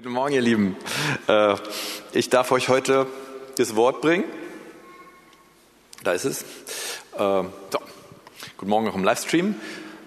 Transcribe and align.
Guten 0.00 0.10
Morgen, 0.10 0.32
ihr 0.32 0.40
Lieben. 0.42 0.76
Äh, 1.26 1.56
ich 2.12 2.30
darf 2.30 2.52
euch 2.52 2.68
heute 2.68 3.08
das 3.56 3.74
Wort 3.74 4.00
bringen. 4.00 4.22
Da 6.04 6.12
ist 6.12 6.24
es. 6.24 6.42
Äh, 6.42 6.46
so. 7.16 7.48
Guten 8.58 8.70
Morgen 8.70 8.86
auch 8.86 8.94
im 8.94 9.02
Livestream. 9.02 9.56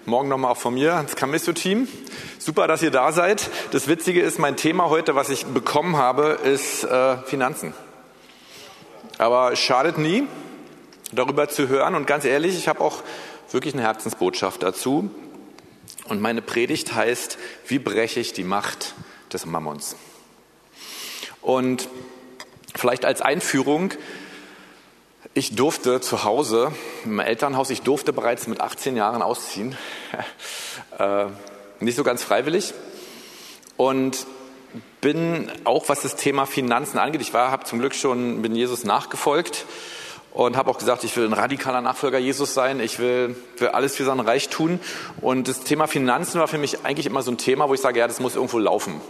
Morgen 0.06 0.30
nochmal 0.30 0.52
auch 0.52 0.56
von 0.56 0.72
mir 0.72 0.94
ans 0.94 1.14
Camisso-Team. 1.14 1.88
Super, 2.38 2.68
dass 2.68 2.80
ihr 2.80 2.90
da 2.90 3.12
seid. 3.12 3.50
Das 3.72 3.86
Witzige 3.86 4.22
ist, 4.22 4.38
mein 4.38 4.56
Thema 4.56 4.88
heute, 4.88 5.14
was 5.14 5.28
ich 5.28 5.44
bekommen 5.44 5.98
habe, 5.98 6.38
ist 6.42 6.84
äh, 6.84 7.18
Finanzen. 7.24 7.74
Aber 9.18 9.52
es 9.52 9.58
schadet 9.58 9.98
nie, 9.98 10.26
darüber 11.12 11.50
zu 11.50 11.68
hören. 11.68 11.96
Und 11.96 12.06
ganz 12.06 12.24
ehrlich, 12.24 12.56
ich 12.56 12.66
habe 12.66 12.80
auch 12.80 13.02
wirklich 13.50 13.74
eine 13.74 13.82
Herzensbotschaft 13.82 14.62
dazu. 14.62 15.10
Und 16.08 16.22
meine 16.22 16.40
Predigt 16.40 16.94
heißt, 16.94 17.36
wie 17.66 17.78
breche 17.78 18.20
ich 18.20 18.32
die 18.32 18.44
Macht 18.44 18.94
des 19.32 19.46
Mammons? 19.46 19.96
Und 21.40 21.88
vielleicht 22.74 23.04
als 23.04 23.20
Einführung, 23.20 23.92
ich 25.34 25.54
durfte 25.54 26.00
zu 26.00 26.24
Hause, 26.24 26.72
im 27.04 27.18
Elternhaus, 27.18 27.70
ich 27.70 27.82
durfte 27.82 28.12
bereits 28.12 28.46
mit 28.46 28.60
18 28.60 28.96
Jahren 28.96 29.22
ausziehen. 29.22 29.76
äh, 30.98 31.26
nicht 31.80 31.96
so 31.96 32.04
ganz 32.04 32.22
freiwillig. 32.22 32.74
Und 33.76 34.26
bin 35.00 35.50
auch, 35.64 35.88
was 35.88 36.02
das 36.02 36.16
Thema 36.16 36.46
Finanzen 36.46 36.98
angeht, 36.98 37.20
ich 37.20 37.34
war, 37.34 37.50
habe 37.50 37.64
zum 37.64 37.78
Glück 37.78 37.94
schon, 37.94 38.42
bin 38.42 38.54
Jesus 38.54 38.84
nachgefolgt 38.84 39.66
und 40.32 40.56
habe 40.56 40.70
auch 40.70 40.78
gesagt, 40.78 41.04
ich 41.04 41.16
will 41.16 41.26
ein 41.26 41.32
radikaler 41.32 41.80
Nachfolger 41.80 42.18
Jesus 42.18 42.54
sein, 42.54 42.80
ich 42.80 42.98
will, 42.98 43.36
will 43.58 43.68
alles 43.68 43.96
für 43.96 44.04
sein 44.04 44.20
Reich 44.20 44.48
tun. 44.48 44.80
Und 45.20 45.48
das 45.48 45.60
Thema 45.60 45.86
Finanzen 45.86 46.40
war 46.40 46.48
für 46.48 46.58
mich 46.58 46.84
eigentlich 46.84 47.06
immer 47.06 47.22
so 47.22 47.30
ein 47.30 47.38
Thema, 47.38 47.68
wo 47.68 47.74
ich 47.74 47.80
sage, 47.80 47.98
ja, 47.98 48.06
das 48.06 48.20
muss 48.20 48.36
irgendwo 48.36 48.58
laufen. 48.58 49.00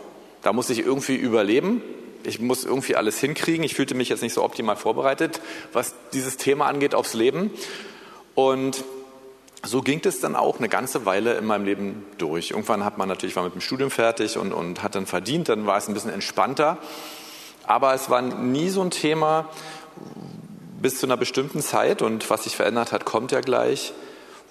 Da 0.43 0.53
muss 0.53 0.71
ich 0.71 0.81
irgendwie 0.81 1.17
überleben. 1.17 1.83
Ich 2.25 2.41
muss 2.41 2.65
irgendwie 2.65 2.97
alles 2.97 3.19
hinkriegen. 3.19 3.65
Ich 3.65 3.75
fühlte 3.75 3.95
mich 3.95 4.09
jetzt 4.09 4.23
nicht 4.23 4.33
so 4.33 4.43
optimal 4.43 4.77
vorbereitet, 4.77 5.41
was 5.73 5.95
dieses 6.13 6.37
Thema 6.37 6.67
angeht, 6.67 6.95
aufs 6.95 7.15
Leben. 7.15 7.51
Und 8.35 8.85
so 9.65 9.81
ging 9.81 10.01
es 10.05 10.21
dann 10.21 10.35
auch 10.35 10.59
eine 10.59 10.69
ganze 10.69 11.07
Weile 11.07 11.35
in 11.35 11.47
meinem 11.47 11.65
Leben 11.65 12.05
durch. 12.19 12.51
Irgendwann 12.51 12.85
hat 12.85 12.99
man 12.99 13.09
natürlich 13.09 13.37
war 13.37 13.45
mit 13.45 13.55
dem 13.55 13.61
Studium 13.61 13.91
fertig 13.91 14.37
und, 14.37 14.53
und 14.53 14.83
hat 14.83 14.95
dann 14.95 15.07
verdient, 15.07 15.49
dann 15.49 15.67
war 15.67 15.79
es 15.79 15.89
ein 15.89 15.95
bisschen 15.95 16.11
entspannter. 16.11 16.79
Aber 17.65 17.95
es 17.95 18.11
war 18.11 18.23
nie 18.23 18.69
so 18.71 18.83
ein 18.83 18.91
Thema, 18.91 19.49
bis 20.81 20.99
zu 20.99 21.07
einer 21.07 21.17
bestimmten 21.17 21.61
Zeit 21.61 22.03
und 22.03 22.29
was 22.29 22.45
sich 22.45 22.57
verändert 22.57 22.91
hat, 22.91 23.05
kommt 23.05 23.31
ja 23.31 23.41
gleich, 23.41 23.93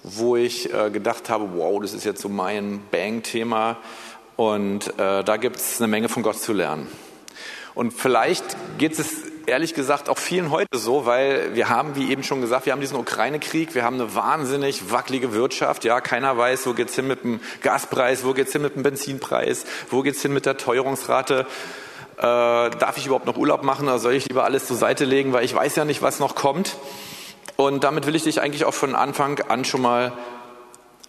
wo 0.02 0.34
ich 0.34 0.72
äh, 0.72 0.90
gedacht 0.90 1.28
habe, 1.28 1.50
wow, 1.54 1.80
das 1.80 1.92
ist 1.92 2.04
jetzt 2.04 2.22
so 2.22 2.30
mein 2.30 2.80
Bang-Thema 2.90 3.76
und 4.36 4.98
äh, 4.98 5.24
da 5.24 5.36
gibt 5.36 5.56
es 5.56 5.80
eine 5.80 5.88
Menge 5.88 6.08
von 6.08 6.22
Gott 6.22 6.38
zu 6.38 6.52
lernen. 6.52 6.88
Und 7.74 7.92
vielleicht 7.92 8.44
geht 8.78 8.98
es 8.98 9.32
ehrlich 9.46 9.74
gesagt 9.74 10.08
auch 10.08 10.18
vielen 10.18 10.50
heute 10.50 10.78
so, 10.78 11.06
weil 11.06 11.54
wir 11.54 11.68
haben, 11.68 11.96
wie 11.96 12.10
eben 12.10 12.22
schon 12.22 12.40
gesagt, 12.40 12.66
wir 12.66 12.72
haben 12.72 12.80
diesen 12.80 12.96
Ukraine-Krieg, 12.96 13.74
wir 13.74 13.82
haben 13.82 13.96
eine 13.96 14.14
wahnsinnig 14.14 14.90
wackelige 14.90 15.32
Wirtschaft. 15.32 15.84
Ja, 15.84 16.00
keiner 16.00 16.36
weiß, 16.36 16.66
wo 16.66 16.74
geht's 16.74 16.94
hin 16.94 17.06
mit 17.06 17.24
dem 17.24 17.40
Gaspreis, 17.62 18.24
wo 18.24 18.34
geht's 18.34 18.52
hin 18.52 18.62
mit 18.62 18.76
dem 18.76 18.82
Benzinpreis, 18.82 19.64
wo 19.90 20.02
geht's 20.02 20.22
hin 20.22 20.32
mit 20.32 20.46
der 20.46 20.56
Teuerungsrate. 20.56 21.46
Äh, 22.18 22.20
darf 22.22 22.98
ich 22.98 23.06
überhaupt 23.06 23.26
noch 23.26 23.36
Urlaub 23.36 23.62
machen 23.62 23.88
oder 23.88 23.98
soll 23.98 24.14
ich 24.14 24.28
lieber 24.28 24.44
alles 24.44 24.66
zur 24.66 24.76
Seite 24.76 25.04
legen, 25.04 25.32
weil 25.32 25.44
ich 25.44 25.54
weiß 25.54 25.76
ja 25.76 25.84
nicht, 25.84 26.02
was 26.02 26.20
noch 26.20 26.34
kommt. 26.34 26.76
Und 27.56 27.84
damit 27.84 28.06
will 28.06 28.14
ich 28.14 28.24
dich 28.24 28.40
eigentlich 28.40 28.64
auch 28.64 28.74
von 28.74 28.94
Anfang 28.94 29.40
an 29.48 29.64
schon 29.64 29.82
mal 29.82 30.12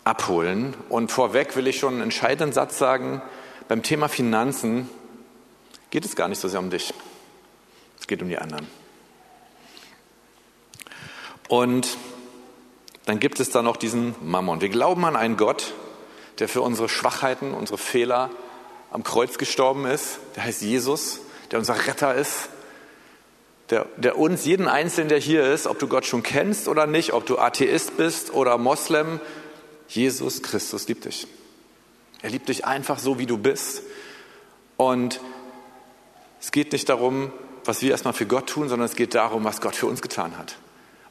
abholen. 0.04 0.76
Und 0.90 1.12
vorweg 1.12 1.56
will 1.56 1.68
ich 1.68 1.80
schon 1.80 1.94
einen 1.94 2.04
entscheidenden 2.04 2.54
Satz 2.54 2.78
sagen. 2.78 3.22
Beim 3.68 3.84
Thema 3.84 4.08
Finanzen 4.08 4.90
geht 5.90 6.06
es 6.06 6.16
gar 6.16 6.28
nicht 6.28 6.40
so 6.40 6.48
sehr 6.48 6.59
um 6.59 6.70
dich. 6.70 6.94
Es 8.00 8.08
geht 8.08 8.22
um 8.22 8.30
die 8.30 8.38
anderen. 8.38 8.68
Und 11.48 11.98
dann 13.06 13.19
gibt 13.19 13.40
es 13.40 13.50
da 13.50 13.62
noch 13.62 13.78
diesen 13.78 14.16
Mammon. 14.22 14.62
Wir 14.62 14.69
glauben 14.69 15.06
an 15.06 15.16
einen 15.16 15.38
Gott, 15.38 15.74
der 16.40 16.47
für 16.47 16.62
unsere 16.62 16.90
Schwachheiten, 16.90 17.53
unsere 17.53 17.78
Fehler 17.78 18.30
am 18.92 19.03
Kreuz 19.03 19.38
gestorben 19.38 19.86
ist. 19.86 20.19
Der 20.36 20.44
heißt 20.44 20.62
Jesus, 20.62 21.19
der 21.52 21.59
unser 21.59 21.88
Retter 21.88 22.16
ist, 22.16 22.50
der, 23.69 23.86
der 23.97 24.18
uns, 24.18 24.46
jeden 24.46 24.68
Einzelnen, 24.68 25.09
der 25.09 25.19
hier 25.19 25.52
ist, 25.52 25.68
ob 25.68 25.80
du 25.80 25.88
Gott 25.88 26.06
schon 26.06 26.24
kennst 26.24 26.68
oder 26.68 26.86
nicht, 26.86 27.13
ob 27.13 27.25
du 27.25 27.38
Atheist 27.38 27.97
bist 27.97 28.34
oder 28.34 28.58
Moslem, 28.58 29.19
Jesus 29.88 30.41
Christus 30.41 30.88
liebt 30.88 31.05
dich. 31.05 31.27
Er 32.21 32.29
liebt 32.29 32.49
dich 32.49 32.66
einfach 32.66 32.99
so, 32.99 33.19
wie 33.19 33.25
du 33.25 33.38
bist. 33.38 33.83
Und 34.77 35.19
es 36.39 36.51
geht 36.51 36.71
nicht 36.71 36.89
darum, 36.89 37.31
was 37.66 37.81
wir 37.81 37.91
erstmal 37.91 38.13
für 38.13 38.25
Gott 38.25 38.49
tun, 38.49 38.69
sondern 38.69 38.85
es 38.85 38.95
geht 38.95 39.16
darum, 39.16 39.44
was 39.44 39.61
Gott 39.61 39.75
für 39.75 39.88
uns 39.88 40.01
getan 40.01 40.38
hat. 40.38 40.57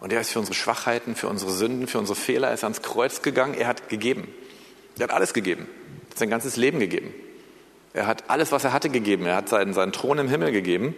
Und 0.00 0.12
er 0.12 0.20
ist 0.20 0.30
für 0.30 0.38
unsere 0.38 0.54
Schwachheiten, 0.54 1.14
für 1.14 1.28
unsere 1.28 1.52
Sünden, 1.52 1.86
für 1.86 1.98
unsere 1.98 2.16
Fehler, 2.16 2.48
er 2.48 2.54
ist 2.54 2.64
ans 2.64 2.82
Kreuz 2.82 3.22
gegangen, 3.22 3.54
er 3.54 3.68
hat 3.68 3.88
gegeben. 3.88 4.26
Er 4.98 5.04
hat 5.04 5.12
alles 5.12 5.32
gegeben. 5.32 5.68
Er 6.06 6.10
hat 6.10 6.18
sein 6.18 6.30
ganzes 6.30 6.56
Leben 6.56 6.80
gegeben. 6.80 7.14
Er 7.94 8.06
hat 8.06 8.28
alles, 8.28 8.52
was 8.52 8.64
er 8.64 8.72
hatte, 8.72 8.88
gegeben. 8.88 9.26
Er 9.26 9.36
hat 9.36 9.48
seinen, 9.48 9.74
seinen 9.74 9.92
Thron 9.92 10.18
im 10.18 10.28
Himmel 10.28 10.50
gegeben 10.50 10.94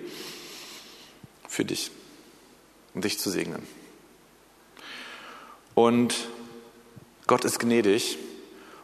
für 1.49 1.65
dich, 1.65 1.91
um 2.95 3.01
dich 3.01 3.19
zu 3.19 3.31
segnen. 3.31 3.67
Und 5.75 6.29
Gott 7.27 7.45
ist 7.45 7.59
gnädig 7.59 8.19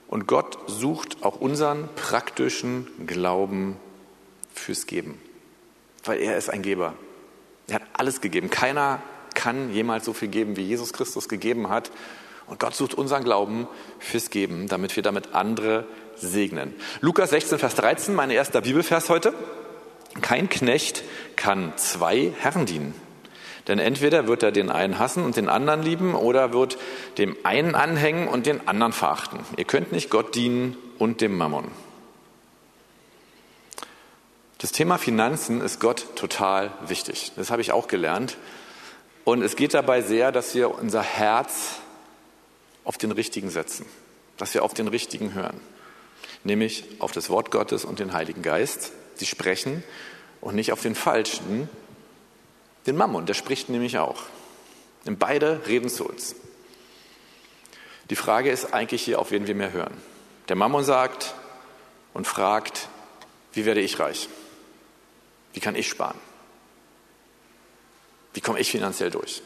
und 0.09 0.27
Gott 0.27 0.59
sucht 0.67 1.23
auch 1.23 1.41
unseren 1.41 1.89
praktischen 1.95 2.89
Glauben 3.07 3.77
fürs 4.55 4.87
Geben, 4.87 5.21
weil 6.05 6.21
er 6.21 6.37
ist 6.37 6.51
ein 6.51 6.63
Geber. 6.63 6.95
Er 7.69 7.77
hat 7.77 7.83
alles 7.93 8.21
gegeben. 8.21 8.51
Keiner 8.51 9.01
kann 9.35 9.73
jemals 9.73 10.05
so 10.05 10.13
viel 10.13 10.29
geben, 10.29 10.57
wie 10.57 10.63
Jesus 10.63 10.93
Christus 10.93 11.29
gegeben 11.29 11.69
hat. 11.69 11.91
Und 12.47 12.59
Gott 12.59 12.75
sucht 12.75 12.95
unseren 12.95 13.23
Glauben 13.23 13.69
fürs 14.01 14.31
Geben, 14.31 14.67
damit 14.67 14.97
wir 14.97 15.05
damit 15.05 15.35
andere 15.35 15.87
segnen. 16.17 16.75
Lukas 17.01 17.31
16, 17.31 17.59
Vers 17.59 17.77
13, 17.77 18.15
mein 18.15 18.31
erster 18.31 18.61
Bibelvers 18.63 19.09
heute. 19.09 19.33
Kein 20.21 20.49
Knecht 20.49 21.05
kann 21.37 21.73
zwei 21.77 22.33
Herren 22.41 22.67
dienen. 22.67 23.10
Denn 23.71 23.79
entweder 23.79 24.27
wird 24.27 24.43
er 24.43 24.51
den 24.51 24.69
einen 24.69 24.99
hassen 24.99 25.23
und 25.23 25.37
den 25.37 25.49
anderen 25.49 25.85
lieben 25.85 26.17
oder 26.17 26.53
wird 26.53 26.77
dem 27.19 27.37
einen 27.45 27.77
anhängen 27.77 28.27
und 28.27 28.47
den 28.47 28.67
anderen 28.67 28.93
verachten. 28.93 29.39
Ihr 29.57 29.65
könnt 29.65 29.93
nicht 29.93 30.11
Gott 30.11 30.35
dienen 30.35 30.77
und 30.99 31.21
dem 31.21 31.39
Mammon. 31.39 31.69
Das 34.59 34.73
Thema 34.73 34.99
Finanzen 34.99 35.61
ist 35.61 35.79
Gott 35.79 36.17
total 36.17 36.73
wichtig. 36.89 37.31
Das 37.37 37.53
habe 37.53 37.63
ich 37.63 37.71
auch 37.71 37.87
gelernt. 37.87 38.39
Und 39.23 39.41
es 39.41 39.55
geht 39.55 39.73
dabei 39.73 40.03
sehr, 40.03 40.33
dass 40.33 40.53
wir 40.57 40.77
unser 40.77 41.03
Herz 41.03 41.77
auf 42.83 42.99
den 42.99 43.13
Richtigen 43.13 43.51
setzen, 43.51 43.87
dass 44.37 44.53
wir 44.53 44.65
auf 44.65 44.75
den 44.75 44.89
Richtigen 44.89 45.33
hören, 45.33 45.61
nämlich 46.43 46.87
auf 46.99 47.13
das 47.13 47.31
Wort 47.31 47.53
Gottes 47.53 47.85
und 47.85 48.01
den 48.01 48.15
Heiligen 48.15 48.43
Geist. 48.43 48.91
Sie 49.15 49.27
sprechen 49.27 49.85
und 50.41 50.57
nicht 50.57 50.73
auf 50.73 50.83
den 50.83 50.97
Falschen, 50.97 51.69
den 52.87 52.97
Mammon, 52.97 53.27
der 53.27 53.35
spricht 53.35 53.69
nämlich 53.69 53.99
auch. 53.99 54.23
Und 55.05 55.19
beide 55.19 55.67
reden 55.67 55.89
zu 55.89 56.07
uns. 56.07 56.35
Die 58.11 58.17
Frage 58.17 58.51
ist 58.51 58.75
eigentlich 58.75 59.03
hier, 59.03 59.19
auf 59.19 59.31
wen 59.31 59.47
wir 59.47 59.55
mehr 59.55 59.73
hören. 59.73 59.97
Der 60.49 60.57
Mammon 60.57 60.85
sagt 60.85 61.35
und 62.13 62.27
fragt, 62.27 62.89
wie 63.53 63.65
werde 63.65 63.81
ich 63.81 63.99
reich? 63.99 64.29
Wie 65.53 65.61
kann 65.61 65.75
ich 65.75 65.89
sparen? 65.89 66.19
Wie 68.35 68.41
komme 68.41 68.61
ich 68.61 68.71
finanziell 68.71 69.11
durch? 69.11 69.43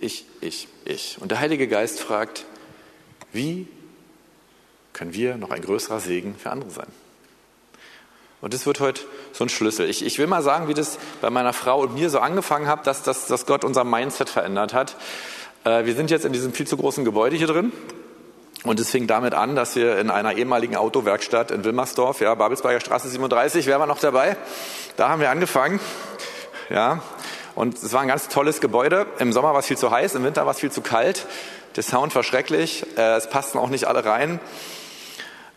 Ich, 0.00 0.26
ich, 0.40 0.68
ich. 0.84 1.18
Und 1.20 1.30
der 1.30 1.40
Heilige 1.40 1.68
Geist 1.68 2.00
fragt, 2.00 2.44
wie 3.32 3.66
können 4.92 5.14
wir 5.14 5.36
noch 5.36 5.50
ein 5.50 5.62
größerer 5.62 6.00
Segen 6.00 6.36
für 6.36 6.50
andere 6.50 6.70
sein? 6.70 6.88
Und 8.40 8.54
das 8.54 8.66
wird 8.66 8.80
heute 8.80 9.02
so 9.36 9.44
ein 9.44 9.48
Schlüssel. 9.50 9.88
Ich, 9.90 10.04
ich 10.04 10.18
will 10.18 10.26
mal 10.26 10.42
sagen, 10.42 10.66
wie 10.66 10.74
das 10.74 10.98
bei 11.20 11.28
meiner 11.28 11.52
Frau 11.52 11.80
und 11.80 11.94
mir 11.94 12.08
so 12.08 12.20
angefangen 12.20 12.68
hat, 12.68 12.86
dass, 12.86 13.02
dass, 13.02 13.26
dass 13.26 13.44
Gott 13.44 13.64
unser 13.64 13.84
Mindset 13.84 14.30
verändert 14.30 14.72
hat. 14.72 14.96
Äh, 15.64 15.84
wir 15.84 15.94
sind 15.94 16.10
jetzt 16.10 16.24
in 16.24 16.32
diesem 16.32 16.54
viel 16.54 16.66
zu 16.66 16.78
großen 16.78 17.04
Gebäude 17.04 17.36
hier 17.36 17.46
drin. 17.46 17.72
Und 18.64 18.80
es 18.80 18.90
fing 18.90 19.06
damit 19.06 19.34
an, 19.34 19.54
dass 19.54 19.76
wir 19.76 19.98
in 19.98 20.10
einer 20.10 20.32
ehemaligen 20.32 20.74
Autowerkstatt 20.74 21.50
in 21.50 21.64
Wilmersdorf, 21.64 22.20
ja, 22.20 22.34
Babelsberger 22.34 22.80
Straße 22.80 23.08
37, 23.08 23.66
wer 23.66 23.78
war 23.78 23.86
noch 23.86 24.00
dabei? 24.00 24.36
Da 24.96 25.10
haben 25.10 25.20
wir 25.20 25.30
angefangen. 25.30 25.78
Ja, 26.70 27.02
und 27.54 27.76
es 27.76 27.92
war 27.92 28.00
ein 28.00 28.08
ganz 28.08 28.28
tolles 28.28 28.60
Gebäude. 28.60 29.06
Im 29.18 29.32
Sommer 29.32 29.52
war 29.52 29.60
es 29.60 29.66
viel 29.66 29.76
zu 29.76 29.90
heiß, 29.90 30.14
im 30.14 30.24
Winter 30.24 30.46
war 30.46 30.52
es 30.52 30.60
viel 30.60 30.72
zu 30.72 30.80
kalt. 30.80 31.26
Der 31.76 31.82
Sound 31.82 32.14
war 32.14 32.22
schrecklich. 32.22 32.86
Äh, 32.96 33.16
es 33.16 33.28
passten 33.28 33.58
auch 33.58 33.68
nicht 33.68 33.86
alle 33.86 34.04
rein. 34.04 34.40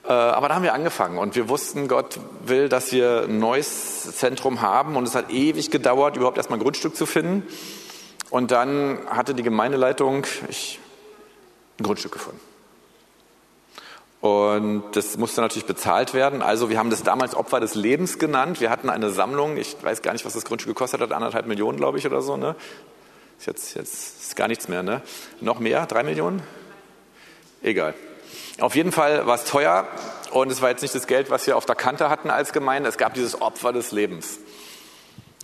Äh, 0.09 0.13
aber 0.13 0.49
da 0.49 0.55
haben 0.55 0.63
wir 0.63 0.73
angefangen 0.73 1.19
und 1.19 1.35
wir 1.35 1.49
wussten, 1.49 1.87
Gott 1.87 2.19
will, 2.43 2.67
dass 2.67 2.91
wir 2.91 3.25
ein 3.25 3.37
neues 3.37 4.17
Zentrum 4.17 4.61
haben 4.61 4.95
und 4.95 5.07
es 5.07 5.13
hat 5.13 5.29
ewig 5.29 5.69
gedauert, 5.69 6.17
überhaupt 6.17 6.37
erstmal 6.37 6.57
ein 6.57 6.63
Grundstück 6.63 6.95
zu 6.95 7.05
finden. 7.05 7.43
Und 8.31 8.49
dann 8.49 8.97
hatte 9.07 9.35
die 9.35 9.43
Gemeindeleitung 9.43 10.25
ich, 10.49 10.79
ein 11.79 11.83
Grundstück 11.83 12.11
gefunden. 12.11 12.39
Und 14.21 14.83
das 14.93 15.15
musste 15.17 15.41
natürlich 15.41 15.67
bezahlt 15.67 16.15
werden. 16.15 16.41
Also 16.41 16.71
wir 16.71 16.79
haben 16.79 16.89
das 16.89 17.03
damals 17.03 17.35
Opfer 17.35 17.59
des 17.59 17.75
Lebens 17.75 18.17
genannt. 18.17 18.59
Wir 18.59 18.71
hatten 18.71 18.89
eine 18.89 19.11
Sammlung, 19.11 19.57
ich 19.57 19.77
weiß 19.81 20.01
gar 20.01 20.13
nicht, 20.13 20.25
was 20.25 20.33
das 20.33 20.43
Grundstück 20.43 20.73
gekostet 20.75 21.01
hat, 21.01 21.11
anderthalb 21.11 21.45
Millionen, 21.45 21.77
glaube 21.77 21.99
ich, 21.99 22.07
oder 22.07 22.23
so. 22.23 22.35
Ne? 22.35 22.55
Ist 23.37 23.45
jetzt, 23.45 23.75
jetzt 23.75 24.21
ist 24.21 24.35
gar 24.35 24.47
nichts 24.47 24.67
mehr. 24.67 24.81
Ne? 24.81 25.03
Noch 25.39 25.59
mehr? 25.59 25.85
Drei 25.85 26.01
Millionen? 26.01 26.41
Egal. 27.61 27.93
Auf 28.59 28.75
jeden 28.75 28.91
Fall 28.91 29.25
war 29.25 29.35
es 29.35 29.45
teuer 29.45 29.87
und 30.31 30.51
es 30.51 30.61
war 30.61 30.69
jetzt 30.69 30.81
nicht 30.81 30.93
das 30.93 31.07
Geld, 31.07 31.29
was 31.29 31.47
wir 31.47 31.55
auf 31.55 31.65
der 31.65 31.75
Kante 31.75 32.09
hatten 32.09 32.29
als 32.29 32.51
Gemeinde. 32.51 32.89
Es 32.89 32.97
gab 32.97 33.13
dieses 33.13 33.41
Opfer 33.41 33.71
des 33.71 33.91
Lebens. 33.91 34.39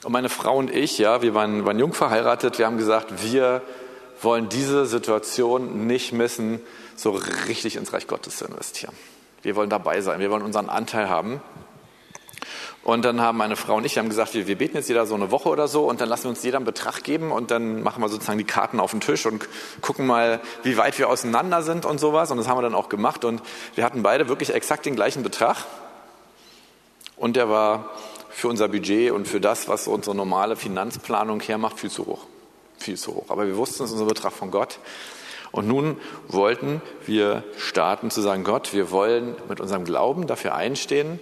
Und 0.03 0.11
meine 0.11 0.29
Frau 0.29 0.57
und 0.57 0.69
ich, 0.69 0.97
ja, 0.97 1.21
wir 1.21 1.33
waren, 1.33 1.65
waren 1.65 1.79
jung 1.79 1.93
verheiratet, 1.93 2.59
wir 2.59 2.65
haben 2.65 2.77
gesagt, 2.77 3.23
wir 3.23 3.61
wollen 4.21 4.49
diese 4.49 4.85
Situation 4.85 5.87
nicht 5.87 6.13
missen, 6.13 6.61
so 6.95 7.11
richtig 7.47 7.75
ins 7.75 7.93
Reich 7.93 8.07
Gottes 8.07 8.37
zu 8.37 8.45
investieren. 8.45 8.93
Wir 9.41 9.55
wollen 9.55 9.69
dabei 9.69 10.01
sein, 10.01 10.19
wir 10.19 10.29
wollen 10.29 10.43
unseren 10.43 10.69
Anteil 10.69 11.09
haben. 11.09 11.41
Und 12.85 13.03
dann 13.03 13.19
haben 13.19 13.39
meine 13.39 13.55
Frau 13.55 13.77
und 13.77 13.83
ich 13.83 13.97
haben 13.97 14.09
gesagt, 14.09 14.35
wir, 14.35 14.45
wir 14.45 14.59
beten 14.59 14.77
jetzt 14.77 14.87
jeder 14.87 15.07
so 15.07 15.15
eine 15.15 15.31
Woche 15.31 15.49
oder 15.49 15.67
so 15.67 15.89
und 15.89 16.01
dann 16.01 16.07
lassen 16.07 16.25
wir 16.25 16.29
uns 16.29 16.43
jeder 16.43 16.57
einen 16.57 16.67
Betrag 16.67 17.03
geben 17.03 17.31
und 17.31 17.49
dann 17.49 17.81
machen 17.81 17.99
wir 17.99 18.09
sozusagen 18.09 18.37
die 18.37 18.43
Karten 18.43 18.79
auf 18.79 18.91
den 18.91 18.99
Tisch 18.99 19.25
und 19.25 19.49
gucken 19.81 20.05
mal, 20.05 20.39
wie 20.61 20.77
weit 20.77 20.99
wir 20.99 21.09
auseinander 21.09 21.63
sind 21.63 21.83
und 21.87 21.99
sowas. 21.99 22.29
Und 22.29 22.37
das 22.37 22.47
haben 22.47 22.59
wir 22.59 22.61
dann 22.61 22.75
auch 22.75 22.87
gemacht 22.87 23.25
und 23.25 23.41
wir 23.73 23.83
hatten 23.83 24.03
beide 24.03 24.29
wirklich 24.29 24.53
exakt 24.53 24.85
den 24.85 24.95
gleichen 24.95 25.23
Betrag. 25.23 25.65
Und 27.17 27.35
der 27.35 27.49
war 27.49 27.89
für 28.29 28.49
unser 28.49 28.67
Budget 28.67 29.11
und 29.11 29.27
für 29.27 29.41
das, 29.41 29.67
was 29.67 29.87
unsere 29.87 30.15
normale 30.15 30.55
Finanzplanung 30.55 31.39
hermacht, 31.41 31.79
viel 31.79 31.89
zu 31.89 32.05
hoch. 32.05 32.27
Viel 32.77 32.97
zu 32.97 33.15
hoch. 33.15 33.25
Aber 33.29 33.47
wir 33.47 33.57
wussten, 33.57 33.83
es 33.83 33.89
ist 33.89 33.93
unser 33.93 34.05
Betrag 34.05 34.31
von 34.31 34.51
Gott. 34.51 34.77
Und 35.51 35.67
nun 35.67 35.97
wollten 36.27 36.83
wir 37.07 37.43
starten 37.57 38.11
zu 38.11 38.21
sagen, 38.21 38.43
Gott, 38.43 38.73
wir 38.73 38.91
wollen 38.91 39.35
mit 39.49 39.59
unserem 39.59 39.85
Glauben 39.85 40.27
dafür 40.27 40.53
einstehen, 40.53 41.19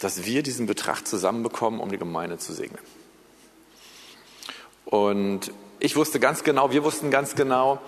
dass 0.00 0.24
wir 0.24 0.42
diesen 0.42 0.66
Betrag 0.66 1.06
zusammenbekommen, 1.06 1.80
um 1.80 1.90
die 1.90 1.98
Gemeinde 1.98 2.38
zu 2.38 2.52
segnen. 2.52 2.78
Und 4.84 5.52
ich 5.80 5.96
wusste 5.96 6.20
ganz 6.20 6.44
genau, 6.44 6.70
wir 6.70 6.84
wussten 6.84 7.10
ganz 7.10 7.34
genau, 7.34 7.80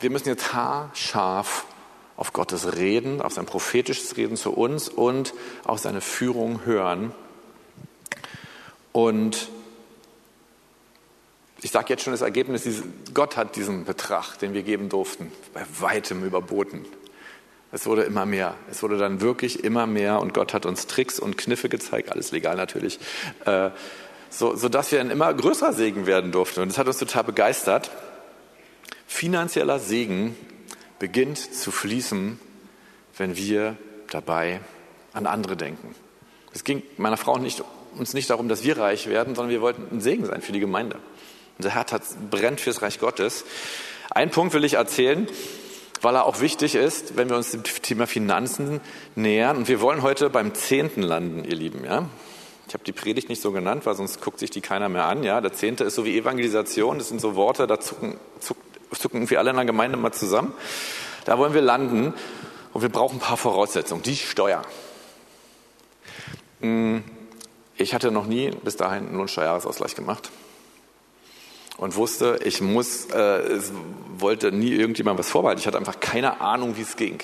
wir 0.00 0.10
müssen 0.10 0.28
jetzt 0.28 0.52
haarscharf 0.52 1.66
auf 2.16 2.32
Gottes 2.32 2.76
Reden, 2.76 3.20
auf 3.20 3.32
sein 3.32 3.46
prophetisches 3.46 4.16
Reden 4.16 4.36
zu 4.36 4.52
uns 4.52 4.88
und 4.88 5.34
auf 5.64 5.78
seine 5.78 6.00
Führung 6.00 6.64
hören. 6.64 7.12
Und 8.92 9.48
ich 11.60 11.70
sage 11.70 11.86
jetzt 11.90 12.02
schon 12.02 12.12
das 12.12 12.22
Ergebnis, 12.22 12.66
Gott 13.14 13.36
hat 13.36 13.56
diesen 13.56 13.84
Betrag, 13.84 14.36
den 14.38 14.54
wir 14.54 14.62
geben 14.62 14.88
durften, 14.88 15.30
bei 15.54 15.64
weitem 15.80 16.24
überboten. 16.24 16.84
Es 17.70 17.86
wurde 17.86 18.02
immer 18.02 18.24
mehr. 18.24 18.54
Es 18.70 18.82
wurde 18.82 18.96
dann 18.96 19.20
wirklich 19.20 19.62
immer 19.62 19.86
mehr 19.86 20.20
und 20.20 20.32
Gott 20.32 20.54
hat 20.54 20.64
uns 20.64 20.86
Tricks 20.86 21.20
und 21.20 21.36
Kniffe 21.36 21.68
gezeigt, 21.68 22.10
alles 22.10 22.32
legal 22.32 22.56
natürlich, 22.56 22.98
äh, 23.44 23.70
so, 24.30 24.56
sodass 24.56 24.92
wir 24.92 25.00
ein 25.00 25.10
immer 25.10 25.32
größerer 25.32 25.72
Segen 25.72 26.06
werden 26.06 26.32
durften. 26.32 26.60
Und 26.60 26.68
das 26.68 26.78
hat 26.78 26.86
uns 26.86 26.98
total 26.98 27.24
begeistert. 27.24 27.90
Finanzieller 29.06 29.78
Segen 29.78 30.36
beginnt 30.98 31.38
zu 31.38 31.70
fließen, 31.70 32.38
wenn 33.16 33.36
wir 33.36 33.76
dabei 34.10 34.60
an 35.12 35.26
andere 35.26 35.56
denken. 35.56 35.94
Es 36.52 36.64
ging 36.64 36.82
meiner 36.96 37.16
Frau 37.16 37.38
nicht, 37.38 37.62
uns 37.96 38.14
nicht 38.14 38.30
darum, 38.30 38.48
dass 38.48 38.64
wir 38.64 38.78
reich 38.78 39.08
werden, 39.08 39.34
sondern 39.34 39.50
wir 39.50 39.60
wollten 39.60 39.86
ein 39.90 40.00
Segen 40.00 40.26
sein 40.26 40.42
für 40.42 40.52
die 40.52 40.60
Gemeinde. 40.60 40.96
Unser 41.58 41.70
Herz 41.70 41.92
hat, 41.92 42.02
brennt 42.30 42.60
fürs 42.60 42.82
Reich 42.82 43.00
Gottes. 43.00 43.44
Ein 44.10 44.30
Punkt 44.30 44.54
will 44.54 44.64
ich 44.64 44.74
erzählen, 44.74 45.26
weil 46.00 46.14
er 46.14 46.26
auch 46.26 46.40
wichtig 46.40 46.74
ist, 46.74 47.16
wenn 47.16 47.28
wir 47.28 47.36
uns 47.36 47.50
dem 47.50 47.62
Thema 47.62 48.06
Finanzen 48.06 48.80
nähern. 49.14 49.56
Und 49.56 49.68
wir 49.68 49.80
wollen 49.80 50.02
heute 50.02 50.30
beim 50.30 50.54
Zehnten 50.54 51.02
landen, 51.02 51.44
ihr 51.44 51.56
Lieben. 51.56 51.84
Ja? 51.84 52.08
Ich 52.66 52.74
habe 52.74 52.84
die 52.84 52.92
Predigt 52.92 53.28
nicht 53.28 53.42
so 53.42 53.52
genannt, 53.52 53.86
weil 53.86 53.94
sonst 53.94 54.20
guckt 54.20 54.38
sich 54.38 54.50
die 54.50 54.60
keiner 54.60 54.88
mehr 54.88 55.06
an. 55.06 55.24
Ja? 55.24 55.40
Der 55.40 55.52
Zehnte 55.52 55.84
ist 55.84 55.94
so 55.94 56.04
wie 56.04 56.16
Evangelisation. 56.16 56.98
Das 56.98 57.08
sind 57.08 57.20
so 57.20 57.34
Worte, 57.34 57.66
da 57.66 57.80
zucken, 57.80 58.16
zucken, 58.40 58.62
zucken 58.92 59.18
irgendwie 59.18 59.36
alle 59.36 59.50
in 59.50 59.56
der 59.56 59.64
Gemeinde 59.64 59.96
mal 59.96 60.12
zusammen. 60.12 60.52
Da 61.24 61.38
wollen 61.38 61.54
wir 61.54 61.62
landen. 61.62 62.14
Und 62.72 62.82
wir 62.82 62.90
brauchen 62.90 63.16
ein 63.16 63.20
paar 63.20 63.36
Voraussetzungen. 63.36 64.02
Die 64.02 64.16
Steuer. 64.16 64.62
Hm, 66.60 67.02
ich 67.76 67.94
hatte 67.94 68.10
noch 68.10 68.26
nie 68.26 68.50
bis 68.62 68.76
dahin 68.76 69.08
einen 69.08 69.16
Lohnsteuerjahresausgleich 69.16 69.94
gemacht 69.94 70.30
und 71.78 71.94
wusste, 71.94 72.40
ich 72.44 72.60
muss, 72.60 73.06
äh, 73.06 73.18
es 73.18 73.72
wollte 74.18 74.52
nie 74.52 74.72
irgendjemand 74.72 75.18
was 75.18 75.30
vorbehalten. 75.30 75.60
Ich 75.60 75.66
hatte 75.66 75.78
einfach 75.78 76.00
keine 76.00 76.40
Ahnung, 76.40 76.76
wie 76.76 76.82
es 76.82 76.96
ging. 76.96 77.20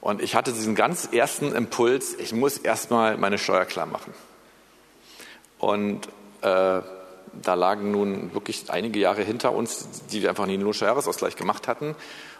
Und 0.00 0.22
ich 0.22 0.34
hatte 0.34 0.52
diesen 0.52 0.74
ganz 0.74 1.08
ersten 1.12 1.52
Impuls, 1.52 2.14
ich 2.14 2.32
muss 2.32 2.56
erstmal 2.56 3.18
meine 3.18 3.38
Steuer 3.38 3.64
klar 3.64 3.86
machen. 3.86 4.14
Und 5.58 6.06
äh, 6.40 6.80
da 7.40 7.54
lagen 7.54 7.90
nun 7.90 8.32
wirklich 8.32 8.70
einige 8.70 8.98
Jahre 9.00 9.22
hinter 9.22 9.52
uns, 9.52 9.88
die 10.10 10.22
wir 10.22 10.28
einfach 10.28 10.46
nie 10.46 10.54
einen 10.54 10.62
Lohnsteuerjahresausgleich 10.62 11.36
gemacht 11.36 11.66
hatten. 11.66 11.94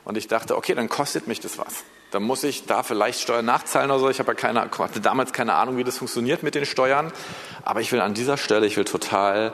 Und 0.05 0.17
ich 0.17 0.29
dachte, 0.29 0.57
okay, 0.57 0.75
dann 0.75 0.89
kostet 0.89 1.27
mich 1.27 1.41
das 1.41 1.59
was. 1.59 1.85
Dann 2.11 2.23
muss 2.23 2.45
ich 2.45 2.67
da 2.67 2.83
vielleicht 2.83 3.21
Steuern 3.21 3.45
nachzahlen 3.45 3.91
oder 3.91 4.01
so. 4.01 4.11
Ich 4.11 4.19
habe 4.19 4.33
ja 4.33 4.35
keine, 4.35 4.61
hatte 4.61 5.01
damals 5.01 5.33
keine 5.33 5.55
Ahnung, 5.55 5.79
wie 5.79 5.85
das 5.85 5.99
funktioniert 5.99 6.43
mit 6.43 6.55
den 6.55 6.67
Steuern. 6.67 7.13
Aber 7.65 7.81
ich 7.81 7.91
will 7.91 8.01
an 8.01 8.15
dieser 8.15 8.37
Stelle, 8.37 8.67
ich 8.67 8.77
will 8.77 8.85
total 8.85 9.53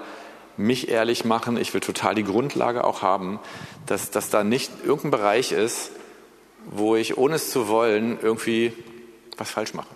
mich 0.58 0.88
ehrlich 0.88 1.24
machen, 1.24 1.56
ich 1.56 1.72
will 1.72 1.80
total 1.80 2.14
die 2.14 2.24
Grundlage 2.24 2.84
auch 2.84 3.00
haben, 3.00 3.38
dass, 3.86 4.10
dass 4.10 4.28
da 4.28 4.44
nicht 4.44 4.70
irgendein 4.84 5.12
Bereich 5.12 5.52
ist, 5.52 5.92
wo 6.66 6.96
ich 6.96 7.16
ohne 7.16 7.36
es 7.36 7.50
zu 7.50 7.68
wollen 7.68 8.18
irgendwie 8.20 8.72
was 9.36 9.50
falsch 9.50 9.72
mache. 9.72 9.88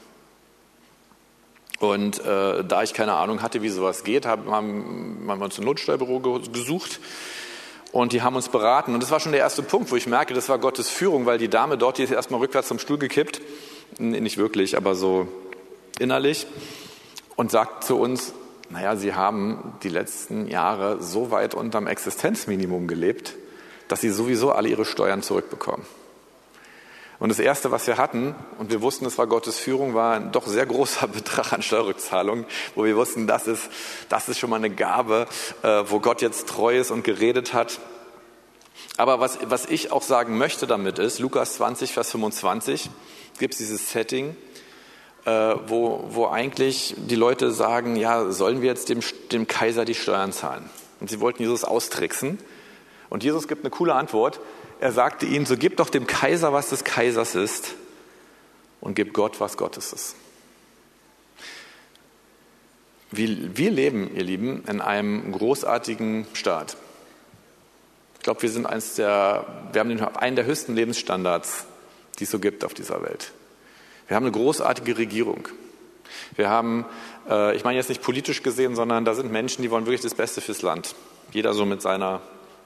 Und 1.80 2.24
äh, 2.24 2.64
da 2.64 2.84
ich 2.84 2.94
keine 2.94 3.14
Ahnung 3.14 3.42
hatte, 3.42 3.60
wie 3.60 3.68
sowas 3.68 4.04
geht, 4.04 4.24
haben, 4.24 4.50
haben, 4.50 5.24
haben 5.28 5.38
wir 5.40 5.44
uns 5.44 5.58
ein 5.58 5.64
Notsteuerbüro 5.64 6.20
gesucht 6.52 7.00
und 7.90 8.12
die 8.12 8.22
haben 8.22 8.36
uns 8.36 8.48
beraten. 8.48 8.94
Und 8.94 9.02
das 9.02 9.10
war 9.10 9.18
schon 9.18 9.32
der 9.32 9.40
erste 9.40 9.64
Punkt, 9.64 9.90
wo 9.90 9.96
ich 9.96 10.06
merke, 10.06 10.32
das 10.32 10.48
war 10.48 10.58
Gottes 10.58 10.88
Führung, 10.88 11.26
weil 11.26 11.38
die 11.38 11.48
Dame 11.48 11.76
dort, 11.76 11.98
die 11.98 12.04
ist 12.04 12.12
erstmal 12.12 12.40
rückwärts 12.40 12.68
zum 12.68 12.78
Stuhl 12.78 12.98
gekippt, 12.98 13.40
nicht 13.98 14.38
wirklich, 14.38 14.76
aber 14.76 14.94
so 14.94 15.26
innerlich, 15.98 16.46
und 17.34 17.50
sagt 17.50 17.82
zu 17.82 17.96
uns, 17.96 18.32
naja, 18.72 18.96
Sie 18.96 19.14
haben 19.14 19.74
die 19.82 19.90
letzten 19.90 20.46
Jahre 20.48 21.02
so 21.02 21.30
weit 21.30 21.54
unterm 21.54 21.86
Existenzminimum 21.86 22.88
gelebt, 22.88 23.34
dass 23.88 24.00
Sie 24.00 24.08
sowieso 24.08 24.52
alle 24.52 24.68
Ihre 24.68 24.86
Steuern 24.86 25.22
zurückbekommen. 25.22 25.84
Und 27.18 27.28
das 27.28 27.38
Erste, 27.38 27.70
was 27.70 27.86
wir 27.86 27.98
hatten, 27.98 28.34
und 28.58 28.70
wir 28.70 28.80
wussten, 28.80 29.04
es 29.04 29.18
war 29.18 29.26
Gottes 29.26 29.58
Führung, 29.58 29.94
war 29.94 30.14
ein 30.14 30.32
doch 30.32 30.46
sehr 30.46 30.64
großer 30.64 31.06
Betrag 31.12 31.52
an 31.52 31.60
Steuerrückzahlungen, 31.60 32.46
wo 32.74 32.84
wir 32.84 32.96
wussten, 32.96 33.26
das 33.26 33.46
ist, 33.46 33.68
das 34.08 34.30
ist 34.30 34.38
schon 34.38 34.48
mal 34.48 34.56
eine 34.56 34.70
Gabe, 34.70 35.26
äh, 35.62 35.84
wo 35.86 36.00
Gott 36.00 36.22
jetzt 36.22 36.48
treu 36.48 36.78
ist 36.78 36.90
und 36.90 37.04
geredet 37.04 37.52
hat. 37.52 37.78
Aber 38.96 39.20
was, 39.20 39.38
was 39.44 39.66
ich 39.66 39.92
auch 39.92 40.02
sagen 40.02 40.38
möchte 40.38 40.66
damit 40.66 40.98
ist, 40.98 41.18
Lukas 41.18 41.54
20, 41.56 41.92
Vers 41.92 42.10
25, 42.10 42.88
gibt 43.38 43.52
es 43.52 43.58
dieses 43.58 43.92
Setting, 43.92 44.34
äh, 45.24 45.54
wo, 45.66 46.04
wo 46.08 46.26
eigentlich 46.26 46.94
die 46.96 47.14
Leute 47.14 47.52
sagen, 47.52 47.96
ja, 47.96 48.30
sollen 48.30 48.60
wir 48.60 48.68
jetzt 48.68 48.88
dem, 48.88 49.00
dem 49.30 49.46
Kaiser 49.46 49.84
die 49.84 49.94
Steuern 49.94 50.32
zahlen? 50.32 50.68
Und 51.00 51.10
sie 51.10 51.20
wollten 51.20 51.42
Jesus 51.42 51.64
austricksen. 51.64 52.38
Und 53.08 53.24
Jesus 53.24 53.48
gibt 53.48 53.62
eine 53.64 53.70
coole 53.70 53.94
Antwort. 53.94 54.40
Er 54.80 54.92
sagte 54.92 55.26
ihnen, 55.26 55.46
so 55.46 55.56
gib 55.56 55.76
doch 55.76 55.90
dem 55.90 56.06
Kaiser, 56.06 56.52
was 56.52 56.70
des 56.70 56.84
Kaisers 56.84 57.34
ist, 57.34 57.74
und 58.80 58.94
gib 58.94 59.12
Gott, 59.12 59.40
was 59.40 59.56
Gottes 59.56 59.92
ist. 59.92 60.16
Wir 63.12 63.70
leben, 63.70 64.16
ihr 64.16 64.24
Lieben, 64.24 64.64
in 64.66 64.80
einem 64.80 65.32
großartigen 65.32 66.26
Staat. 66.32 66.76
Ich 68.16 68.22
glaube, 68.22 68.42
wir 68.42 68.48
sind 68.48 68.64
eins 68.64 68.94
der, 68.94 69.68
wir 69.72 69.80
haben 69.80 70.16
einen 70.16 70.36
der 70.36 70.46
höchsten 70.46 70.74
Lebensstandards, 70.74 71.66
die 72.18 72.24
es 72.24 72.30
so 72.30 72.38
gibt 72.38 72.64
auf 72.64 72.72
dieser 72.72 73.02
Welt. 73.02 73.32
Wir 74.08 74.16
haben 74.16 74.24
eine 74.24 74.32
großartige 74.32 74.98
Regierung. 74.98 75.48
Wir 76.36 76.48
haben, 76.48 76.84
äh, 77.28 77.54
ich 77.56 77.64
meine 77.64 77.76
jetzt 77.76 77.88
nicht 77.88 78.02
politisch 78.02 78.42
gesehen, 78.42 78.74
sondern 78.74 79.04
da 79.04 79.14
sind 79.14 79.32
Menschen, 79.32 79.62
die 79.62 79.70
wollen 79.70 79.86
wirklich 79.86 80.02
das 80.02 80.14
Beste 80.14 80.40
fürs 80.40 80.62
Land. 80.62 80.94
Jeder 81.32 81.54
so 81.54 81.64
mit 81.64 81.82
seiner 81.82 82.20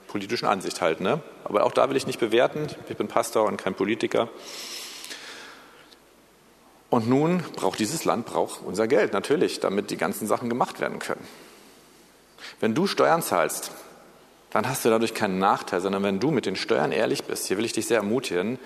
politischen 0.09 0.47
Ansicht 0.47 0.81
halt. 0.81 1.01
Ne? 1.01 1.21
Aber 1.45 1.65
auch 1.65 1.73
da 1.73 1.89
will 1.89 1.97
ich 1.97 2.07
nicht 2.07 2.21
bewerten. 2.21 2.67
Ich 2.89 2.97
bin 2.97 3.09
Pastor 3.09 3.45
und 3.45 3.57
kein 3.57 3.75
Politiker. 3.75 4.29
Und 6.89 7.09
nun 7.09 7.43
braucht 7.57 7.79
dieses 7.79 8.05
Land 8.05 8.27
braucht 8.27 8.63
unser 8.65 8.87
Geld 8.87 9.13
natürlich, 9.13 9.61
damit 9.61 9.91
die 9.91 9.97
ganzen 9.97 10.27
Sachen 10.27 10.49
gemacht 10.49 10.81
werden 10.81 10.99
können. 10.99 11.27
Wenn 12.61 12.75
du 12.75 12.87
Steuern 12.87 13.23
zahlst, 13.23 13.73
dann 14.51 14.69
hast 14.69 14.85
du 14.85 14.89
dadurch 14.89 15.13
keinen 15.13 15.39
Nachteil, 15.39 15.81
sondern 15.81 16.03
wenn 16.05 16.21
du 16.21 16.31
mit 16.31 16.47
den 16.47 16.57
Steuern 16.57 16.93
ehrlich 16.93 17.25
bist, 17.25 17.47
hier 17.47 17.59
will 17.59 17.65
ich 17.65 17.73
dich 17.73 17.87
sehr 17.87 17.99
ermutigen, 17.99 18.59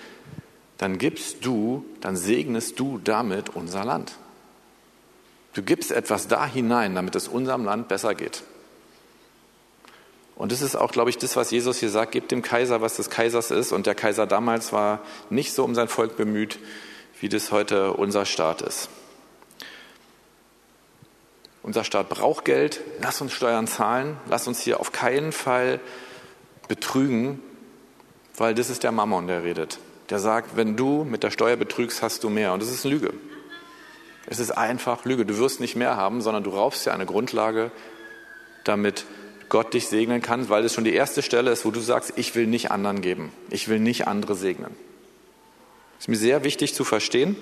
dann 0.81 0.97
gibst 0.97 1.45
du, 1.45 1.85
dann 1.99 2.17
segnest 2.17 2.79
du 2.79 2.97
damit 2.97 3.49
unser 3.49 3.85
Land. 3.85 4.13
Du 5.53 5.61
gibst 5.61 5.91
etwas 5.91 6.27
da 6.27 6.43
hinein, 6.47 6.95
damit 6.95 7.13
es 7.13 7.27
unserem 7.27 7.65
Land 7.65 7.87
besser 7.87 8.15
geht. 8.15 8.41
Und 10.35 10.51
das 10.51 10.63
ist 10.63 10.75
auch, 10.75 10.91
glaube 10.91 11.11
ich, 11.11 11.19
das, 11.19 11.35
was 11.35 11.51
Jesus 11.51 11.77
hier 11.77 11.91
sagt, 11.91 12.13
gebt 12.13 12.31
dem 12.31 12.41
Kaiser, 12.41 12.81
was 12.81 12.95
des 12.95 13.11
Kaisers 13.11 13.51
ist. 13.51 13.73
Und 13.73 13.85
der 13.85 13.93
Kaiser 13.93 14.25
damals 14.25 14.73
war 14.73 15.01
nicht 15.29 15.53
so 15.53 15.63
um 15.63 15.75
sein 15.75 15.87
Volk 15.87 16.17
bemüht, 16.17 16.57
wie 17.19 17.29
das 17.29 17.51
heute 17.51 17.93
unser 17.93 18.25
Staat 18.25 18.63
ist. 18.63 18.89
Unser 21.61 21.83
Staat 21.83 22.09
braucht 22.09 22.43
Geld, 22.43 22.81
lass 23.03 23.21
uns 23.21 23.33
Steuern 23.33 23.67
zahlen, 23.67 24.17
lass 24.27 24.47
uns 24.47 24.59
hier 24.59 24.79
auf 24.79 24.91
keinen 24.91 25.31
Fall 25.31 25.79
betrügen, 26.67 27.39
weil 28.35 28.55
das 28.55 28.71
ist 28.71 28.81
der 28.81 28.91
Mammon, 28.91 29.27
der 29.27 29.43
redet. 29.43 29.77
Der 30.11 30.19
sagt, 30.19 30.57
wenn 30.57 30.75
du 30.75 31.05
mit 31.05 31.23
der 31.23 31.31
Steuer 31.31 31.55
betrügst, 31.55 32.01
hast 32.01 32.25
du 32.25 32.29
mehr. 32.29 32.51
Und 32.51 32.61
das 32.61 32.69
ist 32.69 32.83
Lüge. 32.83 33.13
Es 34.27 34.39
ist 34.39 34.51
einfach 34.51 35.05
Lüge. 35.05 35.25
Du 35.25 35.37
wirst 35.37 35.61
nicht 35.61 35.77
mehr 35.77 35.95
haben, 35.95 36.21
sondern 36.21 36.43
du 36.43 36.49
raubst 36.49 36.85
dir 36.85 36.93
eine 36.93 37.05
Grundlage, 37.05 37.71
damit 38.65 39.05
Gott 39.47 39.73
dich 39.73 39.87
segnen 39.87 40.21
kann, 40.21 40.49
weil 40.49 40.65
es 40.65 40.73
schon 40.73 40.83
die 40.83 40.93
erste 40.93 41.21
Stelle 41.21 41.49
ist, 41.49 41.63
wo 41.63 41.71
du 41.71 41.79
sagst, 41.79 42.13
ich 42.17 42.35
will 42.35 42.45
nicht 42.45 42.71
anderen 42.71 43.01
geben. 43.01 43.31
Ich 43.49 43.69
will 43.69 43.79
nicht 43.79 44.05
andere 44.05 44.35
segnen. 44.35 44.75
Das 45.95 46.05
ist 46.05 46.07
mir 46.09 46.17
sehr 46.17 46.43
wichtig 46.43 46.75
zu 46.75 46.83
verstehen. 46.83 47.37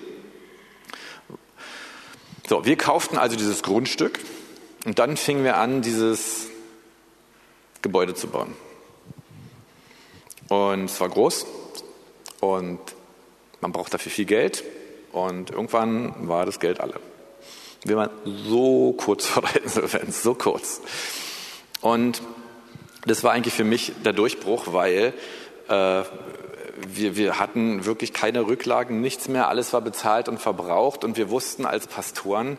So, 2.47 2.65
wir 2.65 2.77
kauften 2.77 3.17
also 3.17 3.35
dieses 3.35 3.63
Grundstück 3.63 4.19
und 4.85 4.99
dann 4.99 5.17
fingen 5.17 5.43
wir 5.43 5.57
an, 5.57 5.81
dieses 5.81 6.47
Gebäude 7.81 8.13
zu 8.13 8.27
bauen. 8.27 8.53
Und 10.49 10.85
es 10.85 10.99
war 11.01 11.09
groß 11.09 11.47
und 12.39 12.79
man 13.62 13.72
braucht 13.72 13.93
dafür 13.93 14.12
viel 14.12 14.25
Geld 14.25 14.63
und 15.12 15.51
irgendwann 15.51 16.27
war 16.27 16.46
das 16.46 16.60
Geld 16.60 16.79
alle. 16.79 16.96
Wir 17.84 17.96
waren 17.96 18.12
so 18.25 18.93
kurz 18.93 19.25
vor 19.27 19.43
der 19.43 19.63
Insolvenz, 19.63 20.22
so 20.24 20.36
kurz. 20.36 20.81
Und 21.81 22.22
das 23.05 23.24
war 23.24 23.31
eigentlich 23.31 23.53
für 23.53 23.63
mich 23.63 23.93
der 24.03 24.13
Durchbruch, 24.13 24.74
weil 24.74 25.13
äh, 25.67 26.03
wir, 26.88 27.15
wir 27.15 27.39
hatten 27.39 27.86
wirklich 27.86 28.13
keine 28.13 28.48
Rücklagen, 28.48 29.01
nichts 29.01 29.27
mehr, 29.27 29.48
alles 29.48 29.74
war 29.74 29.81
bezahlt 29.81 30.29
und 30.29 30.39
verbraucht 30.39 31.03
und 31.03 31.17
wir 31.17 31.29
wussten 31.29 31.65
als 31.65 31.88
Pastoren, 31.88 32.58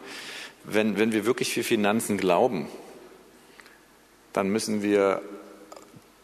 wenn, 0.65 0.99
wenn 0.99 1.13
wir 1.13 1.25
wirklich 1.25 1.53
für 1.53 1.63
Finanzen 1.63 2.19
glauben, 2.19 2.69
dann 4.33 4.49
müssen 4.49 4.83
wir 4.83 5.23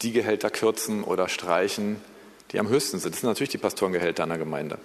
die 0.01 0.11
Gehälter 0.11 0.49
kürzen 0.49 1.03
oder 1.03 1.27
streichen, 1.27 2.01
die 2.51 2.59
am 2.59 2.69
höchsten 2.69 2.99
sind. 2.99 3.13
Das 3.13 3.21
sind 3.21 3.29
natürlich 3.29 3.49
die 3.49 3.57
Pastorengehälter 3.57 4.23
einer 4.23 4.37
Gemeinde. 4.37 4.79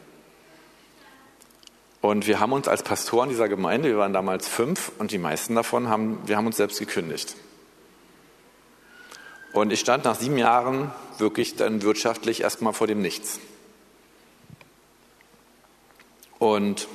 Und 2.00 2.26
wir 2.26 2.40
haben 2.40 2.52
uns 2.52 2.66
als 2.66 2.82
Pastoren 2.82 3.28
dieser 3.28 3.48
Gemeinde, 3.48 3.88
wir 3.88 3.98
waren 3.98 4.12
damals 4.12 4.48
fünf 4.48 4.90
und 4.98 5.12
die 5.12 5.18
meisten 5.18 5.54
davon 5.54 5.88
haben, 5.88 6.18
wir 6.26 6.36
haben 6.36 6.46
uns 6.46 6.56
selbst 6.56 6.80
gekündigt. 6.80 7.36
Und 9.52 9.72
ich 9.72 9.80
stand 9.80 10.04
nach 10.04 10.16
sieben 10.16 10.38
Jahren 10.38 10.90
wirklich 11.18 11.56
dann 11.56 11.82
wirtschaftlich 11.82 12.40
erstmal 12.40 12.72
vor 12.72 12.86
dem 12.86 13.02
Nichts. 13.02 13.38
Und 16.38 16.88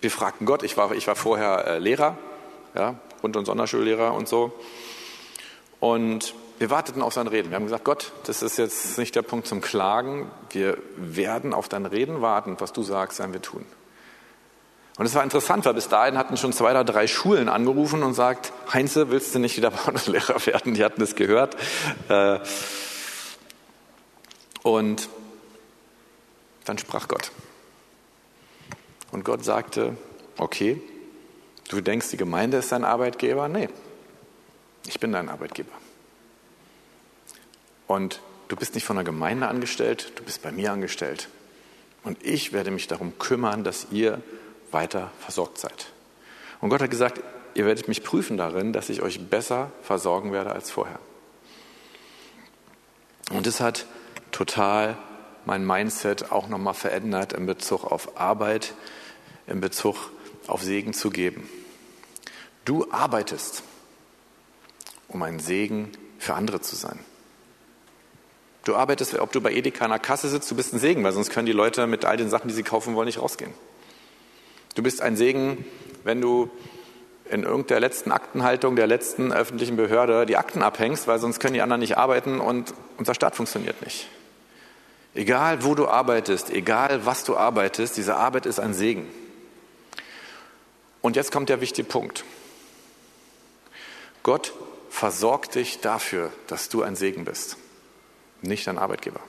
wir 0.00 0.12
fragten 0.12 0.46
Gott, 0.46 0.62
ich 0.62 0.76
war, 0.76 0.92
ich 0.92 1.08
war 1.08 1.16
vorher 1.16 1.66
äh, 1.66 1.78
Lehrer, 1.78 2.16
ja, 2.76 2.94
Grund- 3.20 3.36
und 3.36 3.46
Sonderschullehrer 3.46 4.14
und 4.14 4.28
so. 4.28 4.52
Und 5.80 6.34
wir 6.58 6.70
warteten 6.70 7.02
auf 7.02 7.14
sein 7.14 7.28
Reden. 7.28 7.50
Wir 7.50 7.56
haben 7.56 7.64
gesagt, 7.64 7.84
Gott, 7.84 8.12
das 8.24 8.42
ist 8.42 8.58
jetzt 8.58 8.98
nicht 8.98 9.14
der 9.14 9.22
Punkt 9.22 9.46
zum 9.46 9.60
Klagen. 9.60 10.30
Wir 10.50 10.78
werden 10.96 11.54
auf 11.54 11.68
dein 11.68 11.86
Reden 11.86 12.20
warten. 12.20 12.56
Was 12.58 12.72
du 12.72 12.82
sagst, 12.82 13.20
werden 13.20 13.32
wir 13.32 13.42
tun. 13.42 13.64
Und 14.98 15.06
es 15.06 15.14
war 15.14 15.22
interessant, 15.22 15.64
weil 15.64 15.74
bis 15.74 15.88
dahin 15.88 16.18
hatten 16.18 16.36
schon 16.36 16.52
zwei 16.52 16.72
oder 16.72 16.82
drei 16.82 17.06
Schulen 17.06 17.48
angerufen 17.48 18.02
und 18.02 18.14
sagt, 18.14 18.52
Heinze, 18.72 19.10
willst 19.10 19.32
du 19.32 19.38
nicht 19.38 19.56
wieder 19.56 19.70
Bauernlehrer 19.70 20.44
werden? 20.46 20.74
Die 20.74 20.84
hatten 20.84 21.00
es 21.00 21.14
gehört. 21.14 21.56
Äh, 22.08 22.40
und 24.64 25.08
dann 26.64 26.78
sprach 26.78 27.06
Gott. 27.06 27.30
Und 29.12 29.24
Gott 29.24 29.44
sagte, 29.44 29.96
okay, 30.36 30.82
du 31.68 31.80
denkst, 31.80 32.10
die 32.10 32.16
Gemeinde 32.16 32.56
ist 32.56 32.72
dein 32.72 32.84
Arbeitgeber? 32.84 33.46
Nee, 33.46 33.68
ich 34.86 34.98
bin 34.98 35.12
dein 35.12 35.28
Arbeitgeber. 35.28 35.72
Und 37.88 38.20
du 38.46 38.54
bist 38.54 38.74
nicht 38.74 38.84
von 38.84 38.96
der 38.96 39.04
Gemeinde 39.04 39.48
angestellt, 39.48 40.12
du 40.14 40.22
bist 40.22 40.42
bei 40.42 40.52
mir 40.52 40.70
angestellt. 40.70 41.28
Und 42.04 42.24
ich 42.24 42.52
werde 42.52 42.70
mich 42.70 42.86
darum 42.86 43.18
kümmern, 43.18 43.64
dass 43.64 43.88
ihr 43.90 44.22
weiter 44.70 45.10
versorgt 45.18 45.58
seid. 45.58 45.92
Und 46.60 46.70
Gott 46.70 46.82
hat 46.82 46.90
gesagt, 46.90 47.20
ihr 47.54 47.66
werdet 47.66 47.88
mich 47.88 48.04
prüfen 48.04 48.36
darin, 48.36 48.72
dass 48.72 48.88
ich 48.88 49.02
euch 49.02 49.28
besser 49.28 49.72
versorgen 49.82 50.32
werde 50.32 50.52
als 50.52 50.70
vorher. 50.70 51.00
Und 53.30 53.46
das 53.46 53.60
hat 53.60 53.86
total 54.30 54.96
mein 55.44 55.66
Mindset 55.66 56.30
auch 56.30 56.48
nochmal 56.48 56.74
verändert 56.74 57.32
in 57.32 57.46
Bezug 57.46 57.84
auf 57.84 58.20
Arbeit, 58.20 58.74
in 59.46 59.60
Bezug 59.60 60.10
auf 60.46 60.62
Segen 60.62 60.92
zu 60.92 61.10
geben. 61.10 61.48
Du 62.64 62.90
arbeitest, 62.90 63.62
um 65.08 65.22
ein 65.22 65.38
Segen 65.40 65.90
für 66.18 66.34
andere 66.34 66.60
zu 66.60 66.76
sein. 66.76 66.98
Du 68.68 68.76
arbeitest, 68.76 69.18
ob 69.18 69.32
du 69.32 69.40
bei 69.40 69.54
Edeka 69.54 69.86
an 69.86 69.92
der 69.92 69.98
Kasse 69.98 70.28
sitzt, 70.28 70.50
du 70.50 70.54
bist 70.54 70.74
ein 70.74 70.78
Segen, 70.78 71.02
weil 71.02 71.12
sonst 71.12 71.30
können 71.30 71.46
die 71.46 71.52
Leute 71.52 71.86
mit 71.86 72.04
all 72.04 72.18
den 72.18 72.28
Sachen, 72.28 72.48
die 72.48 72.54
sie 72.54 72.62
kaufen 72.62 72.94
wollen, 72.94 73.06
nicht 73.06 73.18
rausgehen. 73.18 73.54
Du 74.74 74.82
bist 74.82 75.00
ein 75.00 75.16
Segen, 75.16 75.64
wenn 76.04 76.20
du 76.20 76.50
in 77.30 77.44
irgendeiner 77.44 77.80
letzten 77.80 78.12
Aktenhaltung 78.12 78.76
der 78.76 78.86
letzten 78.86 79.32
öffentlichen 79.32 79.76
Behörde 79.76 80.26
die 80.26 80.36
Akten 80.36 80.62
abhängst, 80.62 81.06
weil 81.06 81.18
sonst 81.18 81.40
können 81.40 81.54
die 81.54 81.62
anderen 81.62 81.80
nicht 81.80 81.96
arbeiten 81.96 82.40
und 82.40 82.74
unser 82.98 83.14
Staat 83.14 83.36
funktioniert 83.36 83.80
nicht. 83.82 84.06
Egal, 85.14 85.64
wo 85.64 85.74
du 85.74 85.88
arbeitest, 85.88 86.50
egal, 86.50 87.06
was 87.06 87.24
du 87.24 87.38
arbeitest, 87.38 87.96
diese 87.96 88.16
Arbeit 88.16 88.44
ist 88.44 88.60
ein 88.60 88.74
Segen. 88.74 89.08
Und 91.00 91.16
jetzt 91.16 91.32
kommt 91.32 91.48
der 91.48 91.62
wichtige 91.62 91.88
Punkt. 91.88 92.22
Gott 94.22 94.52
versorgt 94.90 95.54
dich 95.54 95.80
dafür, 95.80 96.30
dass 96.48 96.68
du 96.68 96.82
ein 96.82 96.96
Segen 96.96 97.24
bist, 97.24 97.56
nicht 98.42 98.66
dein 98.66 98.78
Arbeitgeber. 98.78 99.20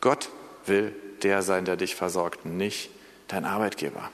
Gott 0.00 0.30
will 0.66 0.94
der 1.22 1.42
sein, 1.42 1.64
der 1.64 1.76
dich 1.76 1.94
versorgt, 1.94 2.46
nicht 2.46 2.90
dein 3.28 3.44
Arbeitgeber. 3.44 4.10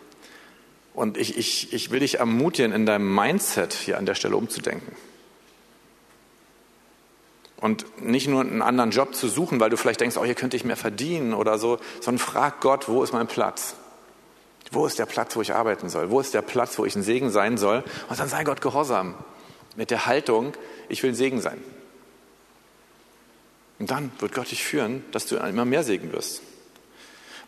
Und 0.95 1.19
ich, 1.19 1.37
ich, 1.37 1.73
ich 1.73 1.91
will 1.91 2.01
dich 2.01 2.19
ermutigen, 2.19 2.73
in 2.73 2.87
deinem 2.87 3.15
Mindset 3.15 3.75
hier 3.75 3.99
an 3.99 4.07
der 4.07 4.15
Stelle 4.15 4.37
umzudenken. 4.37 4.97
Und 7.61 8.03
nicht 8.03 8.29
nur 8.29 8.41
einen 8.41 8.63
anderen 8.63 8.91
Job 8.91 9.15
zu 9.15 9.29
suchen, 9.29 9.61
weil 9.61 9.71
du 9.71 9.77
vielleicht 9.77 10.01
denkst, 10.01 10.17
oh, 10.17 10.25
hier 10.25 10.35
könnte 10.35 10.57
ich 10.57 10.65
mehr 10.65 10.77
verdienen 10.77 11.35
oder 11.35 11.59
so, 11.59 11.79
sondern 12.01 12.25
frag 12.25 12.61
Gott, 12.61 12.89
wo 12.89 13.03
ist 13.03 13.13
mein 13.13 13.27
Platz? 13.27 13.77
Wo 14.73 14.87
ist 14.87 14.99
der 14.99 15.07
Platz, 15.07 15.37
wo 15.37 15.43
ich 15.43 15.55
arbeiten 15.55 15.89
soll? 15.89 16.11
Wo 16.11 16.21
ist 16.21 16.35
der 16.35 16.43
Platz, 16.43 16.79
wo 16.79 16.85
ich 16.85 16.97
ein 16.97 17.03
Segen 17.03 17.31
sein 17.31 17.57
soll? 17.57 17.85
Und 18.09 18.19
dann 18.19 18.29
sei 18.29 18.45
Gott 18.45 18.61
gehorsam 18.61 19.15
mit 19.77 19.91
der 19.91 20.07
Haltung, 20.07 20.55
ich 20.89 21.03
will 21.03 21.11
ein 21.11 21.17
Segen 21.17 21.41
sein. 21.41 21.63
Und 23.79 23.91
dann 23.91 24.11
wird 24.19 24.35
Gott 24.35 24.51
dich 24.51 24.65
führen, 24.65 25.05
dass 25.13 25.27
du 25.27 25.37
immer 25.37 25.65
mehr 25.65 25.83
Segen 25.83 26.13
wirst. 26.13 26.43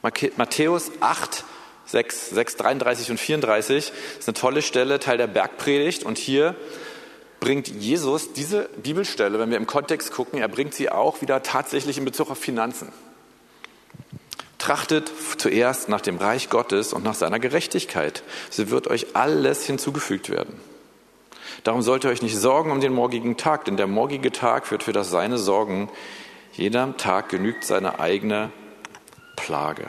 Matthäus 0.03 0.91
8, 1.01 1.45
6, 1.87 2.31
6, 2.31 2.57
33 2.57 3.11
und 3.11 3.19
34 3.19 3.93
ist 4.19 4.29
eine 4.29 4.35
tolle 4.35 4.63
Stelle, 4.63 5.01
Teil 5.01 5.17
der 5.19 5.27
Bergpredigt. 5.27 6.05
Und 6.05 6.19
hier 6.19 6.55
bringt 7.41 7.69
Jesus 7.69 8.33
diese 8.33 8.69
Bibelstelle, 8.83 9.39
wenn 9.39 9.51
wir 9.51 9.57
im 9.57 9.67
Kontext 9.67 10.13
gucken, 10.13 10.39
er 10.41 10.49
bringt 10.49 10.75
sie 10.75 10.91
auch 10.91 11.23
wieder 11.23 11.43
tatsächlich 11.43 11.99
in 11.99 12.05
Bezug 12.05 12.31
auf 12.31 12.39
Finanzen. 12.39 12.93
Trachtet 14.59 15.11
zuerst 15.39 15.89
nach 15.89 16.01
dem 16.01 16.19
Reich 16.19 16.51
Gottes 16.51 16.93
und 16.93 17.05
nach 17.05 17.15
seiner 17.15 17.39
Gerechtigkeit. 17.39 18.23
So 18.51 18.71
wird 18.71 18.89
euch 18.89 19.15
alles 19.15 19.65
hinzugefügt 19.65 20.31
werden. 20.31 20.61
Darum 21.65 21.83
sollt 21.83 22.05
ihr 22.05 22.11
euch 22.11 22.23
nicht 22.23 22.37
sorgen 22.37 22.71
um 22.71 22.81
den 22.81 22.93
morgigen 22.93 23.37
Tag, 23.37 23.65
denn 23.65 23.77
der 23.77 23.87
morgige 23.87 24.33
Tag 24.33 24.71
wird 24.71 24.83
für 24.83 24.93
das 24.93 25.11
Seine 25.11 25.39
sorgen. 25.39 25.91
Jeder 26.53 26.97
Tag 26.97 27.29
genügt 27.29 27.65
seine 27.65 28.01
eigene 28.01 28.51
Plage. 29.37 29.89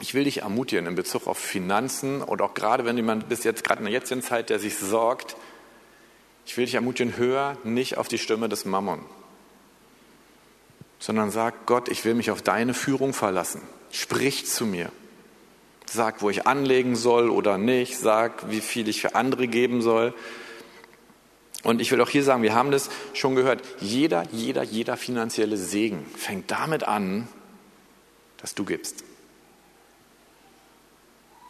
Ich 0.00 0.14
will 0.14 0.24
dich 0.24 0.42
ermutigen 0.42 0.86
in 0.86 0.94
Bezug 0.94 1.26
auf 1.26 1.38
Finanzen 1.38 2.22
und 2.22 2.40
auch 2.40 2.54
gerade 2.54 2.84
wenn 2.84 2.96
jemand 2.96 3.28
bis 3.28 3.42
jetzt, 3.44 3.64
gerade 3.64 3.80
in 3.80 3.86
der 3.86 3.92
jetzigen 3.92 4.22
Zeit, 4.22 4.48
der 4.50 4.58
sich 4.58 4.76
sorgt, 4.76 5.36
ich 6.46 6.56
will 6.56 6.64
dich 6.64 6.76
ermutigen, 6.76 7.16
hör 7.16 7.56
nicht 7.64 7.98
auf 7.98 8.08
die 8.08 8.18
Stimme 8.18 8.48
des 8.48 8.64
Mammon, 8.64 9.04
sondern 10.98 11.30
sag 11.30 11.66
Gott, 11.66 11.88
ich 11.88 12.04
will 12.04 12.14
mich 12.14 12.30
auf 12.30 12.42
deine 12.42 12.74
Führung 12.74 13.12
verlassen. 13.12 13.60
Sprich 13.90 14.46
zu 14.46 14.66
mir. 14.66 14.90
Sag, 15.90 16.22
wo 16.22 16.30
ich 16.30 16.46
anlegen 16.46 16.96
soll 16.96 17.30
oder 17.30 17.58
nicht. 17.58 17.98
Sag, 17.98 18.50
wie 18.50 18.60
viel 18.60 18.88
ich 18.88 19.00
für 19.00 19.14
andere 19.14 19.48
geben 19.48 19.82
soll. 19.82 20.14
Und 21.62 21.80
ich 21.80 21.90
will 21.90 22.00
auch 22.00 22.08
hier 22.08 22.22
sagen, 22.22 22.42
wir 22.42 22.54
haben 22.54 22.70
das 22.70 22.90
schon 23.14 23.34
gehört. 23.34 23.62
Jeder, 23.80 24.24
jeder, 24.30 24.62
jeder 24.62 24.96
finanzielle 24.96 25.56
Segen 25.56 26.06
fängt 26.16 26.50
damit 26.50 26.84
an, 26.84 27.26
dass 28.36 28.54
du 28.54 28.64
gibst. 28.64 29.04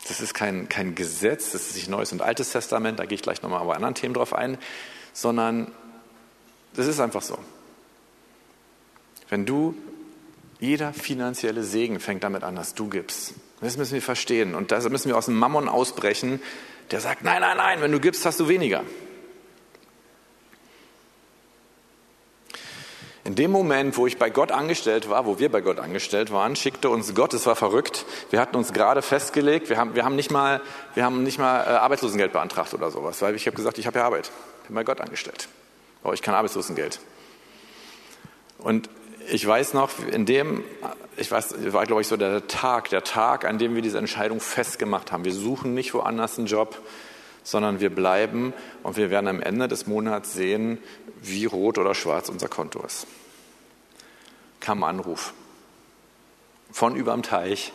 Das 0.07 0.21
ist 0.21 0.33
kein, 0.33 0.68
kein 0.68 0.95
Gesetz, 0.95 1.52
das 1.52 1.68
ist 1.68 1.76
nicht 1.76 1.88
Neues 1.88 2.12
und 2.12 2.23
Altes 2.23 2.52
Testament, 2.52 2.99
da 2.99 3.04
gehe 3.04 3.16
ich 3.16 3.23
gleich 3.23 3.42
nochmal 3.42 3.66
bei 3.66 3.75
anderen 3.75 3.95
Themen 3.95 4.14
drauf 4.14 4.33
ein, 4.33 4.57
sondern 5.12 5.71
das 6.75 6.87
ist 6.87 7.00
einfach 7.00 7.21
so. 7.21 7.38
Wenn 9.28 9.45
du 9.45 9.75
Jeder 10.61 10.92
finanzielle 10.92 11.62
Segen 11.62 12.00
fängt 12.00 12.25
damit 12.25 12.42
an, 12.42 12.57
dass 12.57 12.75
du 12.75 12.88
gibst. 12.88 13.35
Das 13.60 13.76
müssen 13.76 13.94
wir 13.94 14.02
verstehen. 14.02 14.54
Und 14.54 14.70
da 14.70 14.80
müssen 14.88 15.08
wir 15.08 15.16
aus 15.16 15.26
dem 15.26 15.36
Mammon 15.36 15.68
ausbrechen, 15.68 16.40
der 16.90 17.00
sagt, 17.00 17.22
nein, 17.24 17.40
nein, 17.40 17.56
nein, 17.56 17.80
wenn 17.80 17.92
du 17.92 18.00
gibst, 18.00 18.24
hast 18.24 18.40
du 18.40 18.48
weniger. 18.48 18.84
In 23.24 23.34
dem 23.34 23.50
Moment, 23.50 23.98
wo 23.98 24.06
ich 24.06 24.16
bei 24.16 24.30
Gott 24.30 24.52
angestellt 24.52 25.10
war, 25.10 25.26
wo 25.26 25.38
wir 25.38 25.50
bei 25.50 25.60
Gott 25.60 25.80
angestellt 25.80 26.32
waren, 26.32 26.56
schickte 26.56 26.88
uns 26.88 27.14
Gott, 27.14 27.34
es 27.34 27.44
war 27.44 27.56
verrückt, 27.56 28.06
wir 28.30 28.40
hatten 28.40 28.56
uns 28.56 28.72
gerade 28.72 29.02
festgelegt, 29.02 29.68
wir 29.68 29.76
haben, 29.76 29.94
wir 29.94 30.06
haben 30.06 30.16
nicht 30.16 30.30
mal, 30.30 30.62
wir 30.94 31.04
haben 31.04 31.24
nicht 31.24 31.38
mal 31.38 31.60
äh, 31.60 31.76
Arbeitslosengeld 31.76 32.32
beantragt 32.32 32.72
oder 32.72 32.90
sowas, 32.90 33.20
weil 33.20 33.34
ich 33.34 33.46
habe 33.46 33.54
gesagt, 33.54 33.76
ich 33.76 33.86
habe 33.86 33.98
ja 33.98 34.06
Arbeit, 34.06 34.30
bin 34.66 34.74
bei 34.74 34.82
Gott 34.82 35.02
angestellt, 35.02 35.48
brauche 36.02 36.14
ich 36.14 36.22
kein 36.22 36.34
Arbeitslosengeld. 36.34 37.00
Und 38.56 38.88
ich 39.30 39.46
weiß 39.46 39.74
noch, 39.74 39.90
in 40.10 40.24
dem, 40.24 40.64
ich 41.18 41.30
weiß, 41.30 41.72
war 41.72 41.87
glaube 41.87 42.02
ich 42.02 42.08
so 42.08 42.16
der 42.16 42.46
Tag, 42.46 42.90
der 42.90 43.04
Tag, 43.04 43.44
an 43.44 43.58
dem 43.58 43.75
wir 43.75 43.82
diese 43.82 43.98
Entscheidung 43.98 44.40
festgemacht 44.40 45.12
haben. 45.12 45.25
Wir 45.25 45.34
suchen 45.34 45.75
nicht 45.75 45.94
woanders 45.94 46.38
einen 46.38 46.46
Job, 46.46 46.80
sondern 47.42 47.80
wir 47.80 47.90
bleiben 47.90 48.52
und 48.82 48.96
wir 48.96 49.10
werden 49.10 49.28
am 49.28 49.40
Ende 49.40 49.68
des 49.68 49.87
Monats 49.87 50.34
sehen, 50.34 50.78
wie 51.22 51.46
rot 51.46 51.78
oder 51.78 51.94
schwarz 51.94 52.28
unser 52.28 52.48
Konto 52.48 52.82
ist. 52.82 53.06
Kam 54.60 54.82
ein 54.82 54.90
Anruf 54.96 55.32
von 56.70 56.96
überm 56.96 57.22
Teich. 57.22 57.72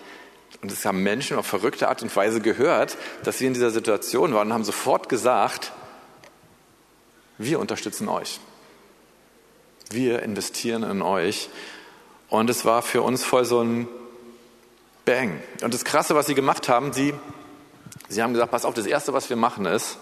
Und 0.61 0.71
es 0.71 0.85
haben 0.85 1.03
Menschen 1.03 1.37
auf 1.37 1.45
verrückte 1.45 1.89
Art 1.89 2.03
und 2.03 2.15
Weise 2.15 2.39
gehört, 2.39 2.97
dass 3.23 3.39
wir 3.39 3.47
in 3.47 3.53
dieser 3.53 3.71
Situation 3.71 4.33
waren 4.33 4.47
und 4.47 4.53
haben 4.53 4.63
sofort 4.63 5.09
gesagt, 5.09 5.73
wir 7.37 7.59
unterstützen 7.59 8.07
euch. 8.07 8.39
Wir 9.89 10.23
investieren 10.23 10.83
in 10.83 11.01
euch. 11.01 11.49
Und 12.33 12.49
es 12.49 12.65
war 12.65 12.81
für 12.81 13.03
uns 13.03 13.23
voll 13.23 13.45
so 13.45 13.61
ein 13.61 13.87
Bang. 15.05 15.39
Und 15.61 15.71
das 15.71 15.85
Krasse, 15.85 16.15
was 16.15 16.25
sie 16.25 16.33
gemacht 16.33 16.67
haben, 16.67 16.91
sie, 16.91 17.13
sie 18.09 18.23
haben 18.23 18.33
gesagt, 18.33 18.49
pass 18.49 18.65
auf, 18.65 18.73
das 18.73 18.87
Erste, 18.87 19.13
was 19.13 19.29
wir 19.29 19.37
machen 19.37 19.67
ist, 19.67 19.99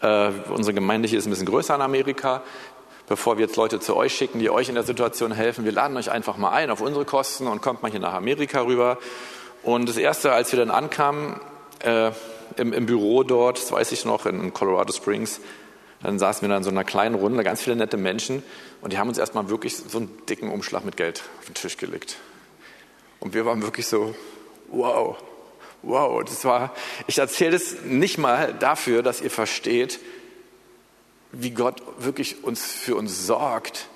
äh, 0.00 0.30
unsere 0.54 0.72
Gemeinde 0.72 1.08
hier 1.08 1.18
ist 1.18 1.26
ein 1.26 1.30
bisschen 1.30 1.46
größer 1.46 1.74
in 1.74 1.80
Amerika, 1.80 2.44
bevor 3.08 3.38
wir 3.38 3.46
jetzt 3.46 3.56
Leute 3.56 3.80
zu 3.80 3.96
euch 3.96 4.14
schicken, 4.14 4.38
die 4.38 4.50
euch 4.50 4.68
in 4.68 4.76
der 4.76 4.84
Situation 4.84 5.32
helfen, 5.32 5.64
wir 5.64 5.72
laden 5.72 5.96
euch 5.96 6.12
einfach 6.12 6.36
mal 6.36 6.52
ein 6.52 6.70
auf 6.70 6.80
unsere 6.80 7.04
Kosten 7.04 7.48
und 7.48 7.60
kommt 7.60 7.82
mal 7.82 7.90
hier 7.90 7.98
nach 7.98 8.14
Amerika 8.14 8.60
rüber. 8.60 8.98
Und 9.64 9.88
das 9.88 9.96
Erste, 9.96 10.30
als 10.30 10.52
wir 10.52 10.60
dann 10.60 10.70
ankamen, 10.70 11.40
äh, 11.80 12.12
im, 12.56 12.72
im, 12.72 12.86
Büro 12.86 13.24
dort, 13.24 13.58
das 13.58 13.72
weiß 13.72 13.90
ich 13.90 14.04
noch, 14.04 14.26
in 14.26 14.54
Colorado 14.54 14.92
Springs, 14.92 15.40
dann 16.04 16.18
saßen 16.18 16.42
wir 16.42 16.50
da 16.50 16.58
in 16.58 16.62
so 16.62 16.70
einer 16.70 16.84
kleinen 16.84 17.14
Runde, 17.14 17.42
ganz 17.42 17.62
viele 17.62 17.76
nette 17.76 17.96
Menschen 17.96 18.42
und 18.82 18.92
die 18.92 18.98
haben 18.98 19.08
uns 19.08 19.16
erstmal 19.16 19.48
wirklich 19.48 19.74
so 19.76 19.98
einen 19.98 20.26
dicken 20.26 20.50
Umschlag 20.50 20.84
mit 20.84 20.98
Geld 20.98 21.24
auf 21.38 21.46
den 21.46 21.54
Tisch 21.54 21.78
gelegt. 21.78 22.18
Und 23.20 23.32
wir 23.32 23.46
waren 23.46 23.62
wirklich 23.62 23.86
so, 23.86 24.14
wow, 24.68 25.16
wow, 25.82 26.22
das 26.22 26.44
war, 26.44 26.74
ich 27.06 27.18
erzähle 27.18 27.52
das 27.52 27.76
nicht 27.84 28.18
mal 28.18 28.52
dafür, 28.52 29.02
dass 29.02 29.22
ihr 29.22 29.30
versteht, 29.30 29.98
wie 31.32 31.52
Gott 31.52 31.82
wirklich 31.98 32.44
uns 32.44 32.62
für 32.72 32.96
uns 32.96 33.26
sorgt, 33.26 33.88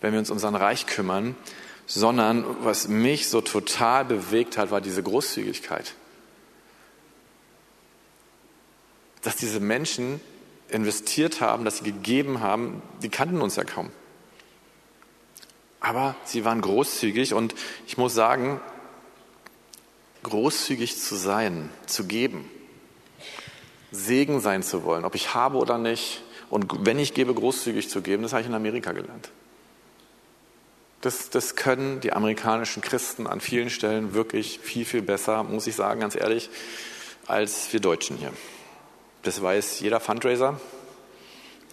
wenn 0.00 0.12
wir 0.12 0.20
uns 0.20 0.30
um 0.30 0.38
sein 0.38 0.54
Reich 0.54 0.86
kümmern, 0.86 1.34
sondern 1.86 2.44
was 2.64 2.86
mich 2.86 3.28
so 3.28 3.40
total 3.40 4.04
bewegt 4.04 4.56
hat, 4.58 4.70
war 4.70 4.80
diese 4.80 5.02
Großzügigkeit. 5.02 5.94
Dass 9.22 9.34
diese 9.34 9.58
Menschen 9.58 10.20
investiert 10.72 11.40
haben, 11.40 11.64
dass 11.64 11.78
sie 11.78 11.84
gegeben 11.84 12.40
haben, 12.40 12.82
die 13.02 13.08
kannten 13.08 13.40
uns 13.40 13.56
ja 13.56 13.64
kaum. 13.64 13.90
Aber 15.80 16.14
sie 16.24 16.44
waren 16.44 16.60
großzügig 16.60 17.34
und 17.34 17.54
ich 17.86 17.98
muss 17.98 18.14
sagen, 18.14 18.60
großzügig 20.22 20.98
zu 20.98 21.16
sein, 21.16 21.70
zu 21.86 22.04
geben, 22.04 22.48
Segen 23.90 24.40
sein 24.40 24.62
zu 24.62 24.84
wollen, 24.84 25.04
ob 25.04 25.14
ich 25.14 25.34
habe 25.34 25.58
oder 25.58 25.78
nicht, 25.78 26.22
und 26.50 26.86
wenn 26.86 26.98
ich 26.98 27.14
gebe, 27.14 27.32
großzügig 27.32 27.88
zu 27.88 28.02
geben, 28.02 28.22
das 28.22 28.32
habe 28.32 28.42
ich 28.42 28.46
in 28.48 28.54
Amerika 28.54 28.92
gelernt. 28.92 29.30
Das, 31.00 31.30
das 31.30 31.56
können 31.56 32.00
die 32.00 32.12
amerikanischen 32.12 32.82
Christen 32.82 33.26
an 33.26 33.40
vielen 33.40 33.70
Stellen 33.70 34.12
wirklich 34.12 34.60
viel, 34.60 34.84
viel 34.84 35.00
besser, 35.00 35.42
muss 35.44 35.66
ich 35.66 35.74
sagen, 35.74 36.00
ganz 36.00 36.14
ehrlich, 36.14 36.50
als 37.26 37.72
wir 37.72 37.80
Deutschen 37.80 38.18
hier. 38.18 38.32
Das 39.22 39.40
weiß 39.40 39.78
jeder 39.78 40.00
Fundraiser, 40.00 40.58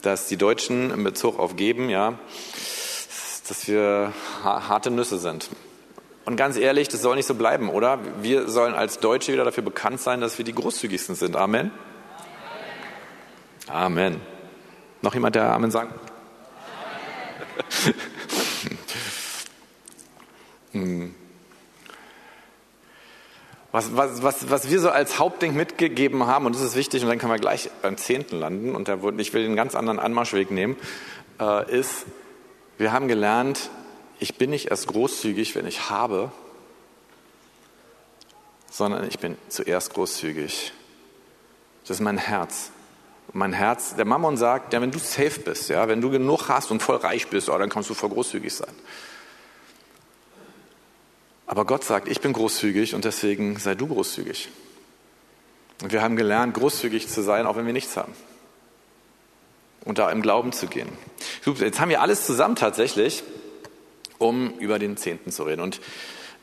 dass 0.03 0.27
die 0.27 0.37
Deutschen 0.37 0.91
in 0.91 1.03
Bezug 1.03 1.39
auf 1.39 1.55
Geben, 1.55 1.89
ja, 1.89 2.19
dass 3.47 3.67
wir 3.67 4.13
harte 4.43 4.91
Nüsse 4.91 5.17
sind. 5.17 5.49
Und 6.25 6.35
ganz 6.35 6.57
ehrlich, 6.57 6.89
das 6.89 7.01
soll 7.01 7.15
nicht 7.15 7.25
so 7.25 7.33
bleiben, 7.33 7.69
oder? 7.69 7.97
Wir 8.21 8.49
sollen 8.49 8.75
als 8.75 8.99
Deutsche 8.99 9.33
wieder 9.33 9.45
dafür 9.45 9.63
bekannt 9.63 9.99
sein, 9.99 10.21
dass 10.21 10.37
wir 10.37 10.45
die 10.45 10.53
großzügigsten 10.53 11.15
sind. 11.15 11.35
Amen. 11.35 11.71
Amen. 13.67 14.21
Noch 15.01 15.15
jemand, 15.15 15.35
der 15.35 15.51
Amen 15.51 15.71
sagt? 15.71 15.93
Hm. 20.71 21.15
Was, 23.71 23.95
was, 23.95 24.23
was, 24.23 24.49
was 24.49 24.69
wir 24.69 24.79
so 24.79 24.89
als 24.89 25.19
Hauptding 25.19 25.55
mitgegeben 25.55 26.25
haben, 26.25 26.47
und 26.47 26.55
das 26.55 26.63
ist 26.63 26.75
wichtig, 26.75 27.03
und 27.03 27.09
dann 27.09 27.19
können 27.19 27.31
wir 27.31 27.39
gleich 27.39 27.69
beim 27.83 27.97
Zehnten 27.97 28.39
landen, 28.39 28.75
und 28.75 28.87
da, 28.87 28.97
ich 29.17 29.33
will 29.33 29.45
einen 29.45 29.55
ganz 29.55 29.75
anderen 29.75 29.99
Anmarschweg 29.99 30.49
nehmen, 30.49 30.75
äh, 31.39 31.71
ist, 31.71 32.05
wir 32.79 32.91
haben 32.91 33.07
gelernt, 33.07 33.69
ich 34.19 34.35
bin 34.35 34.49
nicht 34.49 34.71
erst 34.71 34.87
großzügig, 34.87 35.55
wenn 35.55 35.67
ich 35.67 35.89
habe, 35.89 36.31
sondern 38.71 39.07
ich 39.07 39.19
bin 39.19 39.37
zuerst 39.49 39.93
großzügig. 39.93 40.73
Das 41.83 41.97
ist 41.97 42.01
mein 42.01 42.17
Herz. 42.17 42.71
mein 43.33 43.53
Herz, 43.53 43.95
der 43.95 44.05
Mammon 44.05 44.37
sagt, 44.37 44.73
ja, 44.73 44.81
wenn 44.81 44.91
du 44.91 44.99
safe 44.99 45.39
bist, 45.41 45.69
ja, 45.69 45.87
wenn 45.87 46.01
du 46.01 46.09
genug 46.09 46.49
hast 46.49 46.71
und 46.71 46.81
voll 46.81 46.97
reich 46.97 47.27
bist, 47.27 47.49
oh, 47.49 47.57
dann 47.57 47.69
kannst 47.69 47.89
du 47.89 47.93
voll 47.93 48.09
großzügig 48.09 48.53
sein. 48.53 48.73
Aber 51.49 51.65
Gott 51.65 51.83
sagt, 51.83 52.07
ich 52.07 52.21
bin 52.21 52.31
großzügig 52.31 52.93
und 52.93 53.05
deswegen 53.05 53.57
sei 53.57 53.73
du 53.73 53.87
großzügig. 53.87 54.49
Und 55.81 55.91
wir 55.91 56.03
haben 56.03 56.15
gelernt, 56.15 56.53
großzügig 56.53 57.07
zu 57.07 57.23
sein, 57.23 57.47
auch 57.47 57.55
wenn 57.55 57.65
wir 57.65 57.73
nichts 57.73 57.97
haben. 57.97 58.13
Und 59.83 59.97
da 59.97 60.11
im 60.11 60.21
Glauben 60.21 60.51
zu 60.51 60.67
gehen. 60.67 60.89
Jetzt 61.43 61.79
haben 61.79 61.89
wir 61.89 62.01
alles 62.01 62.27
zusammen 62.27 62.55
tatsächlich, 62.55 63.23
um 64.19 64.59
über 64.59 64.77
den 64.77 64.95
Zehnten 64.95 65.31
zu 65.31 65.41
reden. 65.41 65.61
Und 65.61 65.81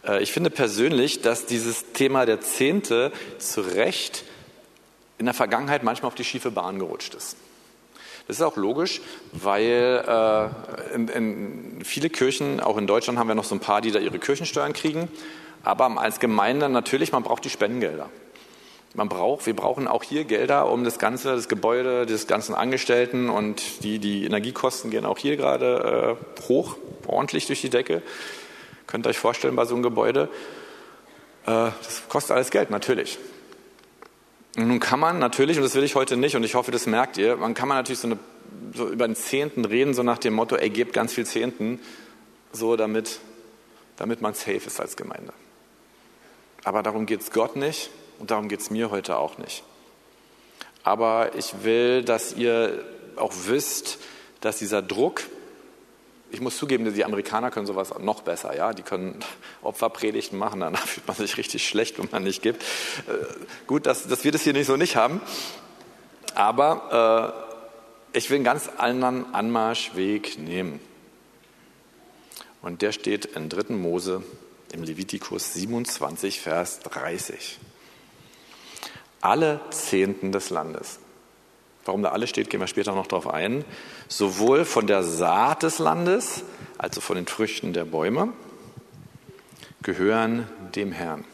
äh, 0.04 0.20
ich 0.24 0.32
finde 0.32 0.50
persönlich, 0.50 1.20
dass 1.20 1.46
dieses 1.46 1.92
Thema 1.92 2.26
der 2.26 2.40
Zehnte 2.40 3.12
zu 3.38 3.60
Recht 3.60 4.24
in 5.18 5.26
der 5.26 5.34
Vergangenheit 5.34 5.84
manchmal 5.84 6.08
auf 6.08 6.16
die 6.16 6.24
schiefe 6.24 6.50
Bahn 6.50 6.80
gerutscht 6.80 7.14
ist. 7.14 7.36
Das 8.26 8.36
ist 8.36 8.42
auch 8.42 8.56
logisch, 8.56 9.00
weil 9.32 10.04
äh, 10.06 10.94
in, 10.94 11.08
in 11.08 11.84
viele 11.84 12.10
Kirchen, 12.10 12.60
auch 12.60 12.76
in 12.76 12.86
Deutschland 12.86 13.18
haben 13.18 13.28
wir 13.28 13.36
noch 13.36 13.44
so 13.44 13.54
ein 13.54 13.60
paar, 13.60 13.80
die 13.80 13.92
da 13.92 14.00
ihre 14.00 14.18
Kirchensteuern 14.18 14.72
kriegen. 14.72 15.08
Aber 15.62 16.00
als 16.00 16.18
Gemeinde 16.18 16.68
natürlich, 16.68 17.12
man 17.12 17.22
braucht 17.22 17.44
die 17.44 17.50
Spendengelder. 17.50 18.08
Man 18.94 19.08
braucht, 19.08 19.46
wir 19.46 19.54
brauchen 19.54 19.88
auch 19.88 20.02
hier 20.02 20.24
Gelder, 20.24 20.70
um 20.70 20.82
das 20.82 20.98
ganze, 20.98 21.34
das 21.34 21.48
Gebäude, 21.48 22.06
des 22.06 22.26
ganzen 22.26 22.54
Angestellten 22.54 23.28
und 23.28 23.84
die, 23.84 23.98
die 23.98 24.24
Energiekosten 24.24 24.90
gehen 24.90 25.04
auch 25.04 25.18
hier 25.18 25.36
gerade 25.36 26.16
äh, 26.18 26.42
hoch, 26.48 26.76
ordentlich 27.06 27.46
durch 27.46 27.60
die 27.60 27.68
Decke. 27.68 28.02
Könnt 28.86 29.06
ihr 29.06 29.10
euch 29.10 29.18
vorstellen 29.18 29.54
bei 29.54 29.66
so 29.66 29.74
einem 29.74 29.82
Gebäude. 29.82 30.30
Äh, 31.44 31.70
das 31.84 32.04
kostet 32.08 32.36
alles 32.36 32.50
Geld, 32.50 32.70
natürlich. 32.70 33.18
Nun 34.56 34.80
kann 34.80 34.98
man 34.98 35.18
natürlich, 35.18 35.58
und 35.58 35.64
das 35.64 35.74
will 35.74 35.84
ich 35.84 35.94
heute 35.94 36.16
nicht, 36.16 36.34
und 36.34 36.42
ich 36.42 36.54
hoffe, 36.54 36.70
das 36.70 36.86
merkt 36.86 37.18
ihr, 37.18 37.36
man 37.36 37.52
kann 37.52 37.68
man 37.68 37.76
natürlich 37.76 37.98
so, 37.98 38.08
eine, 38.08 38.18
so 38.74 38.88
über 38.88 39.06
den 39.06 39.14
Zehnten 39.14 39.66
reden, 39.66 39.92
so 39.92 40.02
nach 40.02 40.16
dem 40.16 40.32
Motto, 40.32 40.56
ey, 40.56 40.70
gebt 40.70 40.94
ganz 40.94 41.12
viel 41.12 41.26
Zehnten, 41.26 41.78
so 42.52 42.74
damit, 42.76 43.20
damit 43.96 44.22
man 44.22 44.32
safe 44.32 44.62
ist 44.66 44.80
als 44.80 44.96
Gemeinde. 44.96 45.34
Aber 46.64 46.82
darum 46.82 47.04
geht 47.04 47.20
es 47.20 47.30
Gott 47.32 47.54
nicht 47.54 47.90
und 48.18 48.30
darum 48.30 48.48
geht 48.48 48.60
es 48.60 48.70
mir 48.70 48.90
heute 48.90 49.18
auch 49.18 49.36
nicht. 49.36 49.62
Aber 50.84 51.34
ich 51.36 51.62
will, 51.62 52.02
dass 52.02 52.32
ihr 52.32 52.82
auch 53.16 53.32
wisst, 53.46 53.98
dass 54.40 54.58
dieser 54.58 54.80
Druck, 54.80 55.22
ich 56.30 56.40
muss 56.40 56.56
zugeben, 56.56 56.92
die 56.92 57.04
Amerikaner 57.04 57.50
können 57.50 57.66
sowas 57.66 57.94
noch 57.98 58.22
besser, 58.22 58.56
ja. 58.56 58.72
Die 58.72 58.82
können 58.82 59.18
Opferpredigten 59.62 60.38
machen, 60.38 60.60
danach 60.60 60.86
fühlt 60.86 61.06
man 61.06 61.16
sich 61.16 61.36
richtig 61.36 61.66
schlecht, 61.66 61.98
wenn 61.98 62.08
man 62.10 62.24
nicht 62.24 62.42
gibt. 62.42 62.62
Äh, 62.62 63.12
gut, 63.66 63.86
dass, 63.86 64.06
dass 64.06 64.24
wir 64.24 64.32
das 64.32 64.42
hier 64.42 64.52
nicht 64.52 64.66
so 64.66 64.76
nicht 64.76 64.96
haben. 64.96 65.20
Aber 66.34 67.42
äh, 68.12 68.18
ich 68.18 68.30
will 68.30 68.36
einen 68.36 68.44
ganz 68.44 68.68
anderen 68.68 69.34
Anmarschweg 69.34 70.38
nehmen. 70.38 70.80
Und 72.62 72.82
der 72.82 72.92
steht 72.92 73.26
in 73.26 73.48
3. 73.48 73.74
Mose 73.74 74.22
im 74.72 74.82
Levitikus 74.82 75.54
27, 75.54 76.40
Vers 76.40 76.80
30. 76.80 77.58
Alle 79.20 79.60
Zehnten 79.70 80.32
des 80.32 80.50
Landes 80.50 80.98
Warum 81.86 82.02
da 82.02 82.10
alles 82.10 82.30
steht, 82.30 82.50
gehen 82.50 82.60
wir 82.60 82.66
später 82.66 82.94
noch 82.94 83.06
darauf 83.06 83.28
ein. 83.28 83.64
Sowohl 84.08 84.64
von 84.64 84.86
der 84.86 85.02
Saat 85.02 85.62
des 85.62 85.78
Landes, 85.78 86.42
also 86.78 87.00
von 87.00 87.16
den 87.16 87.26
Früchten 87.26 87.72
der 87.72 87.84
Bäume, 87.84 88.32
gehören 89.82 90.48
dem 90.74 90.90
Herrn. 90.90 91.24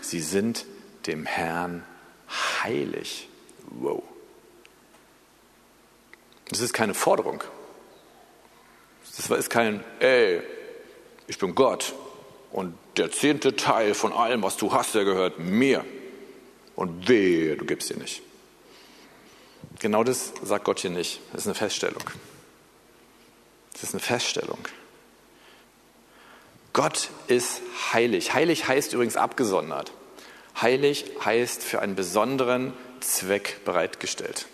Sie 0.00 0.20
sind 0.20 0.66
dem 1.06 1.24
Herrn 1.24 1.84
heilig. 2.62 3.28
Wow. 3.70 4.02
Das 6.48 6.60
ist 6.60 6.72
keine 6.72 6.94
Forderung. 6.94 7.42
Das 9.16 9.30
ist 9.30 9.50
kein, 9.50 9.82
ey, 10.00 10.42
ich 11.28 11.38
bin 11.38 11.54
Gott 11.54 11.94
und 12.52 12.74
der 12.96 13.10
zehnte 13.10 13.56
Teil 13.56 13.94
von 13.94 14.12
allem, 14.12 14.42
was 14.42 14.56
du 14.56 14.72
hast, 14.72 14.94
der 14.94 15.04
gehört 15.04 15.38
mir. 15.38 15.84
Und 16.74 17.08
wehe, 17.08 17.56
du 17.56 17.64
gibst 17.64 17.88
dir 17.90 17.96
nicht. 17.96 18.22
Genau 19.78 20.04
das 20.04 20.32
sagt 20.42 20.64
Gott 20.64 20.80
hier 20.80 20.90
nicht. 20.90 21.20
Das 21.32 21.42
ist 21.42 21.46
eine 21.46 21.54
Feststellung. 21.54 22.02
Das 23.72 23.82
ist 23.82 23.92
eine 23.92 24.00
Feststellung. 24.00 24.58
Gott 26.72 27.10
ist 27.26 27.60
heilig. 27.92 28.34
Heilig 28.34 28.68
heißt 28.68 28.92
übrigens 28.92 29.16
abgesondert. 29.16 29.92
Heilig 30.60 31.04
heißt 31.24 31.62
für 31.62 31.80
einen 31.80 31.94
besonderen 31.94 32.72
Zweck 33.00 33.64
bereitgestellt. 33.64 34.46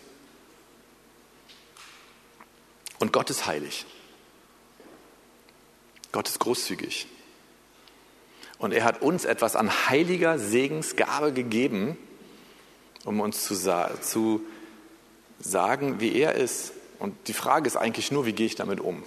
Und 2.98 3.12
Gott 3.12 3.30
ist 3.30 3.46
heilig. 3.46 3.86
Gott 6.12 6.28
ist 6.28 6.38
großzügig. 6.38 7.06
Und 8.58 8.72
er 8.72 8.84
hat 8.84 9.02
uns 9.02 9.24
etwas 9.24 9.56
an 9.56 9.88
heiliger 9.88 10.38
Segensgabe 10.38 11.32
gegeben, 11.32 11.98
um 13.04 13.18
uns 13.18 13.42
zu, 13.42 13.56
zu 14.00 14.46
sagen, 15.42 16.00
wie 16.00 16.14
er 16.14 16.34
ist. 16.34 16.72
Und 16.98 17.14
die 17.28 17.32
Frage 17.32 17.66
ist 17.66 17.76
eigentlich 17.76 18.10
nur, 18.10 18.26
wie 18.26 18.32
gehe 18.32 18.46
ich 18.46 18.54
damit 18.54 18.80
um? 18.80 19.02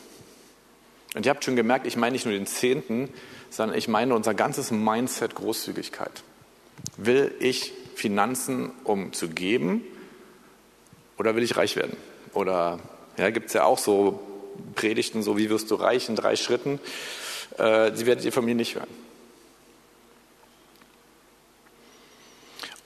Und 1.16 1.26
ihr 1.26 1.30
habt 1.30 1.46
schon 1.46 1.56
gemerkt, 1.56 1.88
ich 1.88 1.96
meine 1.96 2.12
nicht 2.12 2.26
nur 2.26 2.34
den 2.34 2.46
Zehnten, 2.46 3.10
sondern 3.50 3.78
ich 3.78 3.88
meine 3.88 4.14
unser 4.14 4.34
ganzes 4.34 4.70
Mindset 4.72 5.34
Großzügigkeit. 5.36 6.24
Will 6.98 7.34
ich 7.40 7.72
Finanzen, 7.96 8.72
um 8.84 9.14
zu 9.14 9.30
geben, 9.30 9.82
oder 11.18 11.36
will 11.36 11.44
ich 11.44 11.56
reich 11.56 11.78
werden? 11.78 11.96
Oder 12.34 12.80
ja, 13.18 13.30
gibt 13.30 13.48
es 13.48 13.54
ja 13.54 13.64
auch 13.64 13.78
so 13.78 14.20
Predigten, 14.76 15.24
so 15.24 15.38
wie 15.38 15.50
wirst 15.50 15.72
du 15.72 15.76
reich 15.76 16.10
in 16.10 16.16
drei 16.16 16.36
Schritten. 16.36 16.80
Äh, 17.58 17.92
die 17.92 18.06
werdet 18.06 18.26
ihr 18.26 18.34
von 18.34 18.44
mir 18.44 18.56
nicht 18.56 18.76
hören. 18.76 18.88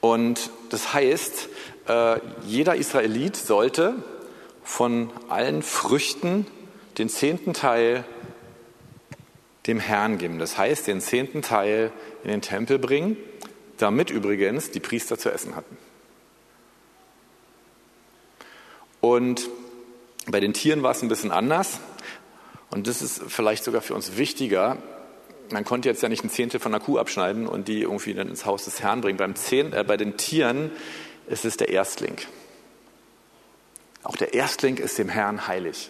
Und 0.02 0.50
das 0.70 0.94
heißt, 0.94 1.50
äh, 1.89 2.19
jeder 2.45 2.75
Israelit 2.75 3.36
sollte 3.36 3.95
von 4.63 5.10
allen 5.28 5.63
Früchten 5.63 6.45
den 6.97 7.10
zehnten 7.10 7.54
Teil 7.54 8.06
dem 9.65 9.80
Herrn 9.80 10.17
geben. 10.17 10.39
Das 10.39 10.58
heißt, 10.58 10.88
den 10.88 11.02
zehnten 11.02 11.41
Teil 11.41 11.91
in 12.23 12.30
den 12.30 12.41
Tempel 12.41 12.80
bringen, 12.80 13.17
damit 13.78 14.10
übrigens 14.10 14.71
die 14.71 14.80
Priester 14.80 15.17
zu 15.17 15.32
essen 15.32 15.56
hatten. 15.56 15.78
Und 19.02 19.49
bei 20.28 20.39
den 20.39 20.54
Tieren 20.54 20.84
war 20.84 20.91
es 20.91 21.02
ein 21.02 21.10
bisschen 21.10 21.32
anders. 21.32 21.80
Und 22.69 22.88
das 22.88 23.02
ist 23.02 23.23
vielleicht 23.28 23.63
sogar 23.63 23.82
für 23.82 23.95
uns 23.95 24.17
wichtiger. 24.17 24.78
Man 25.52 25.65
konnte 25.65 25.89
jetzt 25.89 26.04
ja 26.04 26.10
nicht 26.10 26.23
ein 26.23 26.30
Zehntel 26.30 26.60
von 26.60 26.73
einer 26.73 26.84
Kuh 26.84 26.99
abschneiden 26.99 27.47
und 27.47 27.67
die 27.67 27.82
irgendwie 27.82 28.13
dann 28.13 28.28
ins 28.28 28.45
Haus 28.45 28.65
des 28.65 28.82
Herrn 28.82 29.02
bringen. 29.02 29.17
Beim 29.17 29.36
Zehn, 29.36 29.73
äh, 29.73 29.84
bei 29.84 29.97
den 29.97 30.17
Tieren 30.17 30.69
ist 31.30 31.46
es 31.46 31.58
der 31.58 31.70
Erstling. 31.70 32.18
Auch 34.04 34.15
der 34.15 34.34
Erstling 34.34 34.78
ist 34.78 34.98
dem 34.98 35.10
Herrn 35.10 35.48
heilig. 35.48 35.89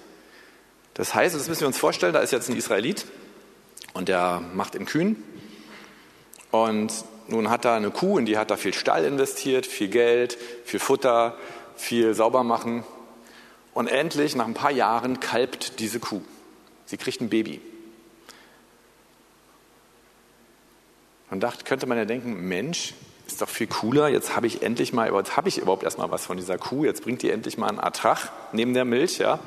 Das 0.94 1.16
heißt, 1.16 1.34
das 1.34 1.48
müssen 1.48 1.62
wir 1.62 1.68
uns 1.68 1.78
vorstellen, 1.78 2.14
da 2.14 2.20
ist 2.20 2.32
jetzt 2.32 2.50
ein 2.50 2.56
Israelit 2.56 3.06
und 3.94 4.10
der 4.10 4.42
macht 4.54 4.76
in 4.76 4.86
Kühen. 4.86 5.24
Und 6.52 6.92
nun 7.28 7.50
hat 7.50 7.66
er 7.66 7.74
eine 7.74 7.92
Kuh, 7.92 8.18
in 8.18 8.26
die 8.26 8.38
hat 8.38 8.52
er 8.52 8.58
viel 8.58 8.74
Stall 8.74 9.06
investiert, 9.06 9.66
viel 9.66 9.88
Geld, 9.88 10.38
viel 10.66 10.80
Futter, 10.80 11.38
viel 11.76 12.14
Saubermachen. 12.14 12.84
Und 13.74 13.88
endlich, 13.88 14.36
nach 14.36 14.48
ein 14.48 14.56
paar 14.56 14.72
Jahren, 14.72 15.20
kalbt 15.20 15.80
diese 15.80 16.00
Kuh. 16.00 16.22
Sie 16.86 16.98
kriegt 16.98 17.22
ein 17.22 17.30
Baby. 17.30 17.62
Und 21.30 21.42
dachte, 21.42 21.64
könnte 21.64 21.86
man 21.86 21.98
ja 21.98 22.06
denken, 22.06 22.48
Mensch, 22.48 22.96
ist 23.32 23.42
doch 23.42 23.50
viel 23.50 23.68
cooler, 23.68 24.08
jetzt 24.08 24.36
habe 24.36 24.48
ich 24.48 24.64
endlich 24.64 24.92
mal, 24.92 25.14
jetzt 25.14 25.38
habe 25.38 25.50
ich 25.50 25.60
überhaupt 25.60 25.84
erstmal 25.84 26.10
was 26.10 26.26
von 26.26 26.38
dieser 26.38 26.58
Kuh, 26.58 26.86
jetzt 26.86 27.04
bringt 27.04 27.22
die 27.22 27.30
endlich 27.30 27.58
mal 27.58 27.68
einen 27.68 27.78
Ertrag 27.78 28.32
neben 28.54 28.74
der 28.74 28.86
Milch, 28.86 29.20
ja. 29.20 29.40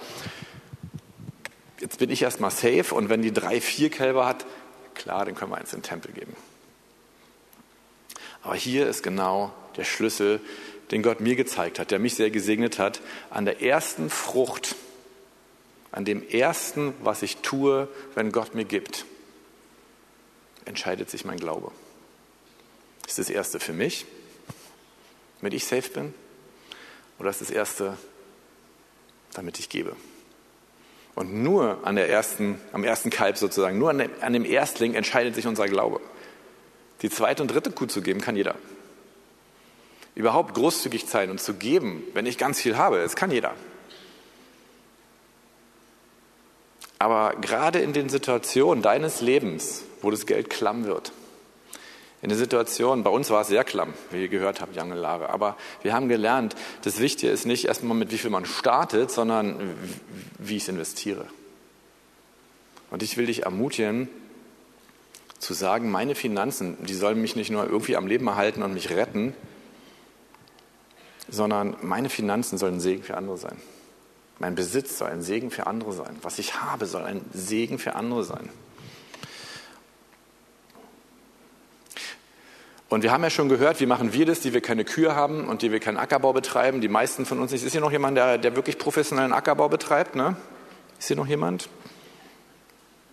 Jetzt 1.80 1.98
bin 1.98 2.08
ich 2.10 2.22
erstmal 2.22 2.52
safe 2.52 2.94
und 2.94 3.08
wenn 3.08 3.22
die 3.22 3.32
drei, 3.32 3.60
vier 3.60 3.90
Kälber 3.90 4.24
hat, 4.24 4.46
klar, 4.94 5.24
dann 5.24 5.34
können 5.34 5.50
wir 5.50 5.58
eins 5.58 5.72
in 5.72 5.80
den 5.80 5.84
Tempel 5.84 6.12
geben. 6.12 6.36
Aber 8.42 8.54
hier 8.54 8.88
ist 8.88 9.02
genau 9.02 9.52
der 9.76 9.84
Schlüssel, 9.84 10.40
den 10.92 11.02
Gott 11.02 11.20
mir 11.20 11.34
gezeigt 11.34 11.78
hat, 11.80 11.90
der 11.90 11.98
mich 11.98 12.14
sehr 12.14 12.30
gesegnet 12.30 12.78
hat, 12.78 13.00
an 13.30 13.44
der 13.44 13.62
ersten 13.62 14.10
Frucht, 14.10 14.76
an 15.90 16.04
dem 16.04 16.26
ersten, 16.28 16.94
was 17.02 17.22
ich 17.22 17.38
tue, 17.38 17.88
wenn 18.14 18.30
Gott 18.30 18.54
mir 18.54 18.64
gibt, 18.64 19.06
entscheidet 20.66 21.10
sich 21.10 21.24
mein 21.24 21.38
Glaube. 21.38 21.72
Ist 23.06 23.18
das 23.18 23.30
erste 23.30 23.60
für 23.60 23.72
mich, 23.72 24.06
damit 25.40 25.54
ich 25.54 25.64
safe 25.64 25.90
bin? 25.90 26.14
Oder 27.18 27.30
ist 27.30 27.40
das 27.40 27.50
erste, 27.50 27.96
damit 29.34 29.58
ich 29.58 29.68
gebe? 29.68 29.96
Und 31.14 31.42
nur 31.42 31.86
an 31.86 31.96
der 31.96 32.08
ersten, 32.08 32.58
am 32.72 32.84
ersten 32.84 33.10
Kalb 33.10 33.36
sozusagen, 33.36 33.78
nur 33.78 33.90
an 33.90 33.98
dem, 33.98 34.10
an 34.20 34.32
dem 34.32 34.44
Erstling 34.44 34.94
entscheidet 34.94 35.34
sich 35.34 35.46
unser 35.46 35.66
Glaube. 35.66 36.00
Die 37.02 37.10
zweite 37.10 37.42
und 37.42 37.48
dritte 37.48 37.70
Kuh 37.70 37.86
zu 37.86 38.00
geben, 38.00 38.20
kann 38.20 38.36
jeder. 38.36 38.54
Überhaupt 40.14 40.54
großzügig 40.54 41.06
sein 41.06 41.30
und 41.30 41.40
zu 41.40 41.54
geben, 41.54 42.02
wenn 42.14 42.26
ich 42.26 42.38
ganz 42.38 42.60
viel 42.60 42.76
habe, 42.76 42.98
das 43.02 43.16
kann 43.16 43.30
jeder. 43.30 43.54
Aber 46.98 47.34
gerade 47.40 47.80
in 47.80 47.92
den 47.92 48.08
Situationen 48.08 48.82
deines 48.82 49.20
Lebens, 49.20 49.82
wo 50.02 50.10
das 50.10 50.24
Geld 50.24 50.50
klamm 50.50 50.84
wird, 50.84 51.12
in 52.22 52.28
der 52.28 52.38
Situation, 52.38 53.02
bei 53.02 53.10
uns 53.10 53.30
war 53.30 53.42
es 53.42 53.48
sehr 53.48 53.64
klamm, 53.64 53.92
wie 54.12 54.22
ihr 54.22 54.28
gehört 54.28 54.60
habt, 54.60 54.76
Jange 54.76 54.94
Lare, 54.94 55.28
aber 55.30 55.56
wir 55.82 55.92
haben 55.92 56.08
gelernt, 56.08 56.54
das 56.82 57.00
Wichtige 57.00 57.32
ist 57.32 57.46
nicht 57.46 57.64
erstmal 57.64 57.96
mit 57.96 58.12
wie 58.12 58.18
viel 58.18 58.30
man 58.30 58.46
startet, 58.46 59.10
sondern 59.10 59.76
wie 60.38 60.56
ich 60.56 60.62
es 60.62 60.68
investiere. 60.68 61.26
Und 62.90 63.02
ich 63.02 63.16
will 63.16 63.26
dich 63.26 63.42
ermutigen, 63.42 64.08
zu 65.40 65.54
sagen, 65.54 65.90
meine 65.90 66.14
Finanzen, 66.14 66.76
die 66.86 66.94
sollen 66.94 67.20
mich 67.20 67.34
nicht 67.34 67.50
nur 67.50 67.66
irgendwie 67.66 67.96
am 67.96 68.06
Leben 68.06 68.28
erhalten 68.28 68.62
und 68.62 68.72
mich 68.72 68.90
retten, 68.90 69.34
sondern 71.28 71.76
meine 71.82 72.08
Finanzen 72.08 72.56
sollen 72.58 72.74
ein 72.74 72.80
Segen 72.80 73.02
für 73.02 73.16
andere 73.16 73.36
sein. 73.36 73.56
Mein 74.38 74.54
Besitz 74.54 74.98
soll 74.98 75.08
ein 75.08 75.22
Segen 75.22 75.50
für 75.50 75.66
andere 75.66 75.92
sein. 75.92 76.16
Was 76.22 76.38
ich 76.38 76.62
habe, 76.62 76.86
soll 76.86 77.02
ein 77.02 77.24
Segen 77.32 77.80
für 77.80 77.96
andere 77.96 78.22
sein. 78.22 78.48
Und 82.92 83.02
wir 83.02 83.10
haben 83.10 83.22
ja 83.22 83.30
schon 83.30 83.48
gehört, 83.48 83.80
wie 83.80 83.86
machen 83.86 84.12
wir 84.12 84.26
das, 84.26 84.40
die 84.40 84.52
wir 84.52 84.60
keine 84.60 84.84
Kühe 84.84 85.16
haben 85.16 85.48
und 85.48 85.62
die 85.62 85.72
wir 85.72 85.80
keinen 85.80 85.96
Ackerbau 85.96 86.34
betreiben. 86.34 86.82
Die 86.82 86.88
meisten 86.88 87.24
von 87.24 87.38
uns 87.40 87.50
nicht. 87.50 87.64
Ist 87.64 87.72
hier 87.72 87.80
noch 87.80 87.90
jemand, 87.90 88.18
der, 88.18 88.36
der 88.36 88.54
wirklich 88.54 88.76
professionellen 88.76 89.32
Ackerbau 89.32 89.70
betreibt? 89.70 90.14
Ne? 90.14 90.36
Ist 90.98 91.06
hier 91.06 91.16
noch 91.16 91.26
jemand? 91.26 91.70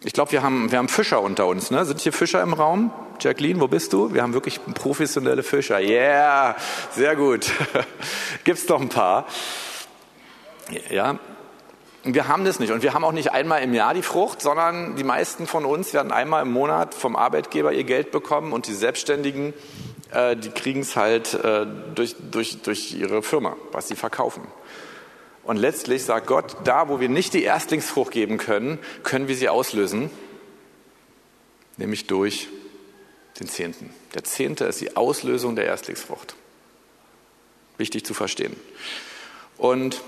Ich 0.03 0.11
glaube, 0.11 0.33
wir 0.33 0.43
haben, 0.43 0.69
wir 0.69 0.79
haben 0.79 0.89
Fischer 0.89 1.21
unter 1.21 1.47
uns. 1.47 1.71
Ne? 1.71 1.85
Sind 1.85 2.01
hier 2.01 2.11
Fischer 2.11 2.43
im 2.43 2.51
Raum? 2.51 2.91
Jacqueline, 3.21 3.61
wo 3.61 3.69
bist 3.69 3.93
du? 3.93 4.13
Wir 4.13 4.21
haben 4.21 4.33
wirklich 4.33 4.59
professionelle 4.73 5.43
Fischer. 5.43 5.79
Yeah, 5.79 6.57
sehr 6.91 7.15
gut. 7.15 7.49
Gibt's 8.43 8.65
doch 8.65 8.81
ein 8.81 8.89
paar. 8.89 9.27
Ja, 10.89 11.17
wir 12.03 12.27
haben 12.27 12.45
das 12.45 12.59
nicht. 12.59 12.71
Und 12.71 12.81
wir 12.83 12.93
haben 12.93 13.03
auch 13.03 13.11
nicht 13.11 13.31
einmal 13.31 13.61
im 13.61 13.73
Jahr 13.73 13.93
die 13.93 14.03
Frucht, 14.03 14.41
sondern 14.41 14.95
die 14.95 15.03
meisten 15.03 15.47
von 15.47 15.65
uns 15.65 15.93
werden 15.93 16.11
einmal 16.11 16.43
im 16.43 16.51
Monat 16.51 16.93
vom 16.93 17.15
Arbeitgeber 17.15 17.73
ihr 17.73 17.83
Geld 17.83 18.11
bekommen 18.11 18.53
und 18.53 18.67
die 18.67 18.73
Selbstständigen, 18.73 19.53
äh, 20.11 20.35
die 20.35 20.49
kriegen 20.49 20.81
es 20.81 20.95
halt 20.95 21.33
äh, 21.33 21.65
durch, 21.95 22.15
durch, 22.31 22.61
durch 22.61 22.93
ihre 22.93 23.21
Firma, 23.21 23.57
was 23.71 23.87
sie 23.87 23.95
verkaufen. 23.95 24.43
Und 25.43 25.57
letztlich 25.57 26.03
sagt 26.03 26.27
Gott, 26.27 26.57
da 26.63 26.89
wo 26.89 26.99
wir 26.99 27.09
nicht 27.09 27.33
die 27.33 27.43
Erstlingsfrucht 27.43 28.11
geben 28.11 28.37
können, 28.37 28.79
können 29.03 29.27
wir 29.27 29.35
sie 29.35 29.49
auslösen, 29.49 30.09
nämlich 31.77 32.07
durch 32.07 32.49
den 33.39 33.47
Zehnten. 33.47 33.91
Der 34.13 34.23
Zehnte 34.23 34.65
ist 34.65 34.79
die 34.79 34.95
Auslösung 34.95 35.55
der 35.55 35.65
Erstlingsfrucht. 35.65 36.35
Wichtig 37.77 38.05
zu 38.05 38.13
verstehen. 38.13 38.55
Und 39.57 40.01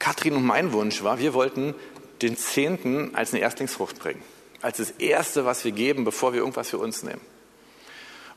Katrin 0.00 0.34
und 0.34 0.44
mein 0.44 0.72
Wunsch 0.72 1.04
war, 1.04 1.20
wir 1.20 1.34
wollten 1.34 1.74
den 2.22 2.36
Zehnten 2.36 3.14
als 3.14 3.32
eine 3.32 3.40
Erstlingsfrucht 3.40 4.00
bringen. 4.00 4.22
Als 4.60 4.78
das 4.78 4.90
Erste, 4.92 5.44
was 5.44 5.64
wir 5.64 5.72
geben, 5.72 6.04
bevor 6.04 6.32
wir 6.32 6.40
irgendwas 6.40 6.70
für 6.70 6.78
uns 6.78 7.04
nehmen. 7.04 7.20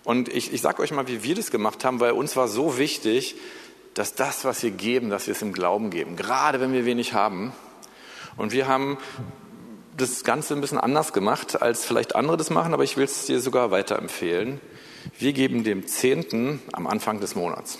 Und 0.04 0.30
ich, 0.30 0.54
ich 0.54 0.62
sage 0.62 0.82
euch 0.82 0.91
mal, 0.91 1.08
wie 1.08 1.23
wir 1.23 1.36
das 1.36 1.49
gemacht 1.49 1.84
haben, 1.84 1.99
weil 1.99 2.12
uns 2.12 2.36
war 2.36 2.47
so 2.47 2.78
wichtig, 2.78 3.36
dass 3.93 4.15
das, 4.15 4.45
was 4.45 4.63
wir 4.63 4.71
geben, 4.71 5.10
dass 5.10 5.28
wir 5.28 5.34
es 5.34 5.41
im 5.41 5.54
Glauben 5.54 5.89
geben. 5.89 6.15
Gerade 6.15 6.60
wenn 6.60 6.73
wir 6.73 6.86
wenig 6.86 7.13
haben. 7.13 7.54
Und 8.38 8.52
wir 8.52 8.67
haben 8.67 8.97
das 9.95 10.23
Ganze 10.23 10.56
ein 10.56 10.62
bisschen 10.62 10.80
anders 10.80 11.13
gemacht, 11.13 11.62
als 11.62 11.86
vielleicht 11.86 12.15
andere 12.15 12.38
das 12.38 12.49
machen, 12.49 12.73
aber 12.73 12.84
ich 12.84 12.97
will 12.97 13.06
es 13.06 13.26
dir 13.26 13.39
sogar 13.39 13.71
weiterempfehlen. 13.71 14.60
Wir 15.19 15.34
geben 15.34 15.63
dem 15.63 15.88
Zehnten 15.88 16.62
am 16.71 16.88
Anfang 16.88 17.19
des 17.19 17.36
Monats. 17.36 17.78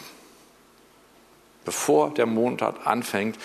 Bevor 1.66 2.14
der 2.14 2.26
Monat 2.26 2.86
anfängt, 2.86 3.38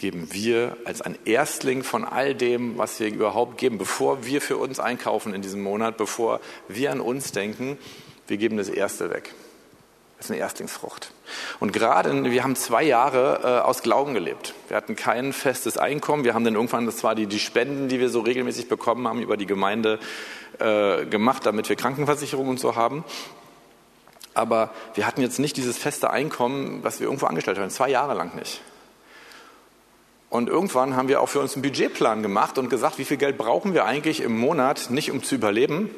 geben 0.00 0.28
wir 0.32 0.78
als 0.86 1.02
ein 1.02 1.18
Erstling 1.26 1.84
von 1.84 2.04
all 2.06 2.34
dem, 2.34 2.78
was 2.78 2.98
wir 3.00 3.08
überhaupt 3.08 3.58
geben, 3.58 3.76
bevor 3.76 4.24
wir 4.24 4.40
für 4.40 4.56
uns 4.56 4.80
einkaufen 4.80 5.34
in 5.34 5.42
diesem 5.42 5.62
Monat, 5.62 5.98
bevor 5.98 6.40
wir 6.68 6.90
an 6.90 7.00
uns 7.00 7.32
denken, 7.32 7.76
wir 8.26 8.38
geben 8.38 8.56
das 8.56 8.70
Erste 8.70 9.10
weg. 9.10 9.34
Das 10.16 10.26
ist 10.26 10.32
eine 10.32 10.40
Erstlingsfrucht. 10.40 11.12
Und 11.60 11.72
gerade, 11.72 12.30
wir 12.30 12.42
haben 12.42 12.56
zwei 12.56 12.82
Jahre 12.82 13.40
äh, 13.42 13.66
aus 13.66 13.82
Glauben 13.82 14.14
gelebt. 14.14 14.54
Wir 14.68 14.76
hatten 14.76 14.96
kein 14.96 15.34
festes 15.34 15.76
Einkommen. 15.76 16.24
Wir 16.24 16.32
haben 16.32 16.44
dann 16.44 16.54
irgendwann, 16.54 16.86
das 16.86 17.04
war 17.04 17.14
die, 17.14 17.26
die 17.26 17.38
Spenden, 17.38 17.88
die 17.88 18.00
wir 18.00 18.08
so 18.08 18.20
regelmäßig 18.20 18.68
bekommen 18.68 19.06
haben, 19.06 19.20
über 19.20 19.36
die 19.36 19.46
Gemeinde 19.46 19.98
äh, 20.58 21.04
gemacht, 21.06 21.44
damit 21.44 21.68
wir 21.68 21.76
Krankenversicherung 21.76 22.48
und 22.48 22.60
so 22.60 22.74
haben. 22.74 23.04
Aber 24.32 24.70
wir 24.94 25.06
hatten 25.06 25.20
jetzt 25.20 25.38
nicht 25.38 25.56
dieses 25.56 25.76
feste 25.76 26.10
Einkommen, 26.10 26.82
was 26.82 27.00
wir 27.00 27.06
irgendwo 27.06 27.26
angestellt 27.26 27.58
haben. 27.58 27.68
Zwei 27.70 27.90
Jahre 27.90 28.14
lang 28.14 28.34
nicht. 28.34 28.62
Und 30.30 30.48
irgendwann 30.48 30.94
haben 30.94 31.08
wir 31.08 31.20
auch 31.20 31.28
für 31.28 31.40
uns 31.40 31.54
einen 31.54 31.62
Budgetplan 31.62 32.22
gemacht 32.22 32.56
und 32.56 32.70
gesagt, 32.70 32.98
wie 32.98 33.04
viel 33.04 33.16
Geld 33.16 33.36
brauchen 33.36 33.74
wir 33.74 33.84
eigentlich 33.84 34.20
im 34.20 34.38
Monat, 34.38 34.88
nicht 34.90 35.10
um 35.10 35.24
zu 35.24 35.34
überleben, 35.34 35.90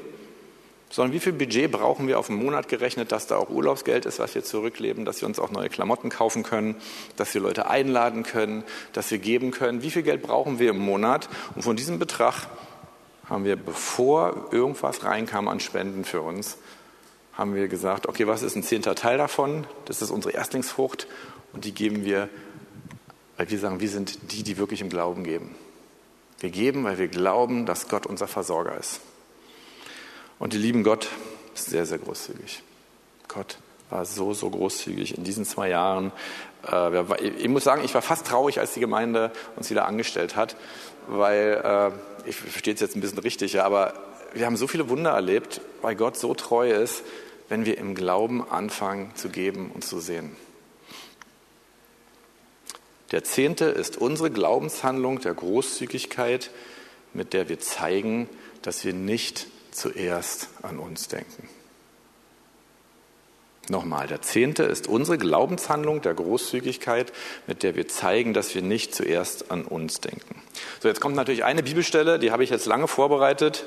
sondern 0.89 1.13
wie 1.13 1.21
viel 1.21 1.35
Budget 1.35 1.71
brauchen 1.71 2.09
wir 2.09 2.19
auf 2.19 2.29
den 2.29 2.37
Monat 2.37 2.69
gerechnet, 2.69 3.13
dass 3.13 3.27
da 3.27 3.37
auch 3.37 3.51
Urlaubsgeld 3.51 4.07
ist, 4.07 4.19
was 4.19 4.35
wir 4.35 4.43
zurückleben, 4.43 5.05
dass 5.05 5.21
wir 5.21 5.29
uns 5.29 5.39
auch 5.39 5.51
neue 5.51 5.69
Klamotten 5.69 6.09
kaufen 6.09 6.43
können, 6.43 6.77
dass 7.17 7.35
wir 7.35 7.43
Leute 7.43 7.69
einladen 7.69 8.23
können, 8.23 8.65
dass 8.95 9.11
wir 9.11 9.19
geben 9.19 9.51
können. 9.51 9.83
Wie 9.83 9.91
viel 9.91 10.03
Geld 10.03 10.23
brauchen 10.23 10.59
wir 10.59 10.71
im 10.71 10.79
Monat? 10.79 11.29
Und 11.55 11.63
von 11.63 11.77
diesem 11.77 11.99
Betrag 11.99 12.47
haben 13.29 13.45
wir, 13.45 13.57
bevor 13.57 14.49
irgendwas 14.51 15.05
reinkam 15.05 15.47
an 15.47 15.61
Spenden 15.61 16.05
für 16.05 16.23
uns, 16.23 16.57
haben 17.35 17.55
wir 17.55 17.69
gesagt, 17.69 18.07
okay, 18.07 18.27
was 18.27 18.43
ist 18.43 18.57
ein 18.57 18.63
zehnter 18.63 18.95
Teil 18.95 19.19
davon? 19.19 19.67
Das 19.85 20.01
ist 20.01 20.11
unsere 20.11 20.35
Erstlingsfrucht 20.35 21.07
und 21.53 21.65
die 21.65 21.73
geben 21.73 22.05
wir 22.05 22.29
weil 23.37 23.51
wir 23.51 23.59
sagen, 23.59 23.81
wir 23.81 23.89
sind 23.89 24.33
die, 24.33 24.43
die 24.43 24.59
wirklich 24.59 24.81
im 24.81 24.89
Glauben 24.89 25.25
geben. 25.25 25.55
Wir 26.41 26.51
geben, 26.51 26.85
weil 26.85 26.99
wir 26.99 27.09
glauben, 27.09 27.67
dass 27.67 27.89
Gott 27.89 28.07
unser 28.07 28.27
Versorger 28.27 28.77
ist. 28.77 29.01
Und 30.39 30.53
die 30.53 30.59
lieben 30.59 30.83
Gott 30.83 31.09
ist 31.55 31.67
sehr, 31.67 31.87
sehr 31.87 31.99
großzügig. 31.99 32.63
Gott 33.29 33.59
war 33.91 34.05
so, 34.05 34.35
so 34.35 34.51
großzügig 34.51 35.17
in 35.17 35.25
diesen 35.25 35.45
zwei 35.45 35.69
Jahren. 35.69 36.13
Äh, 36.71 37.31
ich 37.39 37.49
muss 37.49 37.65
sagen, 37.65 37.85
ich 37.85 37.95
war 37.95 38.03
fast 38.03 38.27
traurig, 38.27 38.59
als 38.59 38.75
die 38.75 38.81
Gemeinde 38.81 39.31
uns 39.57 39.71
wieder 39.71 39.87
angestellt 39.87 40.35
hat, 40.35 40.57
weil, 41.07 41.93
äh, 42.25 42.29
ich 42.29 42.37
verstehe 42.37 42.75
es 42.75 42.81
jetzt 42.81 42.97
ein 42.97 43.01
bisschen 43.01 43.19
richtig, 43.19 43.61
aber 43.61 43.95
wir 44.33 44.47
haben 44.47 44.57
so 44.57 44.67
viele 44.67 44.89
Wunder 44.89 45.11
erlebt, 45.11 45.61
weil 45.83 45.95
Gott 45.95 46.17
so 46.17 46.35
treu 46.35 46.71
ist, 46.71 47.03
wenn 47.49 47.67
wir 47.67 47.77
im 47.79 47.95
Glauben 47.95 48.49
anfangen 48.49 49.13
zu 49.15 49.29
geben 49.29 49.71
und 49.75 49.85
zu 49.85 50.01
sehen. 50.01 50.35
Der 53.13 53.25
Zehnte 53.25 53.67
ist 53.67 53.99
unsere 53.99 54.31
Glaubenshandlung 54.31 55.21
der 55.21 55.35
Großzügigkeit, 55.35 56.51
mit 57.13 57.35
der 57.35 57.49
wir 57.49 57.61
zeigen, 57.61 58.29
dass 58.63 58.85
wir 58.85 58.95
nicht 58.95 59.47
zuerst 59.71 60.49
an 60.63 60.79
uns 60.79 61.09
denken. 61.09 61.49
Nochmal, 63.69 64.09
der 64.09 64.23
Zehnte 64.23 64.65
ist 64.65 64.89
unsere 64.89 65.19
Glaubenshandlung 65.19 66.03
der 66.03 66.15
Großzügigkeit, 66.15 67.13
mit 67.47 67.63
der 67.63 67.77
wir 67.77 67.87
zeigen, 67.87 68.35
dass 68.35 68.55
wir 68.55 68.63
nicht 68.63 68.95
zuerst 68.95 69.51
an 69.51 69.65
uns 69.65 70.01
denken. 70.01 70.43
So, 70.81 70.89
jetzt 70.89 71.01
kommt 71.01 71.15
natürlich 71.15 71.45
eine 71.45 71.63
Bibelstelle, 71.63 72.19
die 72.19 72.33
habe 72.33 72.43
ich 72.43 72.51
jetzt 72.51 72.67
lange 72.67 72.89
vorbereitet. 72.89 73.65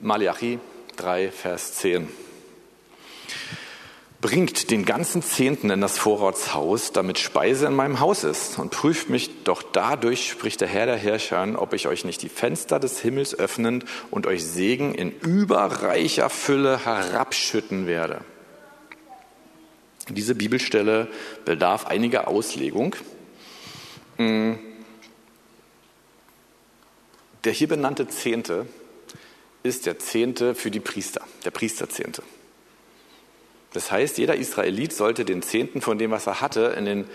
Malachi 0.00 0.58
3, 0.96 1.30
Vers 1.30 1.74
10. 1.74 2.08
Bringt 4.22 4.70
den 4.70 4.84
ganzen 4.84 5.20
Zehnten 5.20 5.68
in 5.70 5.80
das 5.80 5.98
Vorratshaus, 5.98 6.92
damit 6.92 7.18
Speise 7.18 7.66
in 7.66 7.74
meinem 7.74 7.98
Haus 7.98 8.22
ist, 8.22 8.56
und 8.56 8.70
prüft 8.70 9.10
mich 9.10 9.42
doch 9.42 9.64
dadurch, 9.64 10.30
spricht 10.30 10.60
der 10.60 10.68
Herr 10.68 10.86
der 10.86 10.96
Herrscher, 10.96 11.60
ob 11.60 11.74
ich 11.74 11.88
euch 11.88 12.04
nicht 12.04 12.22
die 12.22 12.28
Fenster 12.28 12.78
des 12.78 13.00
Himmels 13.00 13.36
öffnen 13.36 13.82
und 14.12 14.28
euch 14.28 14.44
Segen 14.44 14.94
in 14.94 15.10
überreicher 15.10 16.30
Fülle 16.30 16.84
herabschütten 16.84 17.88
werde. 17.88 18.20
Diese 20.08 20.36
Bibelstelle 20.36 21.08
bedarf 21.44 21.86
einiger 21.86 22.28
Auslegung. 22.28 22.94
Hm. 24.18 24.56
Der 27.42 27.52
hier 27.52 27.66
benannte 27.66 28.06
Zehnte 28.06 28.66
ist 29.64 29.86
der 29.86 29.98
Zehnte 29.98 30.54
für 30.54 30.70
die 30.70 30.78
Priester, 30.78 31.22
der 31.44 31.50
Priesterzehnte. 31.50 32.22
Das 33.72 33.90
heißt, 33.90 34.18
jeder 34.18 34.36
Israelit 34.36 34.92
sollte 34.92 35.24
den 35.24 35.42
Zehnten 35.42 35.80
von 35.80 35.98
dem, 35.98 36.10
was 36.10 36.26
er 36.26 36.40
hatte, 36.40 36.74
in 36.76 36.84
den 36.84 37.06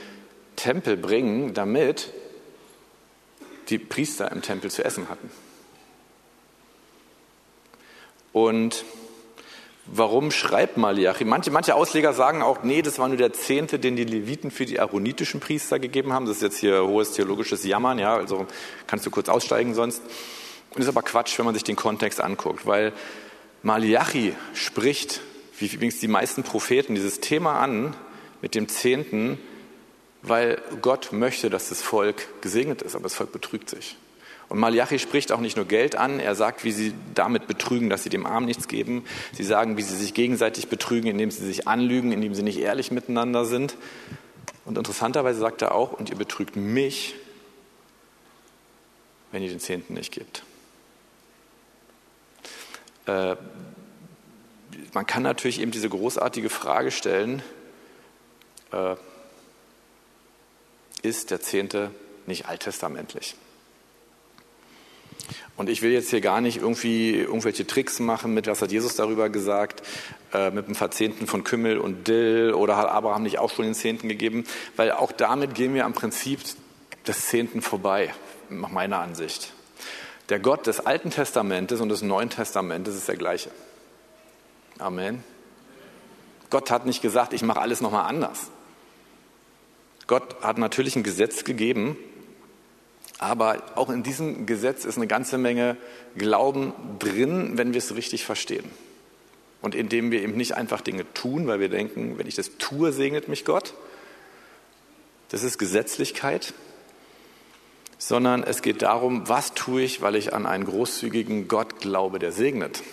Tempel 0.56 0.98
bringen, 0.98 1.54
damit 1.54 2.12
die 3.70 3.78
Priester 3.78 4.32
im 4.32 4.41
Tempel 4.41 4.72
zu 4.72 4.84
essen 4.84 5.10
hatten. 5.10 5.30
Und 8.34 8.86
warum 9.86 10.32
schreibt 10.32 10.78
Malachi? 10.78 11.26
Manche, 11.26 11.52
manche 11.52 11.76
Ausleger 11.76 12.13
sagen 12.13 12.41
auch, 12.41 12.63
nee, 12.63 12.82
das 12.82 13.00
war 13.00 13.08
nur 13.08 13.17
der 13.17 13.34
Zehnte, 13.34 13.80
den 13.80 13.96
die 13.96 14.04
Leviten 14.04 14.52
für 14.52 14.65
die 14.65 14.80
aaronitischen 14.80 15.39
Priester 15.39 15.80
gegeben 15.80 16.13
haben. 16.13 16.26
Das 16.26 16.38
ist 16.38 16.41
jetzt 16.41 16.58
hier 16.58 16.86
hohes 16.86 17.13
theologisches 17.13 17.63
Jammern, 17.63 18.00
ja, 18.00 18.15
also 18.15 18.48
kannst 18.88 19.06
du 19.06 19.12
kurz 19.12 19.30
aussteigen 19.30 19.74
sonst. 19.74 20.02
Und 20.74 20.82
ist 20.82 20.88
aber 20.88 21.02
Quatsch, 21.02 21.38
wenn 21.38 21.46
man 21.46 21.54
sich 21.54 21.63
den 21.63 21.76
Kontext 21.76 22.22
anguckt, 22.22 22.65
weil 22.65 22.93
Malachi 23.63 24.36
spricht 24.54 25.22
wie 25.60 25.67
übrigens 25.67 26.00
die 26.00 26.08
meisten 26.08 26.43
Propheten, 26.43 26.96
dieses 26.96 27.20
Thema 27.20 27.60
an 27.60 27.96
mit 28.41 28.56
dem 28.56 28.67
Zehnten, 28.67 29.39
weil 30.22 30.62
Gott 30.82 31.12
möchte, 31.12 31.50
dass 31.50 31.70
das 31.70 31.82
Volk 31.82 32.28
gesegnet 32.41 32.82
ist, 32.82 32.96
aber 32.96 33.04
das 33.04 33.15
Volk 33.15 33.32
betrügt 33.32 33.70
sich. 33.70 33.98
Und 34.50 34.60
Malachi 34.60 34.98
spricht 34.98 35.32
auch 35.32 35.41
nicht 35.41 35.58
nur 35.58 35.65
Geld 35.65 35.96
an, 35.96 36.20
er 36.20 36.34
sagt, 36.34 36.63
wie 36.63 36.72
sie 36.72 36.93
damit 37.13 37.48
betrügen, 37.48 37.89
dass 37.89 38.04
sie 38.04 38.10
dem 38.10 38.26
Arm 38.26 38.46
nichts 38.46 38.67
geben. 38.67 39.04
Sie 39.34 39.43
sagen, 39.43 39.76
wie 39.76 39.82
sie 39.82 39.96
sich 39.96 40.13
gegenseitig 40.13 40.70
betrügen, 40.70 41.10
indem 41.10 41.32
sie 41.32 41.46
sich 41.46 41.67
anlügen, 41.67 42.13
indem 42.13 42.34
sie 42.34 42.43
nicht 42.43 42.60
ehrlich 42.60 42.91
miteinander 42.91 43.43
sind. 43.43 43.76
Und 44.63 44.78
interessanterweise 44.78 45.39
sagt 45.39 45.62
er 45.62 45.76
auch, 45.76 45.91
und 45.91 46.10
ihr 46.10 46.15
betrügt 46.15 46.56
mich, 46.56 47.15
wenn 49.32 49.43
ihr 49.43 49.50
den 49.50 49.60
Zehnten 49.60 49.96
nicht 49.96 50.13
gebt. 50.13 50.43
Man 54.93 55.05
kann 55.05 55.23
natürlich 55.23 55.61
eben 55.61 55.71
diese 55.71 55.89
großartige 55.89 56.49
Frage 56.49 56.91
stellen, 56.91 57.41
äh, 58.71 58.95
ist 61.01 61.31
der 61.31 61.41
Zehnte 61.41 61.91
nicht 62.25 62.47
alttestamentlich? 62.47 63.35
Und 65.55 65.69
ich 65.69 65.81
will 65.81 65.91
jetzt 65.91 66.11
hier 66.11 66.21
gar 66.21 66.39
nicht 66.39 66.57
irgendwie 66.57 67.15
irgendwelche 67.15 67.65
Tricks 67.65 67.99
machen 67.99 68.33
mit, 68.33 68.45
was 68.45 68.61
hat 68.61 68.71
Jesus 68.71 68.95
darüber 68.95 69.29
gesagt, 69.29 69.81
äh, 70.31 70.51
mit 70.51 70.67
dem 70.67 70.75
Verzehnten 70.75 71.25
von 71.25 71.43
Kümmel 71.43 71.79
und 71.79 72.07
Dill 72.07 72.53
oder 72.53 72.77
hat 72.77 72.89
Abraham 72.89 73.23
nicht 73.23 73.39
auch 73.39 73.51
schon 73.51 73.65
den 73.65 73.73
Zehnten 73.73 74.07
gegeben, 74.07 74.45
weil 74.75 74.91
auch 74.91 75.11
damit 75.11 75.55
gehen 75.55 75.73
wir 75.73 75.85
am 75.85 75.93
Prinzip 75.93 76.41
des 77.07 77.27
Zehnten 77.27 77.61
vorbei, 77.61 78.13
nach 78.49 78.69
meiner 78.69 78.99
Ansicht. 78.99 79.51
Der 80.29 80.39
Gott 80.39 80.67
des 80.67 80.85
Alten 80.85 81.09
Testamentes 81.09 81.81
und 81.81 81.89
des 81.89 82.01
Neuen 82.03 82.29
Testamentes 82.29 82.95
ist 82.95 83.07
der 83.07 83.15
gleiche. 83.15 83.49
Amen. 84.79 85.23
Gott 86.49 86.71
hat 86.71 86.85
nicht 86.85 87.01
gesagt, 87.01 87.33
ich 87.33 87.41
mache 87.41 87.59
alles 87.59 87.81
nochmal 87.81 88.05
anders. 88.05 88.51
Gott 90.05 90.41
hat 90.41 90.57
natürlich 90.57 90.95
ein 90.95 91.03
Gesetz 91.03 91.43
gegeben, 91.43 91.97
aber 93.19 93.63
auch 93.75 93.89
in 93.89 94.03
diesem 94.03 94.45
Gesetz 94.45 94.85
ist 94.85 94.97
eine 94.97 95.07
ganze 95.07 95.37
Menge 95.37 95.75
Glauben 96.15 96.73
drin, 96.99 97.57
wenn 97.57 97.73
wir 97.73 97.79
es 97.79 97.95
richtig 97.95 98.23
verstehen. 98.23 98.69
Und 99.61 99.75
indem 99.75 100.11
wir 100.11 100.21
eben 100.21 100.37
nicht 100.37 100.55
einfach 100.55 100.81
Dinge 100.81 101.11
tun, 101.13 101.47
weil 101.47 101.59
wir 101.59 101.69
denken, 101.69 102.17
wenn 102.17 102.27
ich 102.27 102.35
das 102.35 102.57
tue, 102.57 102.93
segnet 102.93 103.27
mich 103.27 103.43
Gott. 103.43 103.73
Das 105.29 105.43
ist 105.43 105.57
Gesetzlichkeit. 105.57 106.53
Sondern 107.97 108.43
es 108.43 108.61
geht 108.61 108.83
darum, 108.83 109.27
was 109.27 109.55
tue 109.55 109.81
ich, 109.81 110.03
weil 110.03 110.15
ich 110.15 110.31
an 110.31 110.45
einen 110.45 110.65
großzügigen 110.65 111.47
Gott 111.47 111.79
glaube, 111.79 112.19
der 112.19 112.31
segnet. 112.31 112.83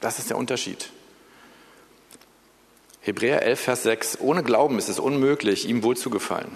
Das 0.00 0.18
ist 0.18 0.30
der 0.30 0.38
Unterschied. 0.38 0.90
Hebräer 3.02 3.42
11, 3.42 3.60
Vers 3.60 3.82
6. 3.84 4.20
Ohne 4.20 4.42
Glauben 4.42 4.78
ist 4.78 4.88
es 4.88 4.98
unmöglich, 4.98 5.68
ihm 5.68 5.82
wohlzugefallen. 5.82 6.50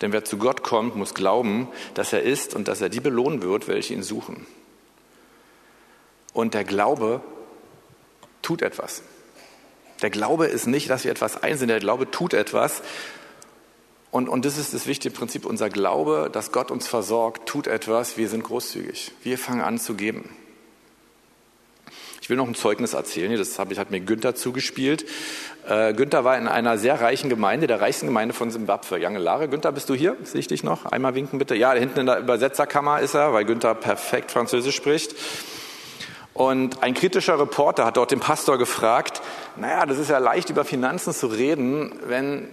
Denn 0.00 0.12
wer 0.12 0.24
zu 0.24 0.36
Gott 0.36 0.62
kommt, 0.62 0.96
muss 0.96 1.14
glauben, 1.14 1.68
dass 1.94 2.12
er 2.12 2.22
ist 2.22 2.54
und 2.54 2.68
dass 2.68 2.80
er 2.80 2.88
die 2.88 3.00
belohnen 3.00 3.42
wird, 3.42 3.66
welche 3.66 3.94
ihn 3.94 4.02
suchen. 4.02 4.46
Und 6.32 6.54
der 6.54 6.64
Glaube 6.64 7.22
tut 8.42 8.62
etwas. 8.62 9.02
Der 10.02 10.10
Glaube 10.10 10.46
ist 10.46 10.66
nicht, 10.66 10.90
dass 10.90 11.04
wir 11.04 11.10
etwas 11.10 11.42
einsehen, 11.42 11.68
der 11.68 11.80
Glaube 11.80 12.10
tut 12.10 12.34
etwas. 12.34 12.82
Und, 14.10 14.28
und 14.28 14.44
das 14.44 14.58
ist 14.58 14.74
das 14.74 14.86
wichtige 14.86 15.14
Prinzip. 15.14 15.46
Unser 15.46 15.70
Glaube, 15.70 16.28
dass 16.30 16.52
Gott 16.52 16.70
uns 16.70 16.86
versorgt, 16.86 17.48
tut 17.48 17.66
etwas. 17.66 18.16
Wir 18.18 18.28
sind 18.28 18.44
großzügig. 18.44 19.12
Wir 19.22 19.38
fangen 19.38 19.62
an 19.62 19.78
zu 19.78 19.94
geben. 19.94 20.28
Ich 22.26 22.30
will 22.30 22.38
noch 22.38 22.48
ein 22.48 22.56
Zeugnis 22.56 22.92
erzählen. 22.92 23.36
Das 23.38 23.56
hat 23.56 23.92
mir 23.92 24.00
Günther 24.00 24.34
zugespielt. 24.34 25.06
Äh, 25.68 25.94
Günther 25.94 26.24
war 26.24 26.36
in 26.36 26.48
einer 26.48 26.76
sehr 26.76 27.00
reichen 27.00 27.30
Gemeinde, 27.30 27.68
der 27.68 27.80
reichsten 27.80 28.06
Gemeinde 28.06 28.34
von 28.34 28.50
Simbabwe. 28.50 28.98
Jangelare. 28.98 29.48
Günther, 29.48 29.70
bist 29.70 29.88
du 29.88 29.94
hier? 29.94 30.16
Sehe 30.24 30.40
ich 30.40 30.48
dich 30.48 30.64
noch? 30.64 30.86
Einmal 30.86 31.14
winken 31.14 31.38
bitte. 31.38 31.54
Ja, 31.54 31.72
hinten 31.74 32.00
in 32.00 32.06
der 32.06 32.18
Übersetzerkammer 32.18 32.98
ist 32.98 33.14
er, 33.14 33.32
weil 33.32 33.44
Günther 33.44 33.76
perfekt 33.76 34.32
Französisch 34.32 34.74
spricht. 34.74 35.14
Und 36.34 36.82
ein 36.82 36.94
kritischer 36.94 37.38
Reporter 37.38 37.84
hat 37.84 37.96
dort 37.96 38.10
den 38.10 38.18
Pastor 38.18 38.58
gefragt, 38.58 39.22
naja, 39.54 39.86
das 39.86 39.98
ist 39.98 40.10
ja 40.10 40.18
leicht 40.18 40.50
über 40.50 40.64
Finanzen 40.64 41.14
zu 41.14 41.28
reden, 41.28 41.92
wenn 42.08 42.48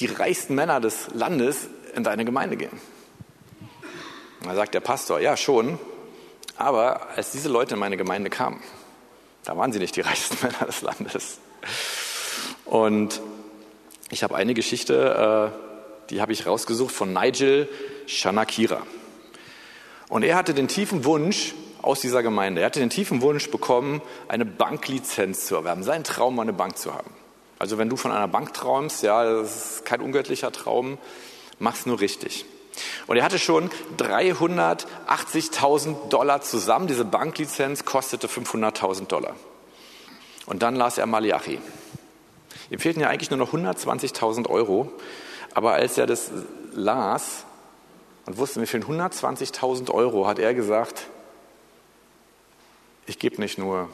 die 0.00 0.06
reichsten 0.06 0.56
Männer 0.56 0.80
des 0.80 1.14
Landes 1.14 1.68
in 1.94 2.02
deine 2.02 2.24
Gemeinde 2.24 2.56
gehen. 2.56 2.80
Da 4.42 4.56
sagt 4.56 4.74
der 4.74 4.80
Pastor, 4.80 5.20
ja 5.20 5.36
schon, 5.36 5.78
aber 6.56 7.10
als 7.14 7.30
diese 7.30 7.48
Leute 7.48 7.74
in 7.74 7.80
meine 7.80 7.96
Gemeinde 7.96 8.28
kamen, 8.28 8.60
da 9.44 9.56
waren 9.56 9.72
sie 9.72 9.78
nicht 9.78 9.96
die 9.96 10.00
reichsten 10.02 10.36
Männer 10.44 10.66
des 10.66 10.82
Landes. 10.82 11.38
Und 12.64 13.20
ich 14.10 14.22
habe 14.22 14.36
eine 14.36 14.54
Geschichte, 14.54 15.52
äh, 15.52 16.10
die 16.10 16.20
habe 16.20 16.32
ich 16.32 16.46
rausgesucht 16.46 16.94
von 16.94 17.12
Nigel 17.12 17.68
Shanakira. 18.06 18.82
Und 20.08 20.22
er 20.22 20.36
hatte 20.36 20.54
den 20.54 20.68
tiefen 20.68 21.04
Wunsch 21.04 21.54
aus 21.82 22.00
dieser 22.00 22.22
Gemeinde, 22.22 22.62
er 22.62 22.66
hatte 22.66 22.80
den 22.80 22.90
tiefen 22.90 23.20
Wunsch 23.22 23.50
bekommen, 23.50 24.00
eine 24.28 24.44
Banklizenz 24.44 25.46
zu 25.46 25.54
erwerben. 25.56 25.82
Sein 25.82 26.04
Traum 26.04 26.38
eine 26.38 26.52
Bank 26.52 26.78
zu 26.78 26.94
haben. 26.94 27.10
Also 27.58 27.78
wenn 27.78 27.88
du 27.88 27.96
von 27.96 28.10
einer 28.10 28.28
Bank 28.28 28.52
träumst, 28.54 29.02
ja, 29.02 29.24
das 29.24 29.76
ist 29.76 29.84
kein 29.84 30.00
ungöttlicher 30.00 30.52
Traum, 30.52 30.98
mach's 31.58 31.86
nur 31.86 32.00
richtig. 32.00 32.44
Und 33.06 33.16
er 33.16 33.24
hatte 33.24 33.38
schon 33.38 33.70
380.000 33.98 36.08
Dollar 36.08 36.42
zusammen. 36.42 36.86
Diese 36.86 37.04
Banklizenz 37.04 37.84
kostete 37.84 38.26
500.000 38.26 39.06
Dollar. 39.06 39.36
Und 40.46 40.62
dann 40.62 40.76
las 40.76 40.98
er 40.98 41.06
Malachi. 41.06 41.58
Ihm 42.70 42.78
fehlten 42.78 43.00
ja 43.00 43.08
eigentlich 43.08 43.30
nur 43.30 43.38
noch 43.38 43.52
120.000 43.52 44.48
Euro. 44.48 44.92
Aber 45.54 45.74
als 45.74 45.98
er 45.98 46.06
das 46.06 46.30
las 46.72 47.44
und 48.26 48.38
wusste, 48.38 48.60
mir 48.60 48.66
fehlen 48.66 48.84
120.000 48.84 49.90
Euro, 49.90 50.26
hat 50.26 50.38
er 50.38 50.54
gesagt, 50.54 51.06
ich 53.06 53.18
gebe 53.18 53.40
nicht 53.40 53.58
nur 53.58 53.88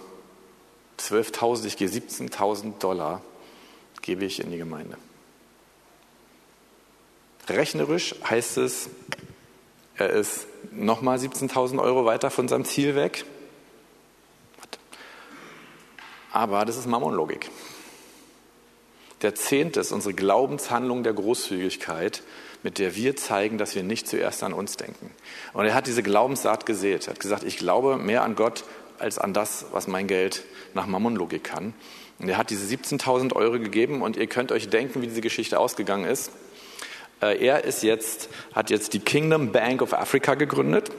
12.000, 0.98 1.66
ich 1.66 1.76
gebe 1.76 1.90
17.000 1.90 2.78
Dollar 2.78 3.22
gebe 4.02 4.24
ich 4.24 4.40
in 4.40 4.50
die 4.50 4.58
Gemeinde. 4.58 4.96
Rechnerisch 7.56 8.14
heißt 8.28 8.58
es, 8.58 8.90
er 9.96 10.10
ist 10.10 10.46
nochmal 10.72 11.18
17.000 11.18 11.80
Euro 11.80 12.04
weiter 12.04 12.30
von 12.30 12.48
seinem 12.48 12.64
Ziel 12.64 12.94
weg. 12.94 13.24
Aber 16.32 16.64
das 16.64 16.76
ist 16.76 16.86
Mammonlogik. 16.86 17.50
Der 19.22 19.34
Zehnte 19.34 19.80
ist 19.80 19.92
unsere 19.92 20.14
Glaubenshandlung 20.14 21.02
der 21.02 21.12
Großzügigkeit, 21.12 22.22
mit 22.62 22.78
der 22.78 22.94
wir 22.94 23.16
zeigen, 23.16 23.58
dass 23.58 23.74
wir 23.74 23.82
nicht 23.82 24.08
zuerst 24.08 24.42
an 24.42 24.52
uns 24.52 24.76
denken. 24.76 25.10
Und 25.52 25.66
er 25.66 25.74
hat 25.74 25.86
diese 25.86 26.02
Glaubenssaat 26.02 26.64
gesät. 26.64 27.06
Er 27.06 27.14
hat 27.14 27.20
gesagt, 27.20 27.44
ich 27.44 27.58
glaube 27.58 27.98
mehr 27.98 28.22
an 28.22 28.36
Gott 28.36 28.64
als 28.98 29.18
an 29.18 29.34
das, 29.34 29.66
was 29.72 29.86
mein 29.86 30.06
Geld 30.06 30.44
nach 30.74 30.86
Mammonlogik 30.86 31.44
kann. 31.44 31.74
Und 32.18 32.28
er 32.28 32.36
hat 32.36 32.50
diese 32.50 32.64
17.000 32.74 33.34
Euro 33.34 33.58
gegeben 33.58 34.02
und 34.02 34.16
ihr 34.16 34.26
könnt 34.26 34.52
euch 34.52 34.68
denken, 34.68 35.02
wie 35.02 35.06
diese 35.06 35.22
Geschichte 35.22 35.58
ausgegangen 35.58 36.04
ist. 36.04 36.30
Äh, 37.20 37.44
er 37.44 37.64
ist 37.64 37.82
jetzt, 37.82 38.28
hat 38.54 38.70
jetzt 38.70 38.92
die 38.94 39.00
Kingdom 39.00 39.52
Bank 39.52 39.82
of 39.82 39.92
Africa 39.92 40.34
gegründet, 40.34 40.90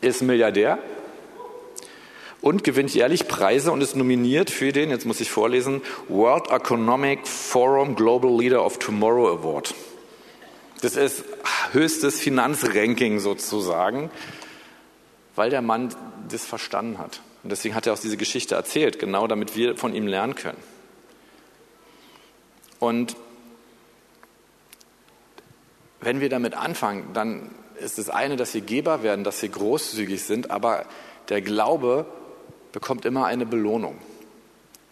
ist 0.00 0.22
Milliardär 0.22 0.78
und 2.40 2.62
gewinnt 2.62 2.94
jährlich 2.94 3.26
Preise 3.26 3.72
und 3.72 3.80
ist 3.80 3.96
nominiert 3.96 4.50
für 4.50 4.72
den, 4.72 4.90
jetzt 4.90 5.06
muss 5.06 5.20
ich 5.20 5.30
vorlesen, 5.30 5.82
World 6.08 6.50
Economic 6.50 7.26
Forum 7.26 7.96
Global 7.96 8.30
Leader 8.38 8.64
of 8.64 8.78
Tomorrow 8.78 9.28
Award. 9.28 9.74
Das 10.80 10.94
ist 10.94 11.24
höchstes 11.72 12.20
Finanzranking 12.20 13.18
sozusagen, 13.18 14.10
weil 15.34 15.50
der 15.50 15.62
Mann 15.62 15.92
das 16.28 16.44
verstanden 16.46 16.98
hat. 16.98 17.20
Und 17.42 17.50
deswegen 17.50 17.74
hat 17.74 17.86
er 17.86 17.94
auch 17.94 17.98
diese 17.98 18.16
Geschichte 18.16 18.54
erzählt, 18.54 19.00
genau 19.00 19.26
damit 19.26 19.56
wir 19.56 19.76
von 19.76 19.94
ihm 19.94 20.06
lernen 20.06 20.36
können. 20.36 20.58
Und 22.78 23.16
wenn 26.00 26.20
wir 26.20 26.28
damit 26.28 26.54
anfangen, 26.54 27.10
dann 27.12 27.50
ist 27.80 27.98
das 27.98 28.08
eine, 28.08 28.36
dass 28.36 28.54
wir 28.54 28.60
Geber 28.60 29.02
werden, 29.02 29.24
dass 29.24 29.40
wir 29.42 29.48
großzügig 29.48 30.22
sind, 30.22 30.50
aber 30.50 30.84
der 31.28 31.42
Glaube 31.42 32.06
bekommt 32.72 33.04
immer 33.04 33.26
eine 33.26 33.46
Belohnung. 33.46 33.98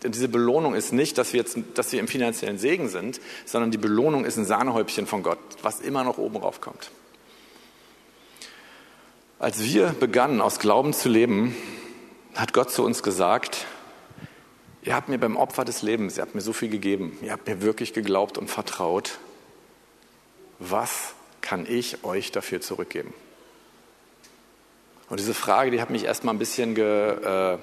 Denn 0.03 0.13
diese 0.13 0.29
Belohnung 0.29 0.75
ist 0.75 0.93
nicht, 0.93 1.19
dass 1.19 1.33
wir, 1.33 1.41
jetzt, 1.41 1.59
dass 1.75 1.91
wir 1.93 2.01
im 2.01 2.09
finanziellen 2.09 2.59
Segen 2.59 2.89
sind, 2.89 3.21
sondern 3.45 3.71
die 3.71 3.79
Belohnung 3.79 4.25
ist 4.25 4.37
ein 4.37 4.45
Sahnehäubchen 4.45 5.07
von 5.07 5.23
Gott, 5.23 5.39
was 5.63 5.81
immer 5.81 6.05
noch 6.05 6.19
oben 6.19 6.37
rauf 6.37 6.61
kommt. 6.61 6.91
Als 9.39 9.63
wir 9.63 9.89
begannen, 9.89 10.41
aus 10.41 10.59
Glauben 10.59 10.93
zu 10.93 11.09
leben, 11.09 11.55
hat 12.35 12.53
Gott 12.53 12.71
zu 12.71 12.85
uns 12.85 13.03
gesagt, 13.03 13.67
ihr 14.83 14.95
habt 14.95 15.09
mir 15.09 15.19
beim 15.19 15.37
Opfer 15.37 15.65
des 15.65 15.83
Lebens, 15.83 16.17
ihr 16.17 16.23
habt 16.23 16.35
mir 16.35 16.41
so 16.41 16.53
viel 16.53 16.69
gegeben, 16.69 17.19
ihr 17.23 17.33
habt 17.33 17.47
mir 17.47 17.63
wirklich 17.63 17.93
geglaubt 17.93 18.39
und 18.39 18.49
vertraut. 18.49 19.19
Was 20.59 21.15
kann 21.41 21.67
ich 21.69 22.05
euch 22.05 22.33
dafür 22.33 22.61
zurückgeben? 22.61 23.13
Und 25.09 25.21
diese 25.21 25.35
Frage, 25.35 25.71
die 25.71 25.81
hat 25.81 25.91
mich 25.91 26.05
erstmal 26.05 26.35
ein 26.35 26.39
bisschen, 26.39 26.75
ge, 26.75 26.85
äh, 26.85 27.59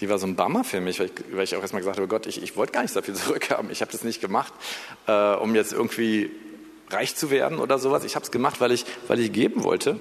die 0.00 0.08
war 0.08 0.18
so 0.18 0.26
ein 0.26 0.36
Bummer 0.36 0.64
für 0.64 0.80
mich, 0.80 1.00
weil 1.00 1.06
ich, 1.06 1.12
weil 1.32 1.44
ich 1.44 1.56
auch 1.56 1.62
erstmal 1.62 1.80
gesagt 1.80 1.98
habe, 1.98 2.08
Gott, 2.08 2.26
ich, 2.26 2.42
ich 2.42 2.56
wollte 2.56 2.72
gar 2.72 2.82
nichts 2.82 2.94
dafür 2.94 3.14
zurückhaben. 3.14 3.70
Ich 3.70 3.80
habe 3.80 3.90
das 3.90 4.04
nicht 4.04 4.20
gemacht, 4.20 4.52
äh, 5.06 5.34
um 5.34 5.54
jetzt 5.54 5.72
irgendwie 5.72 6.30
reich 6.90 7.16
zu 7.16 7.30
werden 7.30 7.58
oder 7.58 7.78
sowas. 7.78 8.04
Ich 8.04 8.14
habe 8.14 8.24
es 8.24 8.30
gemacht, 8.30 8.60
weil 8.60 8.72
ich, 8.72 8.84
weil 9.08 9.18
ich 9.18 9.32
geben 9.32 9.64
wollte. 9.64 9.98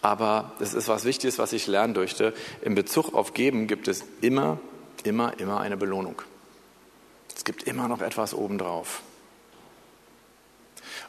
Aber 0.00 0.52
es 0.60 0.72
ist 0.72 0.88
was 0.88 1.04
Wichtiges, 1.04 1.38
was 1.38 1.52
ich 1.52 1.66
lernen 1.66 1.92
durfte. 1.92 2.32
In 2.62 2.74
Bezug 2.74 3.12
auf 3.12 3.34
Geben 3.34 3.66
gibt 3.66 3.88
es 3.88 4.04
immer, 4.20 4.60
immer, 5.02 5.38
immer 5.40 5.60
eine 5.60 5.76
Belohnung. 5.76 6.22
Es 7.34 7.44
gibt 7.44 7.64
immer 7.64 7.88
noch 7.88 8.00
etwas 8.00 8.32
obendrauf. 8.32 9.02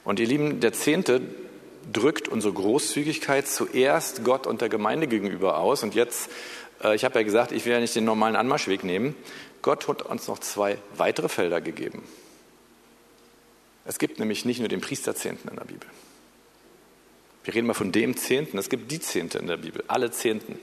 Und 0.08 0.22
ihr 0.22 0.26
Lieben, 0.26 0.62
der 0.62 0.72
Zehnte 0.72 1.20
drückt 1.92 2.30
unsere 2.30 2.54
Großzügigkeit 2.54 3.46
zuerst 3.46 4.24
Gott 4.24 4.48
und 4.48 4.62
der 4.62 4.70
Gemeinde 4.70 5.06
gegenüber 5.06 5.58
aus. 5.58 5.84
Und 5.84 5.96
jetzt, 5.96 6.30
äh, 6.82 6.96
ich 6.96 7.04
habe 7.04 7.16
ja 7.16 7.24
gesagt, 7.24 7.52
ich 7.52 7.66
will 7.66 7.74
ja 7.74 7.82
nicht 7.82 7.94
den 7.94 8.06
normalen 8.06 8.38
Anmarschweg 8.38 8.86
nehmen. 8.86 9.18
Gott 9.62 9.86
hat 9.90 10.04
uns 10.04 10.30
noch 10.30 10.40
zwei 10.40 10.78
weitere 10.96 11.28
Felder 11.28 11.60
gegeben. 11.60 12.04
Es 13.84 14.00
gibt 14.00 14.18
nämlich 14.18 14.46
nicht 14.46 14.60
nur 14.60 14.70
den 14.70 14.80
Priesterzehnten 14.80 15.50
in 15.50 15.58
der 15.58 15.66
Bibel. 15.66 15.90
Wir 17.44 17.54
reden 17.54 17.68
mal 17.68 17.74
von 17.74 17.92
dem 17.92 18.16
Zehnten. 18.16 18.58
Es 18.58 18.70
gibt 18.70 18.90
die 18.90 19.02
Zehnte 19.02 19.40
in 19.40 19.48
der 19.48 19.58
Bibel, 19.58 19.84
alle 19.90 20.10
Zehnten, 20.12 20.58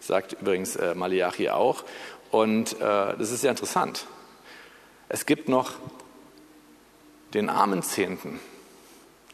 sagt 0.00 0.32
übrigens 0.32 0.74
äh, 0.74 0.96
Malachi 0.96 1.50
auch. 1.50 1.84
Und 2.32 2.72
äh, 2.80 3.14
das 3.16 3.30
ist 3.30 3.42
sehr 3.42 3.52
interessant. 3.52 4.06
Es 5.08 5.24
gibt 5.24 5.48
noch 5.48 5.74
den 7.32 7.48
armen 7.48 7.84
Zehnten. 7.84 8.40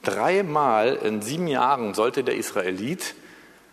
Dreimal 0.04 0.96
in 1.02 1.22
sieben 1.22 1.46
Jahren 1.46 1.94
sollte 1.94 2.22
der 2.24 2.36
Israelit 2.36 3.14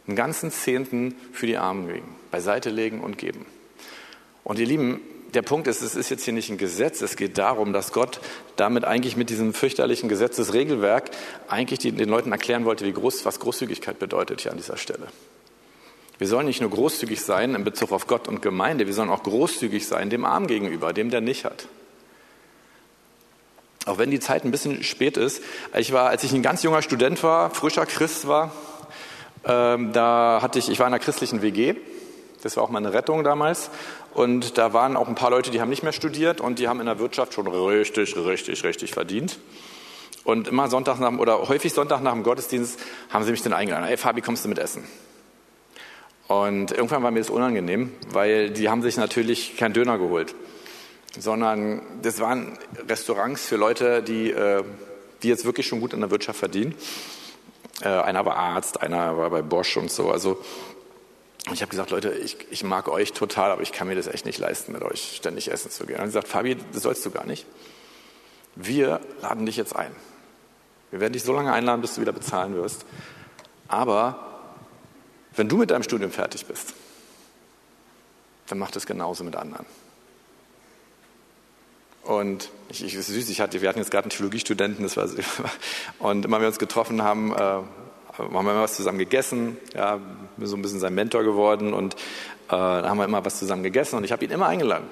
einen 0.07 0.15
ganzen 0.15 0.51
Zehnten 0.51 1.15
für 1.31 1.45
die 1.45 1.57
Armen 1.57 1.87
legen, 1.87 2.15
beiseite 2.31 2.69
legen 2.69 3.01
und 3.01 3.17
geben. 3.17 3.45
Und 4.43 4.59
ihr 4.59 4.65
Lieben, 4.65 4.99
der 5.33 5.41
Punkt 5.43 5.67
ist, 5.67 5.81
es 5.81 5.95
ist 5.95 6.09
jetzt 6.09 6.23
hier 6.23 6.33
nicht 6.33 6.49
ein 6.49 6.57
Gesetz, 6.57 7.01
es 7.01 7.15
geht 7.15 7.37
darum, 7.37 7.73
dass 7.73 7.93
Gott 7.93 8.19
damit 8.55 8.83
eigentlich 8.83 9.15
mit 9.15 9.29
diesem 9.29 9.53
fürchterlichen 9.53 10.09
Gesetzesregelwerk 10.09 11.11
eigentlich 11.47 11.79
den 11.79 12.09
Leuten 12.09 12.31
erklären 12.31 12.65
wollte, 12.65 12.85
wie 12.85 12.93
groß, 12.93 13.25
was 13.25 13.39
Großzügigkeit 13.39 13.99
bedeutet 13.99 14.41
hier 14.41 14.51
an 14.51 14.57
dieser 14.57 14.77
Stelle. 14.77 15.07
Wir 16.17 16.27
sollen 16.27 16.45
nicht 16.45 16.61
nur 16.61 16.69
großzügig 16.69 17.21
sein 17.21 17.55
in 17.55 17.63
Bezug 17.63 17.91
auf 17.91 18.07
Gott 18.07 18.27
und 18.27 18.41
Gemeinde, 18.41 18.87
wir 18.87 18.93
sollen 18.93 19.09
auch 19.09 19.23
großzügig 19.23 19.87
sein 19.87 20.09
dem 20.09 20.25
Arm 20.25 20.47
gegenüber, 20.47 20.93
dem, 20.93 21.09
der 21.09 21.21
nicht 21.21 21.45
hat. 21.45 21.67
Auch 23.85 23.97
wenn 23.97 24.11
die 24.11 24.19
Zeit 24.19 24.45
ein 24.45 24.51
bisschen 24.51 24.83
spät 24.83 25.17
ist. 25.17 25.41
Ich 25.75 25.91
war, 25.91 26.09
als 26.09 26.23
ich 26.23 26.33
ein 26.33 26.43
ganz 26.43 26.63
junger 26.63 26.81
Student 26.81 27.21
war, 27.23 27.49
frischer 27.49 27.85
Christ 27.85 28.27
war, 28.27 28.51
ähm, 29.45 29.91
da 29.91 30.39
hatte 30.41 30.59
ich, 30.59 30.69
ich 30.69 30.79
war 30.79 30.87
in 30.87 30.93
einer 30.93 31.03
christlichen 31.03 31.41
WG 31.41 31.75
das 32.43 32.57
war 32.57 32.63
auch 32.63 32.69
meine 32.69 32.93
Rettung 32.93 33.23
damals. 33.23 33.69
Und 34.13 34.57
da 34.57 34.73
waren 34.73 34.97
auch 34.97 35.07
ein 35.07 35.15
paar 35.15 35.29
Leute, 35.29 35.51
die 35.51 35.61
haben 35.61 35.69
nicht 35.69 35.83
mehr 35.83 35.93
studiert 35.93 36.41
und 36.41 36.59
die 36.59 36.67
haben 36.67 36.79
in 36.79 36.85
der 36.85 36.99
Wirtschaft 36.99 37.33
schon 37.33 37.47
richtig, 37.47 38.15
richtig, 38.17 38.63
richtig 38.63 38.91
verdient. 38.91 39.39
Und 40.23 40.47
immer 40.47 40.69
Sonntag 40.69 40.99
nach, 40.99 41.17
oder 41.17 41.47
häufig 41.47 41.73
Sonntag 41.73 42.01
nach 42.01 42.13
dem 42.13 42.23
Gottesdienst 42.23 42.79
haben 43.09 43.23
sie 43.23 43.31
mich 43.31 43.41
dann 43.41 43.53
eingeladen. 43.53 43.85
Hey 43.85 43.97
Fabi, 43.97 44.21
kommst 44.21 44.45
du 44.45 44.49
mit 44.49 44.59
essen? 44.59 44.83
Und 46.27 46.71
irgendwann 46.71 47.03
war 47.03 47.11
mir 47.11 47.19
das 47.19 47.29
unangenehm, 47.29 47.91
weil 48.11 48.51
die 48.51 48.69
haben 48.69 48.81
sich 48.81 48.97
natürlich 48.97 49.57
keinen 49.57 49.73
Döner 49.73 49.97
geholt. 49.97 50.35
Sondern 51.19 51.81
das 52.01 52.19
waren 52.19 52.57
Restaurants 52.87 53.45
für 53.45 53.57
Leute, 53.57 54.01
die, 54.03 54.31
äh, 54.31 54.63
die 55.23 55.27
jetzt 55.27 55.45
wirklich 55.45 55.67
schon 55.67 55.81
gut 55.81 55.93
in 55.93 55.99
der 55.99 56.11
Wirtschaft 56.11 56.39
verdienen. 56.39 56.75
Äh, 57.81 57.89
einer 57.89 58.25
war 58.25 58.37
Arzt, 58.37 58.81
einer 58.81 59.17
war 59.17 59.29
bei 59.29 59.41
Bosch 59.41 59.77
und 59.77 59.91
so. 59.91 60.11
Also 60.11 60.41
ich 61.51 61.61
habe 61.61 61.69
gesagt, 61.69 61.89
Leute, 61.89 62.13
ich, 62.13 62.37
ich 62.51 62.63
mag 62.63 62.87
euch 62.87 63.13
total, 63.13 63.51
aber 63.51 63.61
ich 63.61 63.71
kann 63.71 63.87
mir 63.87 63.95
das 63.95 64.07
echt 64.07 64.25
nicht 64.25 64.37
leisten, 64.37 64.71
mit 64.71 64.83
euch 64.83 65.15
ständig 65.15 65.51
essen 65.51 65.71
zu 65.71 65.85
gehen. 65.85 65.95
Und 65.95 66.01
hat 66.01 66.07
gesagt, 66.07 66.27
Fabi, 66.27 66.57
das 66.71 66.83
sollst 66.83 67.05
du 67.05 67.11
gar 67.11 67.25
nicht. 67.25 67.45
Wir 68.55 69.01
laden 69.21 69.45
dich 69.45 69.57
jetzt 69.57 69.75
ein. 69.75 69.95
Wir 70.91 70.99
werden 70.99 71.13
dich 71.13 71.23
so 71.23 71.33
lange 71.33 71.51
einladen, 71.51 71.81
bis 71.81 71.95
du 71.95 72.01
wieder 72.01 72.11
bezahlen 72.11 72.53
wirst. 72.55 72.85
Aber 73.67 74.27
wenn 75.35 75.47
du 75.47 75.57
mit 75.57 75.71
deinem 75.71 75.83
Studium 75.83 76.11
fertig 76.11 76.45
bist, 76.45 76.73
dann 78.47 78.59
mach 78.59 78.71
das 78.71 78.85
genauso 78.85 79.23
mit 79.23 79.35
anderen. 79.35 79.65
Und 82.03 82.49
ich, 82.69 82.83
ich, 82.83 82.93
süß, 82.93 83.29
ich 83.29 83.41
hatte, 83.41 83.61
wir 83.61 83.69
hatten 83.69 83.79
jetzt 83.79 83.91
gerade 83.91 84.05
einen 84.05 84.11
Theologiestudenten, 84.11 84.83
das 84.83 84.97
war, 84.97 85.07
und 85.99 86.25
immer 86.25 86.37
wenn 86.37 86.43
wir 86.43 86.47
uns 86.47 86.59
getroffen 86.59 87.03
haben, 87.03 87.31
äh, 87.31 87.37
haben 87.37 88.33
wir 88.33 88.39
immer 88.39 88.61
was 88.61 88.75
zusammen 88.75 88.97
gegessen, 88.97 89.57
ja, 89.73 89.99
bin 90.37 90.47
so 90.47 90.55
ein 90.55 90.61
bisschen 90.61 90.79
sein 90.79 90.93
Mentor 90.93 91.23
geworden 91.23 91.73
und 91.73 91.95
äh, 92.49 92.55
haben 92.55 92.97
wir 92.97 93.05
immer 93.05 93.23
was 93.23 93.39
zusammen 93.39 93.63
gegessen 93.63 93.97
und 93.97 94.03
ich 94.03 94.11
habe 94.11 94.25
ihn 94.25 94.31
immer 94.31 94.47
eingeladen. 94.47 94.87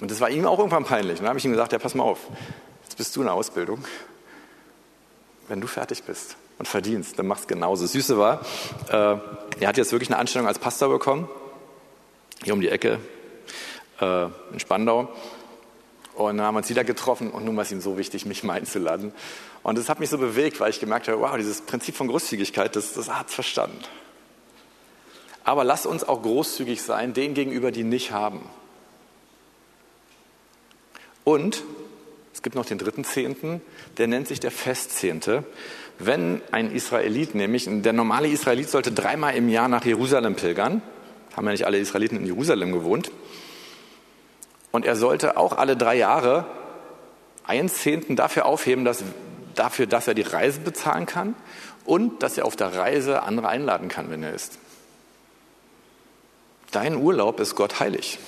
Und 0.00 0.10
das 0.10 0.20
war 0.20 0.30
ihm 0.30 0.46
auch 0.46 0.58
irgendwann 0.58 0.84
peinlich. 0.84 1.18
Und 1.18 1.24
dann 1.24 1.28
habe 1.28 1.38
ich 1.38 1.44
ihm 1.44 1.50
gesagt, 1.50 1.72
ja, 1.72 1.78
pass 1.78 1.94
mal 1.94 2.04
auf, 2.04 2.20
jetzt 2.84 2.96
bist 2.96 3.14
du 3.16 3.20
in 3.20 3.26
der 3.26 3.34
Ausbildung. 3.34 3.84
Wenn 5.48 5.60
du 5.60 5.66
fertig 5.66 6.04
bist 6.04 6.36
und 6.58 6.68
verdienst, 6.68 7.18
dann 7.18 7.26
mach's 7.26 7.46
genauso. 7.46 7.82
Das 7.82 7.92
Süße 7.92 8.16
war, 8.16 8.40
äh, 8.88 9.18
er 9.60 9.68
hat 9.68 9.76
jetzt 9.76 9.92
wirklich 9.92 10.08
eine 10.08 10.18
Anstellung 10.18 10.46
als 10.48 10.58
Pastor 10.58 10.88
bekommen, 10.88 11.28
hier 12.42 12.54
um 12.54 12.60
die 12.60 12.68
Ecke 12.68 12.98
äh, 14.00 14.24
in 14.52 14.60
Spandau. 14.60 15.08
Und 16.20 16.36
dann 16.36 16.46
haben 16.46 16.54
wir 16.54 16.58
uns 16.58 16.68
wieder 16.68 16.84
getroffen 16.84 17.30
und 17.30 17.46
nun 17.46 17.56
war 17.56 17.62
es 17.62 17.72
ihm 17.72 17.80
so 17.80 17.96
wichtig, 17.96 18.26
mich 18.26 18.44
mal 18.44 18.52
einzuladen. 18.52 19.12
Und 19.62 19.78
das 19.78 19.88
hat 19.88 20.00
mich 20.00 20.10
so 20.10 20.18
bewegt, 20.18 20.60
weil 20.60 20.68
ich 20.68 20.78
gemerkt 20.78 21.08
habe, 21.08 21.18
wow, 21.20 21.34
dieses 21.36 21.62
Prinzip 21.62 21.96
von 21.96 22.08
Großzügigkeit, 22.08 22.76
das, 22.76 22.92
das 22.92 23.08
hat 23.08 23.30
verstanden. 23.30 23.78
Aber 25.44 25.64
lass 25.64 25.86
uns 25.86 26.04
auch 26.04 26.20
großzügig 26.20 26.82
sein, 26.82 27.14
denen 27.14 27.32
gegenüber, 27.32 27.70
die 27.70 27.84
nicht 27.84 28.12
haben. 28.12 28.42
Und 31.24 31.62
es 32.34 32.42
gibt 32.42 32.54
noch 32.54 32.66
den 32.66 32.76
dritten 32.76 33.04
Zehnten, 33.04 33.62
der 33.96 34.06
nennt 34.06 34.28
sich 34.28 34.40
der 34.40 34.50
Festzehnte. 34.50 35.44
Wenn 35.98 36.42
ein 36.50 36.70
Israelit, 36.70 37.34
nämlich 37.34 37.66
der 37.66 37.94
normale 37.94 38.28
Israelit 38.28 38.68
sollte 38.68 38.92
dreimal 38.92 39.34
im 39.36 39.48
Jahr 39.48 39.68
nach 39.68 39.86
Jerusalem 39.86 40.34
pilgern, 40.34 40.82
haben 41.34 41.46
ja 41.46 41.52
nicht 41.52 41.64
alle 41.64 41.78
Israeliten 41.78 42.16
in 42.16 42.26
Jerusalem 42.26 42.72
gewohnt, 42.72 43.10
und 44.72 44.84
er 44.84 44.96
sollte 44.96 45.36
auch 45.36 45.56
alle 45.56 45.76
drei 45.76 45.96
Jahre 45.96 46.46
einen 47.44 47.68
Zehnten 47.68 48.16
dafür 48.16 48.46
aufheben, 48.46 48.84
dass, 48.84 49.02
dafür, 49.54 49.86
dass 49.86 50.06
er 50.06 50.14
die 50.14 50.22
Reise 50.22 50.60
bezahlen 50.60 51.06
kann 51.06 51.34
und 51.84 52.22
dass 52.22 52.38
er 52.38 52.44
auf 52.44 52.56
der 52.56 52.76
Reise 52.76 53.22
andere 53.22 53.48
einladen 53.48 53.88
kann, 53.88 54.10
wenn 54.10 54.22
er 54.22 54.32
ist. 54.32 54.58
Dein 56.70 56.96
Urlaub 56.96 57.40
ist 57.40 57.56
Gott 57.56 57.80
heilig. 57.80 58.18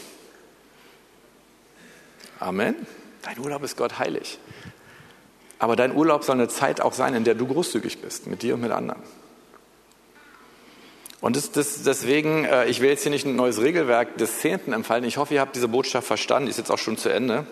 Amen. 2.40 2.74
Dein 3.22 3.38
Urlaub 3.38 3.62
ist 3.62 3.76
Gott 3.76 4.00
heilig. 4.00 4.40
Aber 5.60 5.76
dein 5.76 5.94
Urlaub 5.94 6.24
soll 6.24 6.34
eine 6.34 6.48
Zeit 6.48 6.80
auch 6.80 6.92
sein, 6.92 7.14
in 7.14 7.22
der 7.22 7.36
du 7.36 7.46
großzügig 7.46 8.02
bist, 8.02 8.26
mit 8.26 8.42
dir 8.42 8.54
und 8.54 8.62
mit 8.62 8.72
anderen. 8.72 9.00
Und 11.22 11.36
das, 11.36 11.52
das, 11.52 11.84
deswegen, 11.84 12.44
äh, 12.44 12.66
ich 12.66 12.80
will 12.80 12.90
jetzt 12.90 13.02
hier 13.02 13.12
nicht 13.12 13.24
ein 13.24 13.36
neues 13.36 13.62
Regelwerk 13.62 14.18
des 14.18 14.40
Zehnten 14.40 14.72
empfallen. 14.72 15.04
Ich 15.04 15.18
hoffe, 15.18 15.34
ihr 15.34 15.40
habt 15.40 15.54
diese 15.54 15.68
Botschaft 15.68 16.06
verstanden. 16.06 16.46
Die 16.46 16.50
ist 16.50 16.58
jetzt 16.58 16.72
auch 16.72 16.78
schon 16.78 16.98
zu 16.98 17.10
Ende. 17.10 17.46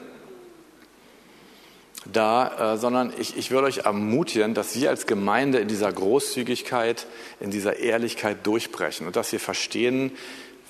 Da, 2.04 2.74
äh, 2.74 2.78
sondern 2.78 3.12
ich, 3.16 3.36
ich 3.36 3.52
würde 3.52 3.68
euch 3.68 3.78
ermutigen, 3.78 4.54
dass 4.54 4.74
wir 4.74 4.90
als 4.90 5.06
Gemeinde 5.06 5.60
in 5.60 5.68
dieser 5.68 5.92
Großzügigkeit, 5.92 7.06
in 7.38 7.52
dieser 7.52 7.76
Ehrlichkeit 7.76 8.44
durchbrechen 8.44 9.06
und 9.06 9.14
dass 9.14 9.30
wir 9.30 9.38
verstehen, 9.38 10.10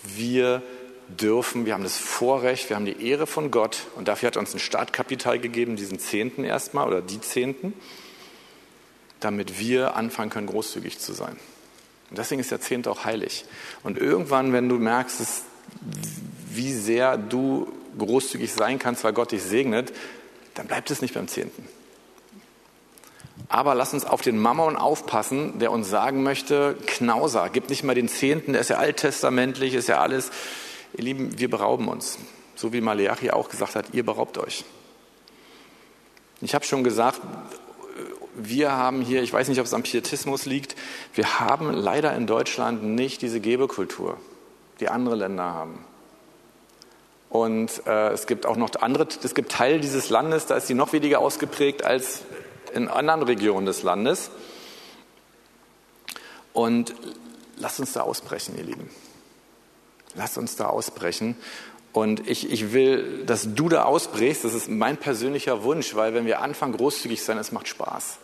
wir 0.03 0.61
dürfen, 1.09 1.65
wir 1.65 1.73
haben 1.73 1.85
das 1.85 1.97
Vorrecht, 1.97 2.69
wir 2.69 2.77
haben 2.77 2.85
die 2.85 3.09
Ehre 3.09 3.27
von 3.27 3.51
Gott 3.51 3.87
und 3.97 4.09
dafür 4.09 4.27
hat 4.27 4.37
uns 4.37 4.53
ein 4.53 4.61
Startkapital 4.61 5.39
gegeben, 5.39 5.77
diesen 5.77 5.99
Zehnten 5.99 6.45
erstmal 6.45 6.87
oder 6.87 7.01
die 7.01 7.21
Zehnten, 7.21 7.73
damit 9.21 9.59
wir 9.59 9.97
anfangen 9.97 10.31
können, 10.31 10.49
großzügig 10.49 10.99
zu 10.99 11.15
sein. 11.15 11.39
Und 12.11 12.19
deswegen 12.19 12.41
ist 12.41 12.51
der 12.51 12.61
Zehnte 12.61 12.91
auch 12.91 13.05
heilig. 13.05 13.45
Und 13.83 13.97
irgendwann, 13.97 14.53
wenn 14.53 14.69
du 14.69 14.77
merkst, 14.77 15.45
wie 16.53 16.73
sehr 16.73 17.17
du 17.17 17.73
großzügig 17.97 18.53
sein 18.53 18.79
kannst, 18.79 19.05
weil 19.05 19.13
Gott 19.13 19.33
dich 19.33 19.43
segnet, 19.43 19.93
dann 20.55 20.67
bleibt 20.67 20.91
es 20.91 21.01
nicht 21.01 21.15
beim 21.15 21.29
Zehnten. 21.29 21.67
Aber 23.49 23.75
lass 23.75 23.95
uns 23.95 24.05
auf 24.05 24.21
den 24.21 24.39
Mammon 24.39 24.77
aufpassen, 24.77 25.59
der 25.59 25.73
uns 25.73 25.89
sagen 25.89 26.23
möchte, 26.23 26.77
Knauser, 26.87 27.49
gib 27.49 27.71
nicht 27.71 27.85
mal 27.85 27.95
den 27.95 28.09
Zehnten, 28.09 28.53
der 28.53 28.61
ist 28.61 28.71
ja 28.71 28.77
alttestamentlich, 28.77 29.75
ist 29.75 29.89
ja 29.89 30.01
alles. 30.01 30.31
Ihr 30.93 31.05
Lieben, 31.05 31.39
wir 31.39 31.49
berauben 31.49 31.89
uns. 31.89 32.19
So 32.55 32.73
wie 32.73 32.81
Maleachi 32.81 33.31
auch 33.31 33.49
gesagt 33.49 33.75
hat, 33.77 33.87
ihr 33.93 34.05
beraubt 34.05 34.39
euch. 34.39 34.65
Ich 36.43 36.55
habe 36.55 36.65
schon 36.65 36.85
gesagt, 36.85 37.21
wir 38.49 38.73
haben 38.73 39.03
hier, 39.03 39.23
ich 39.23 39.33
weiß 39.33 39.49
nicht, 39.49 39.61
ob 39.61 39.67
es 39.67 39.75
am 39.75 39.83
Pietismus 39.83 40.47
liegt, 40.47 40.77
wir 41.15 41.41
haben 41.41 41.73
leider 41.73 42.15
in 42.15 42.27
Deutschland 42.27 42.83
nicht 42.83 43.23
diese 43.23 43.41
Gebekultur, 43.41 44.17
die 44.81 44.89
andere 44.89 45.17
Länder 45.17 45.45
haben. 45.45 45.85
Und 47.29 47.87
äh, 47.87 48.09
es 48.11 48.27
gibt 48.27 48.45
auch 48.45 48.57
noch 48.57 48.71
andere, 48.81 49.07
es 49.23 49.35
gibt 49.35 49.53
Teile 49.53 49.81
dieses 49.81 50.11
Landes, 50.11 50.47
da 50.47 50.57
ist 50.57 50.67
sie 50.67 50.75
noch 50.75 50.93
weniger 50.93 51.21
ausgeprägt 51.21 51.85
als 51.85 52.23
in 52.75 52.89
anderen 52.89 53.23
Regionen 53.23 53.67
des 53.67 53.83
Landes. 53.83 54.31
Und 56.53 56.95
lasst 57.57 57.79
uns 57.79 57.93
da 57.93 58.01
ausbrechen, 58.01 58.57
ihr 58.59 58.65
Lieben. 58.65 58.91
Lasst 60.17 60.39
uns 60.39 60.57
da 60.57 60.67
ausbrechen. 60.67 61.37
Und 61.93 62.29
ich, 62.29 62.51
ich 62.51 62.73
will, 62.73 63.25
dass 63.27 63.55
du 63.55 63.69
da 63.69 63.85
ausbrichst, 63.85 64.45
das 64.45 64.55
ist 64.55 64.69
mein 64.69 64.97
persönlicher 64.97 65.65
Wunsch, 65.65 65.95
weil 65.95 66.15
wenn 66.15 66.27
wir 66.27 66.41
anfangen, 66.41 66.77
großzügig 66.77 67.23
sein, 67.23 67.39
es 67.39 67.53
macht 67.53 67.69
Spaß. 67.69 68.19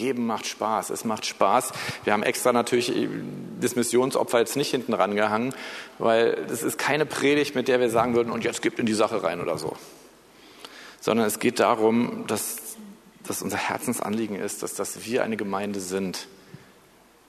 Geben 0.00 0.26
macht 0.26 0.46
Spaß, 0.46 0.88
es 0.88 1.04
macht 1.04 1.26
Spaß. 1.26 1.72
Wir 2.04 2.14
haben 2.14 2.22
extra 2.22 2.54
natürlich 2.54 2.90
das 3.60 3.76
Missionsopfer 3.76 4.38
jetzt 4.38 4.56
nicht 4.56 4.70
hinten 4.70 4.94
rangehangen, 4.94 5.54
weil 5.98 6.46
das 6.48 6.62
ist 6.62 6.78
keine 6.78 7.04
Predigt, 7.04 7.54
mit 7.54 7.68
der 7.68 7.80
wir 7.80 7.90
sagen 7.90 8.14
würden, 8.14 8.32
und 8.32 8.42
jetzt 8.42 8.62
gibt 8.62 8.78
in 8.78 8.86
die 8.86 8.94
Sache 8.94 9.22
rein 9.22 9.42
oder 9.42 9.58
so. 9.58 9.76
Sondern 11.00 11.26
es 11.26 11.38
geht 11.38 11.60
darum, 11.60 12.24
dass, 12.28 12.56
dass 13.26 13.42
unser 13.42 13.58
Herzensanliegen 13.58 14.36
ist, 14.36 14.62
dass, 14.62 14.72
dass 14.72 15.04
wir 15.04 15.22
eine 15.22 15.36
Gemeinde 15.36 15.80
sind, 15.80 16.26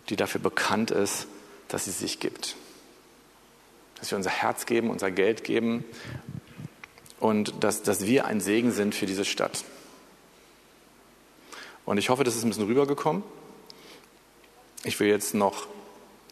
die 0.07 0.15
dafür 0.15 0.39
bekannt 0.39 0.91
ist, 0.91 1.27
dass 1.67 1.85
sie 1.85 1.91
sich 1.91 2.21
gibt. 2.21 2.55
Dass 3.99 4.11
wir 4.11 4.17
unser 4.17 4.29
Herz 4.29 4.65
geben, 4.65 4.89
unser 4.89 5.11
Geld 5.11 5.43
geben 5.43 5.83
und 7.19 7.53
dass, 7.63 7.83
dass 7.83 8.07
wir 8.07 8.25
ein 8.25 8.39
Segen 8.39 8.71
sind 8.71 8.95
für 8.95 9.07
diese 9.07 9.25
Stadt. 9.25 9.65
Und 11.91 11.97
ich 11.97 12.07
hoffe, 12.07 12.23
das 12.23 12.37
ist 12.37 12.45
ein 12.45 12.47
bisschen 12.47 12.67
rübergekommen. 12.67 13.21
Ich 14.85 14.97
will 15.01 15.09
jetzt 15.09 15.33
noch 15.33 15.67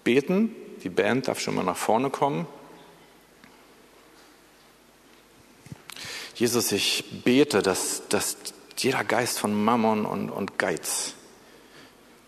beten. 0.05 0.55
Die 0.85 0.89
Band 0.89 1.27
darf 1.27 1.41
schon 1.41 1.53
mal 1.53 1.65
nach 1.65 1.75
vorne 1.75 2.09
kommen. 2.09 2.47
Jesus, 6.33 6.71
ich 6.71 7.23
bete, 7.25 7.61
dass, 7.61 8.07
dass 8.07 8.37
jeder 8.77 9.03
Geist 9.03 9.37
von 9.37 9.53
Mammon 9.53 10.05
und, 10.05 10.29
und 10.29 10.57
Geiz, 10.57 11.15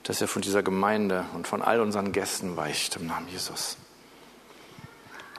dass 0.03 0.19
er 0.19 0.27
von 0.27 0.41
dieser 0.41 0.61
Gemeinde 0.61 1.23
und 1.33 1.47
von 1.47 1.61
all 1.61 1.79
unseren 1.79 2.11
Gästen 2.11 2.57
weicht 2.57 2.97
im 2.97 3.07
Namen 3.07 3.29
Jesus 3.29 3.77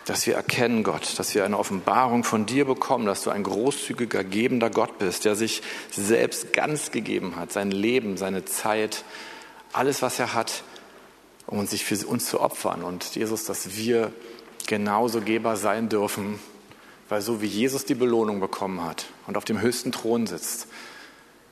dass 0.05 0.27
wir 0.27 0.35
erkennen, 0.35 0.83
Gott, 0.83 1.19
dass 1.19 1.35
wir 1.35 1.45
eine 1.45 1.59
Offenbarung 1.59 2.25
von 2.25 2.47
dir 2.47 2.65
bekommen, 2.65 3.07
dass 3.07 3.23
du 3.23 3.31
ein 3.31 3.45
großzügiger, 3.45 4.25
gebender 4.25 4.71
Gott 4.71 4.99
bist, 4.99 5.25
der 5.25 5.37
sich 5.37 5.63
selbst 5.91 6.53
ganz 6.53 6.91
gegeben 6.91 7.37
hat, 7.37 7.53
sein 7.53 7.71
Leben, 7.71 8.17
seine 8.17 8.45
Zeit, 8.45 9.05
alles, 9.73 10.03
was 10.03 10.19
er 10.19 10.35
hat, 10.35 10.65
um 11.47 11.67
sich 11.67 11.85
für 11.85 12.07
uns 12.07 12.27
zu 12.27 12.41
opfern. 12.41 12.83
Und 12.83 13.15
Jesus, 13.15 13.45
dass 13.45 13.77
wir 13.77 14.13
genauso 14.67 15.21
Geber 15.21 15.57
sein 15.57 15.89
dürfen, 15.89 16.41
weil 17.09 17.21
so 17.21 17.41
wie 17.41 17.47
Jesus 17.47 17.85
die 17.85 17.95
Belohnung 17.95 18.41
bekommen 18.41 18.83
hat 18.83 19.07
und 19.27 19.37
auf 19.37 19.45
dem 19.45 19.61
höchsten 19.61 19.93
Thron 19.93 20.27
sitzt, 20.27 20.67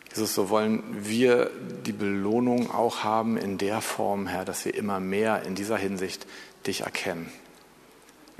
Jesus, 0.08 0.34
so 0.34 0.48
wollen 0.48 0.82
wir 0.90 1.52
die 1.86 1.92
Belohnung 1.92 2.72
auch 2.72 3.04
haben 3.04 3.36
in 3.36 3.58
der 3.58 3.80
Form, 3.80 4.26
Herr, 4.26 4.44
dass 4.44 4.64
wir 4.64 4.74
immer 4.74 4.98
mehr 4.98 5.44
in 5.44 5.54
dieser 5.54 5.76
Hinsicht 5.76 6.26
dich 6.66 6.80
erkennen 6.80 7.30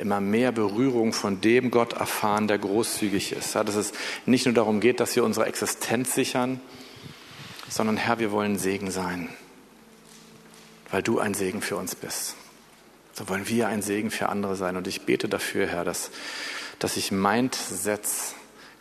immer 0.01 0.21
mehr 0.21 0.53
Berührung 0.53 1.13
von 1.13 1.41
dem 1.41 1.71
Gott 1.71 1.93
erfahren, 1.93 2.49
der 2.49 2.59
großzügig 2.59 3.33
ist. 3.33 3.55
dass 3.55 3.75
es 3.75 3.93
nicht 4.27 4.47
nur 4.47 4.55
darum 4.55 4.81
geht, 4.81 5.01
dass 5.01 5.15
wir 5.15 5.25
unsere 5.25 5.47
Existenz 5.47 6.15
sichern, 6.15 6.61
sondern 7.69 7.97
Herr, 7.97 8.19
wir 8.19 8.33
wollen 8.33 8.59
Segen 8.59 8.91
sein, 8.91 9.29
weil 10.91 11.03
du 11.03 11.21
ein 11.21 11.35
Segen 11.35 11.63
für 11.63 11.77
uns 11.77 11.95
bist. 11.95 12.35
So 13.13 13.29
wollen 13.29 13.49
wir 13.49 13.69
ein 13.69 13.83
Segen 13.83 14.11
für 14.11 14.29
andere 14.29 14.57
sein. 14.57 14.77
Und 14.77 14.87
ich 14.87 15.03
bete 15.03 15.29
dafür, 15.29 15.67
Herr, 15.67 15.85
dass, 15.85 16.11
dass 16.79 16.95
sich 16.95 17.13
Mindsetz 17.13 18.35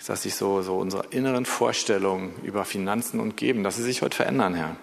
dass 0.10 0.24
sich 0.24 0.34
so, 0.34 0.64
so 0.64 0.76
unsere 0.78 1.06
inneren 1.12 1.46
Vorstellungen 1.46 2.34
über 2.42 2.66
Finanzen 2.66 3.20
und 3.20 3.38
Geben, 3.38 3.64
dass 3.64 3.76
sie 3.76 3.84
sich 3.84 4.02
heute 4.02 4.16
verändern, 4.16 4.56
Herr. 4.56 4.76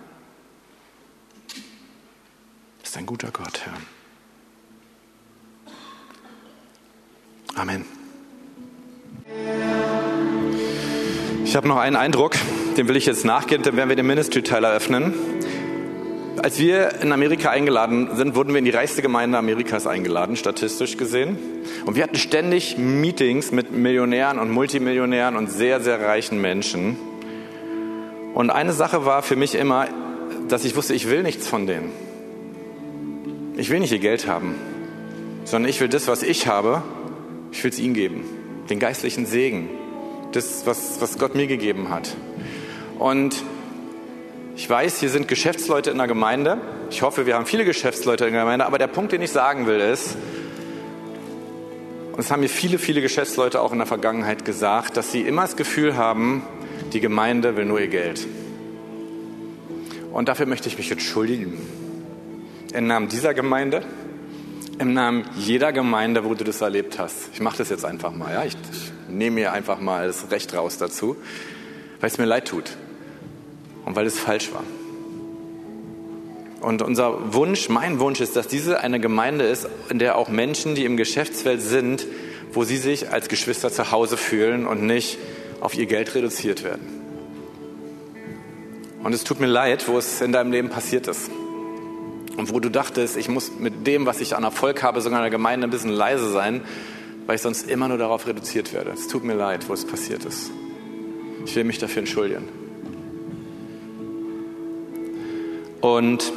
Das 2.78 2.90
ist 2.90 2.96
ein 2.96 3.06
guter 3.06 3.32
Gott, 3.32 3.62
Herr. 3.64 3.74
Amen. 7.56 7.86
Ich 11.46 11.56
habe 11.56 11.66
noch 11.66 11.78
einen 11.78 11.96
Eindruck, 11.96 12.34
dem 12.76 12.86
will 12.86 12.96
ich 12.96 13.06
jetzt 13.06 13.24
nachgehen, 13.24 13.62
dann 13.62 13.78
werden 13.78 13.88
wir 13.88 13.96
den 13.96 14.06
Ministry-Teil 14.06 14.62
eröffnen. 14.62 15.14
Als 16.36 16.58
wir 16.58 17.00
in 17.00 17.12
Amerika 17.12 17.48
eingeladen 17.48 18.10
sind, 18.14 18.34
wurden 18.34 18.50
wir 18.50 18.58
in 18.58 18.66
die 18.66 18.72
reichste 18.72 19.00
Gemeinde 19.00 19.38
Amerikas 19.38 19.86
eingeladen, 19.86 20.36
statistisch 20.36 20.98
gesehen. 20.98 21.38
Und 21.86 21.96
wir 21.96 22.02
hatten 22.02 22.16
ständig 22.16 22.76
Meetings 22.76 23.52
mit 23.52 23.72
Millionären 23.72 24.38
und 24.38 24.50
Multimillionären 24.50 25.34
und 25.34 25.50
sehr, 25.50 25.80
sehr 25.80 25.98
reichen 25.98 26.38
Menschen. 26.42 26.98
Und 28.34 28.50
eine 28.50 28.74
Sache 28.74 29.06
war 29.06 29.22
für 29.22 29.36
mich 29.36 29.54
immer, 29.54 29.88
dass 30.48 30.66
ich 30.66 30.76
wusste, 30.76 30.92
ich 30.92 31.08
will 31.08 31.22
nichts 31.22 31.48
von 31.48 31.66
denen. 31.66 31.90
Ich 33.56 33.70
will 33.70 33.80
nicht 33.80 33.92
ihr 33.92 33.98
Geld 33.98 34.26
haben, 34.26 34.56
sondern 35.44 35.70
ich 35.70 35.80
will 35.80 35.88
das, 35.88 36.06
was 36.06 36.22
ich 36.22 36.46
habe, 36.46 36.82
ich 37.56 37.64
will 37.64 37.70
es 37.70 37.78
ihnen 37.78 37.94
geben. 37.94 38.22
Den 38.68 38.78
geistlichen 38.78 39.24
Segen. 39.24 39.70
Das, 40.32 40.66
was, 40.66 41.00
was 41.00 41.18
Gott 41.18 41.34
mir 41.34 41.46
gegeben 41.46 41.88
hat. 41.88 42.14
Und 42.98 43.42
ich 44.56 44.68
weiß, 44.68 45.00
hier 45.00 45.08
sind 45.08 45.26
Geschäftsleute 45.26 45.90
in 45.90 45.96
der 45.96 46.06
Gemeinde. 46.06 46.58
Ich 46.90 47.00
hoffe, 47.00 47.24
wir 47.24 47.34
haben 47.34 47.46
viele 47.46 47.64
Geschäftsleute 47.64 48.26
in 48.26 48.34
der 48.34 48.42
Gemeinde. 48.42 48.66
Aber 48.66 48.76
der 48.76 48.88
Punkt, 48.88 49.12
den 49.12 49.22
ich 49.22 49.30
sagen 49.30 49.66
will, 49.66 49.80
ist, 49.80 50.18
und 52.12 52.20
es 52.20 52.30
haben 52.30 52.40
mir 52.40 52.50
viele, 52.50 52.78
viele 52.78 53.00
Geschäftsleute 53.00 53.62
auch 53.62 53.72
in 53.72 53.78
der 53.78 53.86
Vergangenheit 53.86 54.44
gesagt, 54.44 54.98
dass 54.98 55.10
sie 55.10 55.22
immer 55.22 55.42
das 55.42 55.56
Gefühl 55.56 55.96
haben, 55.96 56.42
die 56.92 57.00
Gemeinde 57.00 57.56
will 57.56 57.64
nur 57.64 57.80
ihr 57.80 57.88
Geld. 57.88 58.26
Und 60.12 60.28
dafür 60.28 60.44
möchte 60.44 60.68
ich 60.68 60.76
mich 60.76 60.90
entschuldigen. 60.90 61.58
Im 62.74 62.86
Namen 62.86 63.08
dieser 63.08 63.32
Gemeinde, 63.32 63.82
im 64.78 64.92
Namen 64.92 65.24
jeder 65.36 65.72
Gemeinde, 65.72 66.24
wo 66.24 66.34
du 66.34 66.44
das 66.44 66.60
erlebt 66.60 66.98
hast. 66.98 67.30
Ich 67.32 67.40
mache 67.40 67.58
das 67.58 67.70
jetzt 67.70 67.84
einfach 67.84 68.12
mal. 68.12 68.32
Ja? 68.32 68.44
Ich, 68.44 68.56
ich 68.72 68.92
nehme 69.08 69.36
mir 69.36 69.52
einfach 69.52 69.80
mal 69.80 70.06
das 70.06 70.30
Recht 70.30 70.54
raus 70.54 70.78
dazu, 70.78 71.16
weil 72.00 72.10
es 72.10 72.18
mir 72.18 72.26
leid 72.26 72.48
tut 72.48 72.76
und 73.84 73.96
weil 73.96 74.06
es 74.06 74.18
falsch 74.18 74.52
war. 74.52 74.64
Und 76.60 76.82
unser 76.82 77.34
Wunsch, 77.34 77.68
mein 77.68 78.00
Wunsch 78.00 78.20
ist, 78.20 78.34
dass 78.34 78.48
diese 78.48 78.80
eine 78.80 78.98
Gemeinde 78.98 79.44
ist, 79.44 79.68
in 79.88 79.98
der 79.98 80.16
auch 80.16 80.28
Menschen, 80.28 80.74
die 80.74 80.84
im 80.84 80.96
Geschäftsfeld 80.96 81.62
sind, 81.62 82.06
wo 82.52 82.64
sie 82.64 82.76
sich 82.76 83.12
als 83.12 83.28
Geschwister 83.28 83.70
zu 83.70 83.92
Hause 83.92 84.16
fühlen 84.16 84.66
und 84.66 84.82
nicht 84.82 85.18
auf 85.60 85.74
ihr 85.74 85.86
Geld 85.86 86.14
reduziert 86.14 86.64
werden. 86.64 86.86
Und 89.02 89.14
es 89.14 89.22
tut 89.22 89.38
mir 89.38 89.46
leid, 89.46 89.86
wo 89.86 89.98
es 89.98 90.20
in 90.20 90.32
deinem 90.32 90.50
Leben 90.50 90.68
passiert 90.68 91.06
ist. 91.06 91.30
Und 92.36 92.52
wo 92.52 92.60
du 92.60 92.70
dachtest, 92.70 93.16
ich 93.16 93.28
muss 93.28 93.52
mit 93.58 93.86
dem, 93.86 94.06
was 94.06 94.20
ich 94.20 94.36
an 94.36 94.44
Erfolg 94.44 94.82
habe, 94.82 95.00
sogar 95.00 95.20
in 95.20 95.24
der 95.24 95.30
Gemeinde 95.30 95.66
ein 95.66 95.70
bisschen 95.70 95.90
leise 95.90 96.30
sein, 96.30 96.62
weil 97.26 97.36
ich 97.36 97.42
sonst 97.42 97.68
immer 97.68 97.88
nur 97.88 97.98
darauf 97.98 98.26
reduziert 98.26 98.72
werde. 98.72 98.90
Es 98.90 99.08
tut 99.08 99.24
mir 99.24 99.34
leid, 99.34 99.68
wo 99.68 99.72
es 99.72 99.84
passiert 99.84 100.24
ist. 100.24 100.50
Ich 101.44 101.56
will 101.56 101.64
mich 101.64 101.78
dafür 101.78 102.00
entschuldigen. 102.00 102.48
Und 105.80 106.32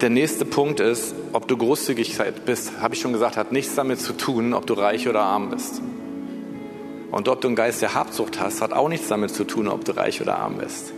der 0.00 0.10
nächste 0.10 0.44
Punkt 0.44 0.80
ist, 0.80 1.14
ob 1.32 1.48
du 1.48 1.56
großzügig 1.56 2.18
bist, 2.44 2.80
habe 2.80 2.94
ich 2.94 3.00
schon 3.00 3.12
gesagt, 3.12 3.36
hat 3.36 3.52
nichts 3.52 3.74
damit 3.74 4.00
zu 4.00 4.12
tun, 4.12 4.52
ob 4.52 4.66
du 4.66 4.74
reich 4.74 5.08
oder 5.08 5.22
arm 5.22 5.50
bist. 5.50 5.80
Und 7.10 7.28
ob 7.28 7.40
du 7.40 7.48
einen 7.48 7.56
Geist 7.56 7.80
der 7.80 7.94
Habsucht 7.94 8.40
hast, 8.40 8.60
hat 8.60 8.72
auch 8.72 8.88
nichts 8.88 9.08
damit 9.08 9.30
zu 9.30 9.44
tun, 9.44 9.68
ob 9.68 9.84
du 9.84 9.92
reich 9.92 10.20
oder 10.20 10.38
arm 10.38 10.58
bist. 10.58 10.92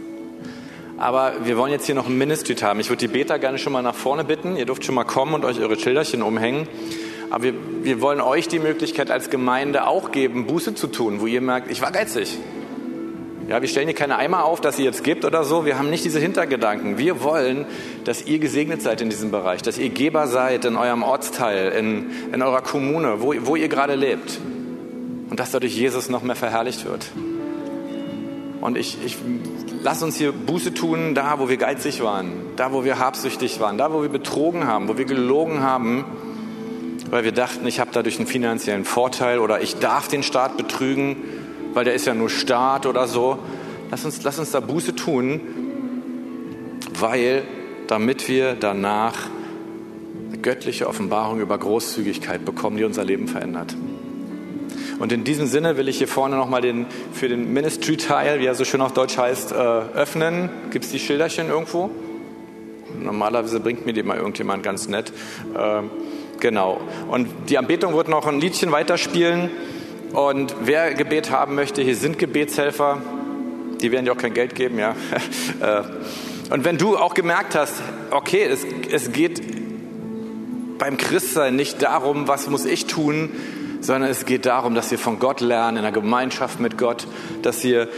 Aber 0.99 1.35
wir 1.45 1.57
wollen 1.57 1.71
jetzt 1.71 1.87
hier 1.87 1.95
noch 1.95 2.09
ein 2.09 2.19
Ministry 2.19 2.57
haben. 2.57 2.81
Ich 2.81 2.89
würde 2.91 3.01
die 3.01 3.09
Beta 3.09 3.37
gerne 3.37 3.59
schon 3.59 3.73
mal 3.73 3.83
nach 3.83 3.95
vorne 3.95 4.25
bitten. 4.25 4.57
Ihr 4.57 4.67
dürft 4.67 4.85
schon 4.85 4.97
mal 4.97 5.05
kommen 5.05 5.35
und 5.35 5.45
euch 5.45 5.61
eure 5.61 5.79
Schilderchen 5.79 6.23
umhängen. 6.23 6.69
Aber 7.31 7.45
wir, 7.45 7.55
wir 7.83 8.01
wollen 8.01 8.21
euch 8.21 8.49
die 8.49 8.59
Möglichkeit 8.59 9.11
als 9.11 9.31
Gemeinde 9.31 9.87
auch 9.87 10.11
geben, 10.11 10.47
Buße 10.47 10.75
zu 10.75 10.89
tun, 10.89 11.21
wo 11.21 11.27
ihr 11.27 11.41
merkt, 11.41 11.71
ich 11.71 11.81
war 11.83 11.93
geizig. 11.93 12.37
Ja, 13.49 13.63
wir 13.63 13.69
stellen 13.69 13.87
hier 13.87 13.95
keine 13.95 14.17
Eimer 14.17 14.45
auf, 14.45 14.61
dass 14.61 14.79
ihr 14.79 14.85
jetzt 14.85 15.05
gebt 15.05 15.25
oder 15.25 15.45
so. 15.45 15.65
Wir 15.65 15.79
haben 15.79 15.89
nicht 15.89 16.05
diese 16.05 16.19
Hintergedanken. 16.19 16.99
Wir 16.99 17.23
wollen, 17.23 17.65
dass 18.05 18.27
ihr 18.27 18.41
gesegnet 18.41 18.83
seid 18.83 19.01
in 19.01 19.09
diesem 19.09 19.31
Bereich, 19.31 19.63
dass 19.63 19.79
ihr 19.79 19.89
Geber 19.89 20.27
seid 20.27 20.65
in 20.65 20.77
eurem 20.77 21.03
Ortsteil, 21.03 21.73
in, 21.73 22.11
in 22.33 22.43
eurer 22.43 22.61
Kommune, 22.61 23.23
wo, 23.23 23.35
wo 23.41 23.57
ihr 23.57 23.69
gerade 23.69 23.95
lebt. 23.95 24.39
Und 25.31 25.39
dass 25.39 25.53
dadurch 25.53 25.77
Jesus 25.77 26.09
noch 26.09 26.23
mehr 26.23 26.37
verherrlicht 26.37 26.85
wird. 26.85 27.07
Und 28.69 28.79
ich, 28.79 28.99
ich 29.05 29.17
lass 29.83 30.03
uns 30.03 30.17
hier 30.17 30.31
Buße 30.31 30.73
tun, 30.73 31.15
da 31.15 31.41
wo 31.41 31.49
wir 31.49 31.57
geizig 31.57 32.03
waren, 32.03 32.31
da 32.55 32.73
wo 32.73 32.85
wir 32.85 33.01
habsüchtig 33.01 33.59
waren, 33.59 33.79
da 33.79 33.93
wo 33.93 34.03
wir 34.03 34.09
betrogen 34.09 34.67
haben, 34.67 34.89
wo 34.89 34.97
wir 34.97 35.05
gelogen 35.05 35.61
haben, 35.61 36.05
weil 37.11 37.25
wir 37.25 37.33
dachten, 37.33 37.67
ich 37.67 37.81
habe 37.81 37.91
dadurch 37.93 38.19
einen 38.19 38.29
finanziellen 38.29 38.85
Vorteil 38.85 39.41
oder 39.41 39.61
ich 39.61 39.79
darf 39.81 40.07
den 40.07 40.23
Staat 40.23 40.57
betrügen 40.57 41.17
weil 41.75 41.85
der 41.85 41.95
ist 41.95 42.07
ja 42.07 42.15
nur 42.15 42.31
Staat 42.31 42.87
oder 42.87 43.07
so. 43.07 43.39
Lass 43.91 44.05
uns, 44.05 44.23
lass 44.23 44.39
uns 44.39 44.51
da 44.51 44.61
Buße 44.61 44.95
tun, 44.95 45.41
weil 46.99 47.45
damit 47.87 48.29
wir 48.29 48.55
danach 48.55 49.29
eine 50.29 50.39
göttliche 50.39 50.89
Offenbarung 50.89 51.41
über 51.41 51.57
Großzügigkeit 51.57 52.45
bekommen, 52.45 52.77
die 52.77 52.85
unser 52.85 53.05
Leben 53.05 53.29
verändert. 53.29 53.77
Und 54.99 55.13
in 55.13 55.25
diesem 55.25 55.47
Sinne 55.47 55.77
will 55.77 55.89
ich 55.89 55.99
hier 55.99 56.09
vorne 56.09 56.37
nochmal 56.37 56.61
den, 56.61 56.87
für 57.13 57.29
den 57.29 57.53
Ministry-Teil, 57.53 58.41
wie 58.41 58.47
er 58.47 58.55
so 58.55 58.65
schön 58.65 58.81
auf 58.81 58.93
Deutsch 58.93 59.17
heißt, 59.17 59.53
äh, 59.53 59.55
öffnen. 59.55 60.51
Gibt 60.71 60.85
es 60.85 60.91
die 60.91 60.99
Schilderchen 60.99 61.49
irgendwo? 61.49 61.91
Normalerweise 63.01 63.61
bringt 63.61 63.87
mir 63.87 63.93
die 63.93 64.03
mal 64.03 64.17
irgendjemand 64.17 64.63
ganz 64.63 64.89
nett. 64.89 65.13
Äh, 65.55 65.83
genau. 66.41 66.81
Und 67.09 67.29
die 67.49 67.59
Anbetung 67.59 67.95
wird 67.95 68.09
noch 68.09 68.27
ein 68.27 68.41
Liedchen 68.41 68.73
weiterspielen. 68.73 69.51
Und 70.13 70.55
wer 70.63 70.95
Gebet 70.95 71.31
haben 71.31 71.55
möchte, 71.55 71.83
hier 71.83 71.95
sind 71.95 72.19
Gebetshelfer, 72.19 73.01
die 73.81 73.93
werden 73.93 74.07
dir 74.07 74.13
auch 74.13 74.19
kein 74.19 74.35
Geld 74.35 74.55
geben, 74.55 74.79
ja. 74.79 74.95
Äh, 75.61 75.83
und 76.51 76.65
wenn 76.65 76.79
du 76.79 76.97
auch 76.97 77.15
gemerkt 77.15 77.55
hast, 77.55 77.75
okay, 78.11 78.45
es, 78.45 78.65
es 78.91 79.13
geht 79.13 79.43
beim 80.79 80.97
Christsein 80.97 81.57
nicht 81.57 81.83
darum, 81.83 82.29
was 82.29 82.49
muss 82.49 82.65
ich 82.65 82.87
tun, 82.87 83.31
sondern 83.81 84.11
es 84.11 84.27
geht 84.27 84.47
darum, 84.47 84.75
dass 84.75 84.91
wir 84.91 84.99
von 84.99 85.19
Gott 85.19 85.41
lernen, 85.41 85.79
in 85.79 85.83
der 85.83 85.93
Gemeinschaft 85.93 86.61
mit 86.61 86.79
Gott, 86.79 87.07
dass 87.43 87.63
wir 87.65 87.89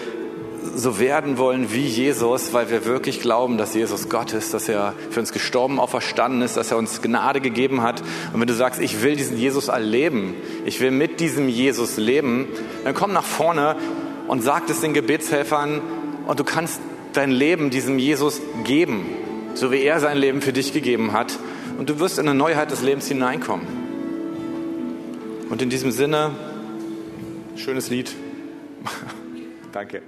so 0.74 0.98
werden 0.98 1.38
wollen 1.38 1.72
wie 1.72 1.86
Jesus, 1.86 2.52
weil 2.52 2.70
wir 2.70 2.84
wirklich 2.84 3.20
glauben, 3.20 3.58
dass 3.58 3.74
Jesus 3.74 4.08
Gott 4.08 4.32
ist, 4.32 4.54
dass 4.54 4.68
er 4.68 4.94
für 5.10 5.20
uns 5.20 5.32
gestorben, 5.32 5.80
auferstanden 5.80 6.42
ist, 6.42 6.56
dass 6.56 6.70
er 6.70 6.76
uns 6.76 7.02
Gnade 7.02 7.40
gegeben 7.40 7.82
hat. 7.82 8.02
Und 8.32 8.40
wenn 8.40 8.46
du 8.46 8.54
sagst, 8.54 8.80
ich 8.80 9.02
will 9.02 9.16
diesen 9.16 9.36
Jesus 9.36 9.68
erleben, 9.68 10.34
ich 10.64 10.80
will 10.80 10.90
mit 10.90 11.20
diesem 11.20 11.48
Jesus 11.48 11.96
leben, 11.96 12.48
dann 12.84 12.94
komm 12.94 13.12
nach 13.12 13.24
vorne 13.24 13.76
und 14.28 14.42
sag 14.42 14.68
es 14.68 14.80
den 14.80 14.94
Gebetshelfern 14.94 15.80
und 16.26 16.38
du 16.38 16.44
kannst 16.44 16.80
dein 17.12 17.30
Leben 17.30 17.70
diesem 17.70 17.98
Jesus 17.98 18.40
geben, 18.64 19.06
so 19.54 19.72
wie 19.72 19.82
er 19.82 19.98
sein 20.00 20.16
Leben 20.16 20.42
für 20.42 20.52
dich 20.52 20.72
gegeben 20.72 21.12
hat. 21.12 21.38
Und 21.78 21.88
du 21.88 21.98
wirst 21.98 22.18
in 22.18 22.28
eine 22.28 22.38
Neuheit 22.38 22.70
des 22.70 22.82
Lebens 22.82 23.08
hineinkommen. 23.08 23.79
Und 25.50 25.60
in 25.60 25.68
diesem 25.68 25.90
Sinne, 25.90 26.30
schönes 27.56 27.90
Lied. 27.90 28.14
Danke. 29.72 30.00